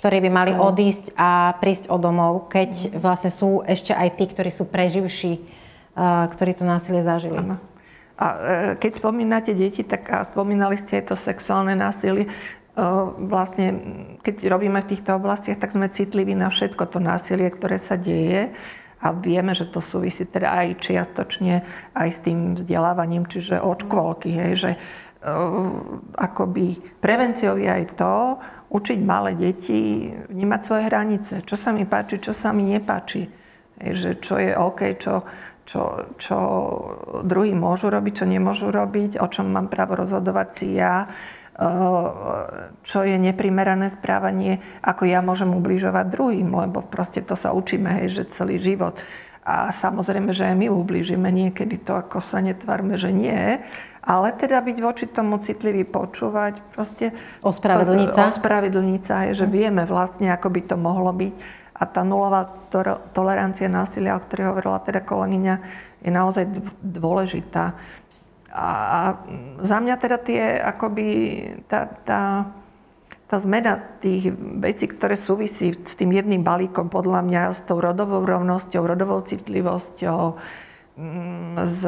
[0.00, 4.48] ktorí by mali odísť a prísť o domov, keď vlastne sú ešte aj tí, ktorí
[4.48, 5.57] sú preživší
[6.30, 7.38] ktorí to násilie zažili.
[7.38, 7.58] Ano.
[8.18, 8.38] A e,
[8.78, 12.26] keď spomínate deti, tak a spomínali ste aj to sexuálne násilie.
[12.26, 12.30] E,
[13.22, 13.66] vlastne,
[14.26, 18.50] keď robíme v týchto oblastiach, tak sme citliví na všetko to násilie, ktoré sa deje
[18.98, 21.62] a vieme, že to súvisí teda aj čiastočne
[21.94, 28.42] aj s tým vzdelávaním, čiže od škôlky, hej, že uh, akoby prevenciou je aj to,
[28.74, 33.30] učiť malé deti vnímať svoje hranice, čo sa mi páči, čo sa mi nepáči,
[33.78, 35.22] že čo je OK, čo,
[35.68, 36.38] čo, čo
[37.28, 41.08] druhí môžu robiť, čo nemôžu robiť, o čom mám právo rozhodovať si ja, e,
[42.80, 48.24] čo je neprimerané správanie, ako ja môžem ubližovať druhým, lebo proste to sa učíme, hej,
[48.24, 48.96] že celý život.
[49.48, 53.60] A samozrejme, že aj my ublížime niekedy to, ako sa netvárme, že nie,
[54.04, 57.12] ale teda byť voči tomu citlivý, počúvať, proste...
[57.44, 58.32] Ospravedlniť sa.
[58.32, 63.70] Ospravedlniť sa, že vieme vlastne, ako by to mohlo byť a tá nulová to- tolerancia
[63.70, 65.54] násilia, o ktorej hovorila teda kolegyňa,
[66.02, 66.44] je naozaj
[66.82, 67.78] dôležitá.
[68.50, 69.14] A
[69.62, 71.06] za mňa teda tie, akoby,
[71.70, 72.50] tá, tá,
[73.30, 78.24] tá zmena tých vecí, ktoré súvisí s tým jedným balíkom, podľa mňa, s tou rodovou
[78.24, 80.34] rovnosťou, rodovou citlivosťou,
[80.98, 81.80] mm, s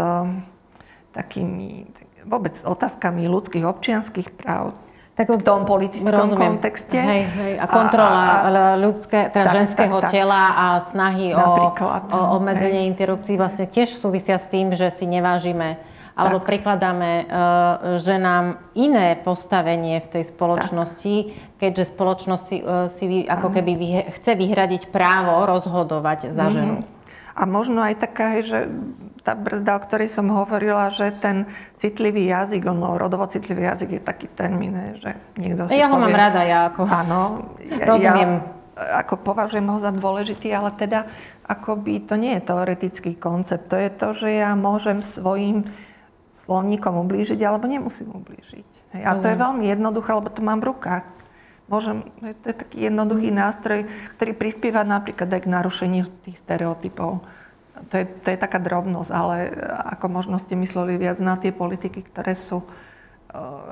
[1.10, 1.90] takými
[2.28, 4.76] vôbec otázkami ľudských občianských práv,
[5.18, 6.56] tak v tom politickom rozumiem.
[6.56, 6.96] kontexte.
[6.96, 7.52] Hej, hej.
[7.60, 8.50] A kontrola a, a,
[8.80, 10.12] ľudské, teda tak, ženského tak, tak.
[10.16, 11.46] tela a snahy o,
[12.08, 12.90] o obmedzenie hej.
[12.96, 15.76] interrupcií vlastne tiež súvisia s tým, že si nevážime
[16.20, 16.52] alebo tak.
[16.52, 17.28] prikladáme uh,
[17.96, 21.34] ženám iné postavenie v tej spoločnosti, tak.
[21.56, 26.54] keďže spoločnosť si, uh, si ako keby vyhe, chce vyhradiť právo rozhodovať za mm-hmm.
[26.54, 26.76] ženu.
[27.40, 28.68] A možno aj taká, že
[29.24, 31.48] tá brzda, o ktorej som hovorila, že ten
[31.80, 36.12] citlivý jazyk, ono, rodovo citlivý jazyk je taký termín, že niekto si Ja ho povie,
[36.12, 37.20] mám rada, ja ako áno,
[37.64, 38.32] ja, Rozumiem.
[38.40, 41.04] Ja, ako považujem ho za dôležitý, ale teda
[41.44, 43.68] akoby to nie je teoretický koncept.
[43.68, 45.68] To je to, že ja môžem svojim
[46.32, 48.68] slovníkom ublížiť, alebo nemusím ublížiť.
[48.96, 49.02] Hej.
[49.04, 51.19] A to je veľmi jednoduché, lebo to mám v rukách.
[51.70, 52.02] Môžem,
[52.42, 53.86] to je taký jednoduchý nástroj,
[54.18, 57.22] ktorý prispieva napríklad aj k narušeniu tých stereotypov
[57.88, 59.50] to je, to je taká drobnosť, ale e,
[59.96, 62.68] ako možno ste mysleli viac na tie politiky, ktoré sú uh,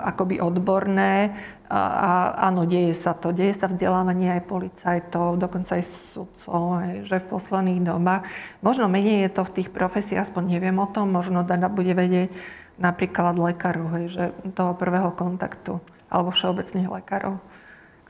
[0.00, 1.36] akoby odborné.
[1.68, 2.10] A, a
[2.48, 3.34] áno, deje sa to.
[3.34, 8.24] Deje sa vzdelávanie aj policajtov, dokonca aj sudcov, aj, že v posledných dobách.
[8.64, 12.32] Možno menej je to v tých profesiách, aspoň neviem o tom, možno Dana bude vedieť
[12.78, 17.42] napríklad lekáru, že toho prvého kontaktu, alebo všeobecných lekárov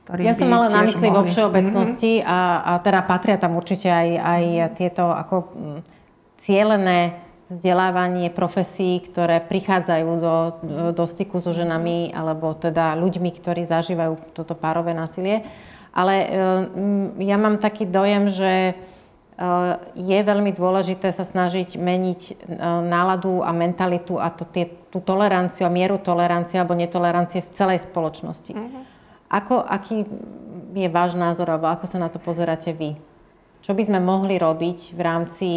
[0.09, 2.33] ktorí Ja som mala na mysli vo všeobecnosti mm-hmm.
[2.33, 4.43] a, a teda patria tam určite aj, aj
[4.81, 5.81] tieto ako mm,
[6.41, 10.37] cielené vzdelávanie profesí, ktoré prichádzajú do,
[10.97, 15.45] do styku so ženami alebo teda ľuďmi, ktorí zažívajú toto párové násilie.
[15.93, 16.15] Ale
[16.73, 18.73] mm, ja mám taký dojem, že e,
[19.93, 22.33] je veľmi dôležité sa snažiť meniť e,
[22.85, 27.89] náladu a mentalitu a to, tie, tú toleranciu a mieru tolerancie alebo netolerancie v celej
[27.89, 28.53] spoločnosti.
[28.57, 28.98] Mm-hmm.
[29.29, 30.09] Ako, aký
[30.73, 32.97] je váš názor, alebo ako sa na to pozeráte vy?
[33.61, 35.49] Čo by sme mohli robiť v rámci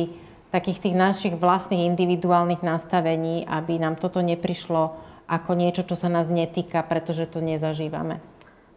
[0.52, 4.92] takých tých našich vlastných individuálnych nastavení, aby nám toto neprišlo
[5.32, 8.20] ako niečo, čo sa nás netýka, pretože to nezažívame?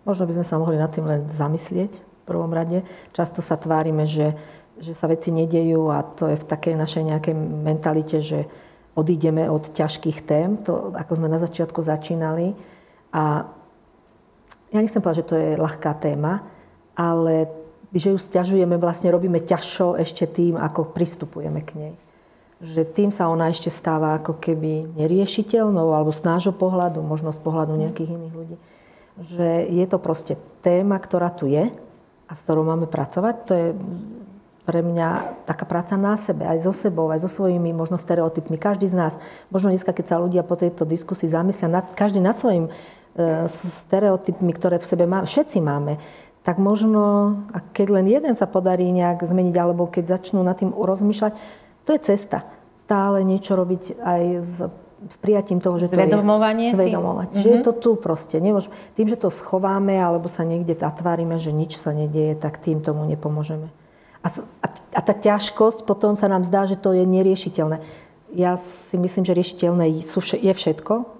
[0.07, 2.87] Možno by sme sa mohli nad tým len zamyslieť v prvom rade.
[3.11, 4.39] Často sa tvárime, že,
[4.79, 8.47] že sa veci nedejú a to je v takej našej nejakej mentalite, že
[8.95, 12.55] odídeme od ťažkých tém, to, ako sme na začiatku začínali.
[13.11, 13.51] A
[14.74, 16.42] ja nechcem povedať, že to je ľahká téma,
[16.98, 17.46] ale
[17.94, 21.94] že ju stiažujeme, vlastne robíme ťažšo ešte tým, ako pristupujeme k nej.
[22.59, 27.38] Že tým sa ona ešte stáva ako keby neriešiteľnou, alebo z nášho pohľadu, možno z
[27.38, 28.56] pohľadu nejakých iných ľudí.
[29.22, 31.70] Že je to proste téma, ktorá tu je
[32.26, 33.34] a s ktorou máme pracovať.
[33.46, 33.68] To je
[34.66, 38.59] pre mňa taká práca na sebe, aj so sebou, aj so svojimi možno stereotypmi.
[38.59, 39.12] Každý z nás,
[39.55, 42.72] možno dneska, keď sa ľudia po tejto diskusii zamyslia, nad, každý nad svojim
[43.15, 45.99] e, stereotypmi, ktoré v sebe máme, všetci máme,
[46.45, 50.77] tak možno, a keď len jeden sa podarí nejak zmeniť, alebo keď začnú nad tým
[50.77, 51.32] rozmýšľať,
[51.89, 52.45] to je cesta.
[52.77, 54.55] Stále niečo robiť aj s,
[55.09, 56.05] s prijatím toho, že to je...
[56.77, 57.28] Zvedomovať.
[57.32, 57.41] Si?
[57.41, 57.57] Že mm-hmm.
[57.57, 58.36] je to tu proste.
[58.36, 62.85] Nemôž, tým, že to schováme, alebo sa niekde zatvárime, že nič sa nedieje, tak tým
[62.85, 63.73] tomu nepomôžeme.
[64.20, 64.28] A,
[64.65, 67.81] a, a tá ťažkosť potom sa nám zdá, že to je neriešiteľné.
[68.36, 69.85] Ja si myslím, že riešiteľné
[70.45, 71.14] je všetko,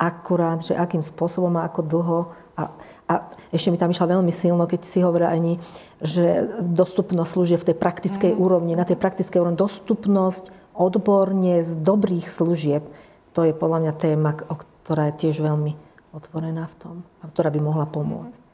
[0.00, 2.18] akurát, že akým spôsobom a ako dlho.
[2.56, 2.72] A,
[3.04, 3.12] a
[3.52, 5.60] ešte mi tam išla veľmi silno, keď si hovorí ani,
[6.00, 8.40] že dostupnosť služieb v tej praktickej mm.
[8.40, 12.88] úrovni, na tej praktickej úrovni, dostupnosť odborne z dobrých služieb,
[13.36, 15.76] to je podľa mňa téma, ktorá je tiež veľmi
[16.16, 18.50] otvorená v tom a ktorá by mohla pomôcť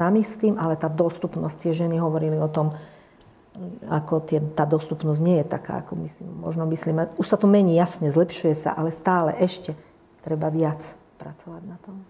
[0.00, 2.72] sami s tým, ale tá dostupnosť, tie ženy hovorili o tom,
[3.92, 7.12] ako tie, tá dostupnosť nie je taká, ako myslím, možno myslíme.
[7.20, 9.76] Už sa to mení, jasne, zlepšuje sa, ale stále ešte
[10.20, 12.00] treba viac pracovať na tom.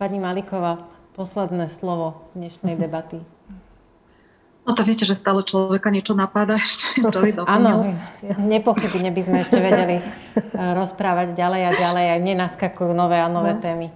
[0.00, 0.84] Pani Maliková,
[1.16, 3.20] posledné slovo dnešnej debaty.
[4.60, 7.96] No to viete, že stále človeka niečo napáda ešte, by Áno,
[8.38, 10.04] nepochybne by sme ešte vedeli eh,
[10.56, 12.04] rozprávať ďalej a ďalej.
[12.16, 13.62] Aj mne naskakujú nové a nové no.
[13.62, 13.88] témy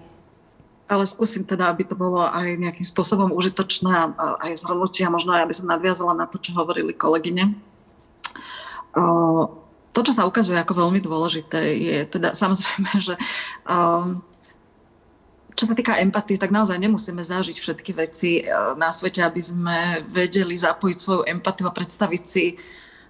[0.85, 4.05] ale skúsim teda, aby to bolo aj nejakým spôsobom užitočné a
[4.45, 7.57] aj zhrnutie a možno aj, aby som nadviazala na to, čo hovorili kolegyne.
[9.95, 13.15] To, čo sa ukazuje ako veľmi dôležité, je teda samozrejme, že
[15.55, 18.43] čo sa týka empatie, tak naozaj nemusíme zažiť všetky veci
[18.75, 19.79] na svete, aby sme
[20.11, 22.59] vedeli zapojiť svoju empatiu a predstaviť si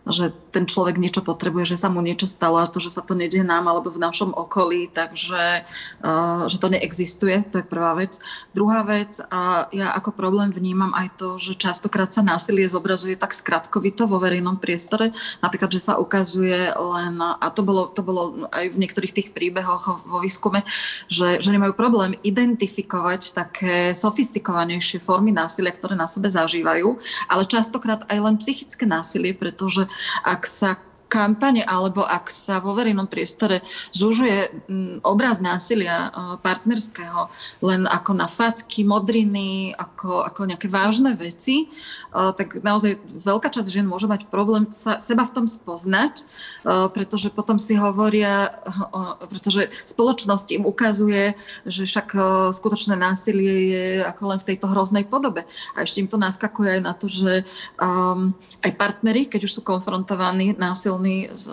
[0.05, 3.17] že ten človek niečo potrebuje, že sa mu niečo stalo a to, že sa to
[3.17, 5.65] nedie nám alebo v našom okolí, takže
[6.05, 8.21] uh, že to neexistuje, to je prvá vec.
[8.53, 13.33] Druhá vec, a ja ako problém vnímam aj to, že častokrát sa násilie zobrazuje tak
[13.33, 18.77] skratkovito vo verejnom priestore, napríklad, že sa ukazuje len, a to bolo, to bolo aj
[18.77, 20.69] v niektorých tých príbehoch vo výskume,
[21.09, 28.05] že ženy majú problém identifikovať také sofistikovanejšie formy násilia, ktoré na sebe zažívajú, ale častokrát
[28.07, 29.89] aj len psychické násilie, pretože
[30.25, 30.77] ak sa
[31.15, 33.63] kampane alebo ak sa vo verejnom priestore
[33.95, 37.31] zúžuje mm, obraz násilia e, partnerského
[37.63, 41.67] len ako na facky, modriny, ako, ako nejaké vážne veci, e,
[42.11, 47.31] tak naozaj veľká časť žien môže mať problém sa, seba v tom spoznať, e, pretože
[47.31, 48.51] potom si hovoria,
[49.31, 52.17] pretože spoločnosť im ukazuje, že však
[52.57, 55.47] skutočné násilie je ako len v tejto hroznej podobe.
[55.77, 57.45] A ešte im to naskakuje aj na to, že
[58.65, 61.47] aj partnery, keď už sú konfrontovaní násilným násilný, s,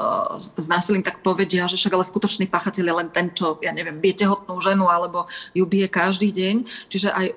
[0.58, 4.00] s násilím, tak povedia, že však ale skutočný pachateľ je len ten, čo, ja neviem,
[4.00, 6.56] bije tehotnú ženu alebo ju bije každý deň.
[6.88, 7.28] Čiže aj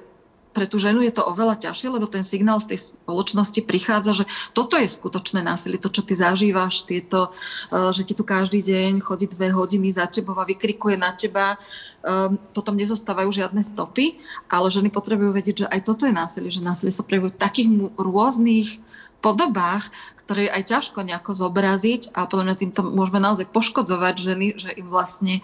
[0.54, 4.24] pre tú ženu je to oveľa ťažšie, lebo ten signál z tej spoločnosti prichádza, že
[4.54, 7.34] toto je skutočné násilie, to, čo ty zažívaš, tieto,
[7.74, 11.58] e, že ti tu každý deň chodí dve hodiny za tebou a vykrikuje na teba,
[12.06, 16.62] um, potom nezostávajú žiadne stopy, ale ženy potrebujú vedieť, že aj toto je násilie, že
[16.62, 17.68] násilie sa prejavuje v takých
[17.98, 18.78] rôznych
[19.24, 19.88] podobách,
[20.24, 24.70] ktoré je aj ťažko nejako zobraziť a podľa mňa týmto môžeme naozaj poškodzovať ženy, že
[24.76, 25.40] im vlastne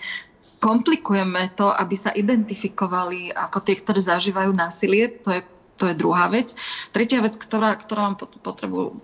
[0.61, 5.09] komplikujeme to, aby sa identifikovali ako tie, ktoré zažívajú násilie.
[5.24, 5.40] To je
[5.81, 6.52] to je druhá vec.
[6.93, 9.01] Tretia vec, ktorá, ktorá mám potrebu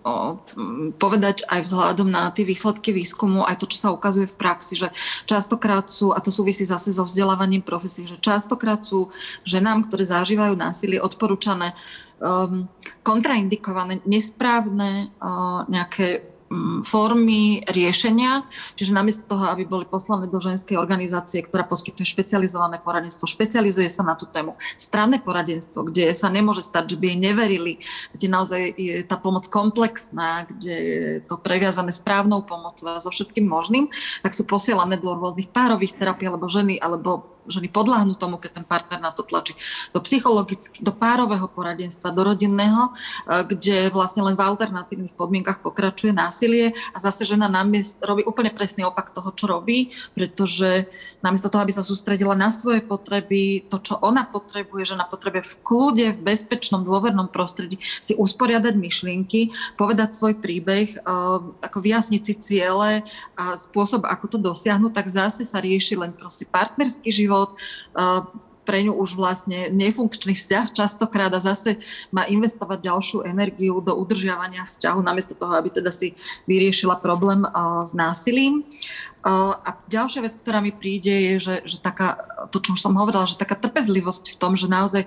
[1.01, 4.89] povedať aj vzhľadom na tie výsledky výskumu, aj to, čo sa ukazuje v praxi, že
[5.25, 9.09] častokrát sú, a to súvisí zase so vzdelávaním profesí, že častokrát sú
[9.49, 11.73] ženám, ktoré zažívajú násilie, odporúčané
[12.21, 12.69] um,
[13.01, 16.36] kontraindikované, nesprávne uh, nejaké
[16.87, 18.47] formy riešenia,
[18.79, 24.07] čiže namiesto toho, aby boli poslané do ženskej organizácie, ktorá poskytuje špecializované poradenstvo, špecializuje sa
[24.07, 24.55] na tú tému.
[24.79, 27.73] Stranné poradenstvo, kde sa nemôže stať, že by jej neverili,
[28.15, 33.47] kde naozaj je tá pomoc komplexná, kde je to previazané správnou pomocou a so všetkým
[33.47, 33.91] možným,
[34.23, 38.67] tak sú posielané do rôznych párových terapií alebo ženy, alebo ženy podľahnú tomu, keď ten
[38.67, 39.55] partner na to tlačí.
[39.95, 42.93] Do psychologického, do párového poradenstva, do rodinného, e,
[43.47, 48.85] kde vlastne len v alternatívnych podmienkach pokračuje násilie a zase žena námiest robí úplne presný
[48.87, 50.87] opak toho, čo robí, pretože
[51.25, 55.43] namiesto toho, aby sa sústredila na svoje potreby, to, čo ona potrebuje, že ona potrebuje
[55.45, 61.03] v kľude, v bezpečnom, dôvernom prostredí si usporiadať myšlienky, povedať svoj príbeh, eh,
[61.63, 63.03] ako vyjasniť si ciele
[63.37, 67.57] a spôsob, ako to dosiahnuť, tak zase sa rieši len proste partnerský život,
[67.97, 71.79] eh, pre ňu už vlastne nefunkčný vzťah častokrát a zase
[72.11, 76.19] má investovať ďalšiu energiu do udržiavania vzťahu, namiesto toho, aby teda si
[76.51, 77.47] vyriešila problém
[77.87, 78.67] s násilím.
[79.27, 82.15] A ďalšia vec, ktorá mi príde, je, že, že taká,
[82.55, 85.03] to, čo už som hovorila, že taká trpezlivosť v tom, že naozaj,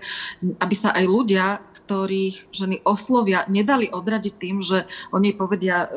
[0.59, 4.83] aby sa aj ľudia, ktorých ženy oslovia, nedali odradiť tým, že
[5.15, 5.87] oni povedia,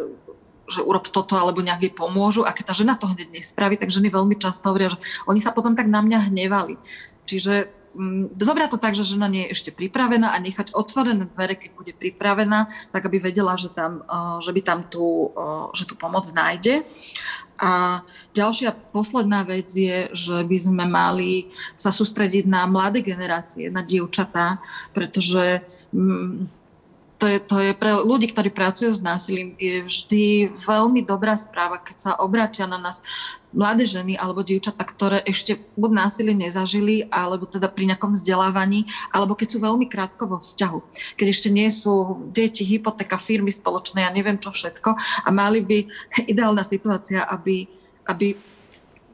[0.71, 3.91] že urob toto alebo nejak jej pomôžu a keď tá žena to hneď nespraví, tak
[3.91, 6.79] ženy veľmi často hovoria, že oni sa potom tak na mňa hnevali.
[7.27, 11.59] Čiže mm, zobrať to tak, že žena nie je ešte pripravená a nechať otvorené dvere,
[11.59, 14.07] keď bude pripravená, tak aby vedela, že, tam,
[14.39, 15.35] že by tam tú,
[15.75, 16.87] že tú pomoc nájde.
[17.63, 18.03] A
[18.35, 21.47] ďalšia posledná vec je, že by sme mali
[21.79, 24.59] sa sústrediť na mladé generácie, na dievčatá,
[24.91, 25.63] pretože
[25.95, 26.62] mm,
[27.23, 31.79] to je, to je pre ľudí, ktorí pracujú s násilím, je vždy veľmi dobrá správa,
[31.79, 32.99] keď sa obratia na nás
[33.55, 39.39] mladé ženy alebo dievčatá, ktoré ešte buď násilie nezažili, alebo teda pri nejakom vzdelávaní, alebo
[39.39, 40.79] keď sú veľmi krátko vo vzťahu.
[41.15, 44.91] Keď ešte nie sú deti, hypotéka, firmy spoločné, ja neviem čo všetko.
[45.23, 45.79] A mali by
[46.33, 47.71] ideálna situácia, aby,
[48.11, 48.35] aby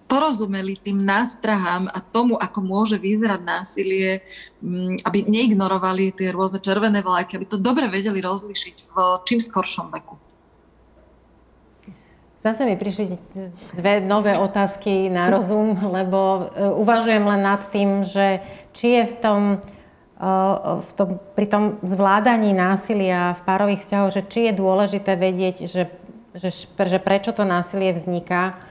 [0.09, 4.25] porozumeli tým nástrahám a tomu, ako môže vyzerať násilie,
[4.65, 8.97] mm, aby neignorovali tie rôzne červené vlajky, aby to dobre vedeli rozlišiť v
[9.29, 10.17] čím skoršom veku.
[12.39, 13.19] Zase mi prišli
[13.77, 18.41] dve nové otázky na rozum, lebo e, uvažujem len nad tým, že
[18.73, 19.41] či je v tom,
[20.17, 20.31] e,
[20.81, 25.91] v tom, pri tom zvládaní násilia v párových vzťahoch, že či je dôležité vedieť, že,
[26.39, 28.68] že, že prečo to násilie vzniká,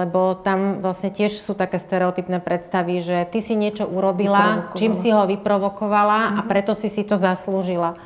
[0.00, 5.12] lebo tam vlastne tiež sú také stereotypné predstavy, že ty si niečo urobila, čím si
[5.12, 6.36] ho vyprovokovala uh-huh.
[6.38, 6.48] a mhm.
[6.48, 8.00] preto si si to zaslúžila.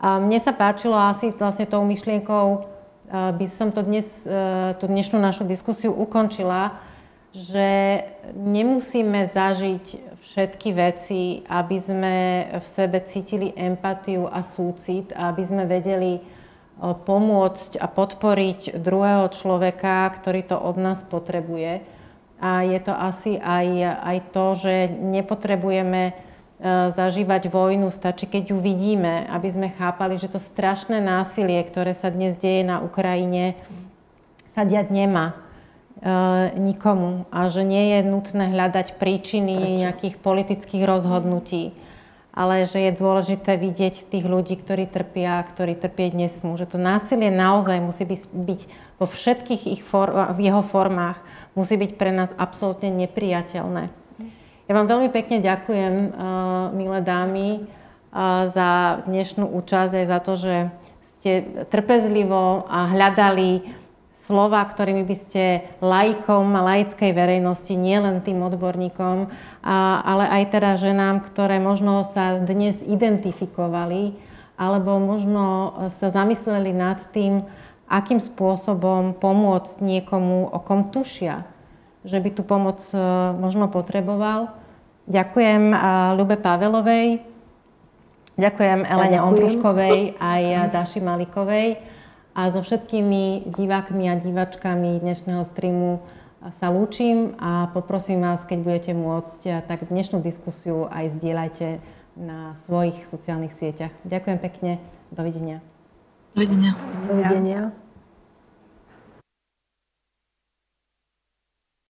[0.00, 2.74] A mne sa páčilo asi vlastne tou myšlienkou,
[3.14, 6.76] by som to dnes, e, tú dnešnú našu diskusiu ukončila,
[7.36, 8.00] že
[8.32, 12.14] nemusíme zažiť všetky veci, aby sme
[12.56, 16.18] v sebe cítili empatiu a súcit, aby sme vedeli
[16.80, 21.86] pomôcť a podporiť druhého človeka, ktorý to od nás potrebuje.
[22.42, 23.66] A je to asi aj,
[24.04, 26.12] aj to, že nepotrebujeme e,
[26.92, 32.10] zažívať vojnu, stačí, keď ju vidíme, aby sme chápali, že to strašné násilie, ktoré sa
[32.10, 33.56] dnes deje na Ukrajine,
[34.52, 35.34] sa diať nemá e,
[36.58, 39.80] nikomu a že nie je nutné hľadať príčiny Prečo?
[39.86, 41.72] nejakých politických rozhodnutí
[42.34, 46.58] ale že je dôležité vidieť tých ľudí, ktorí trpia, ktorí trpieť nesmú.
[46.58, 48.60] Že to násilie naozaj musí byť,
[48.98, 51.22] vo všetkých ich for, v jeho formách,
[51.54, 53.86] musí byť pre nás absolútne nepriateľné.
[54.66, 60.32] Ja vám veľmi pekne ďakujem, uh, milé dámy, uh, za dnešnú účasť aj za to,
[60.34, 60.54] že
[61.22, 61.32] ste
[61.70, 63.83] trpezlivo a hľadali
[64.24, 65.42] slova, ktorými by ste
[65.84, 69.28] laikom a laickej verejnosti, nielen tým odborníkom,
[69.60, 74.16] a, ale aj teda ženám, ktoré možno sa dnes identifikovali,
[74.56, 77.44] alebo možno sa zamysleli nad tým,
[77.84, 81.44] akým spôsobom pomôcť niekomu, o kom tušia,
[82.06, 82.96] že by tú pomoc e,
[83.36, 84.56] možno potreboval.
[85.04, 85.76] Ďakujem
[86.16, 87.20] Ľube Pavelovej,
[88.40, 91.93] ďakujem Elene Ondruškovej aj Daši Malikovej.
[92.34, 96.02] A so všetkými divákmi a divačkami dnešného streamu
[96.58, 101.78] sa lúčim a poprosím vás, keď budete môcť, tak dnešnú diskusiu aj zdieľajte
[102.18, 103.94] na svojich sociálnych sieťach.
[104.02, 104.82] Ďakujem pekne.
[105.14, 105.62] Dovidenia.
[106.34, 106.74] Dovidenia.
[107.06, 107.83] Dovidenia.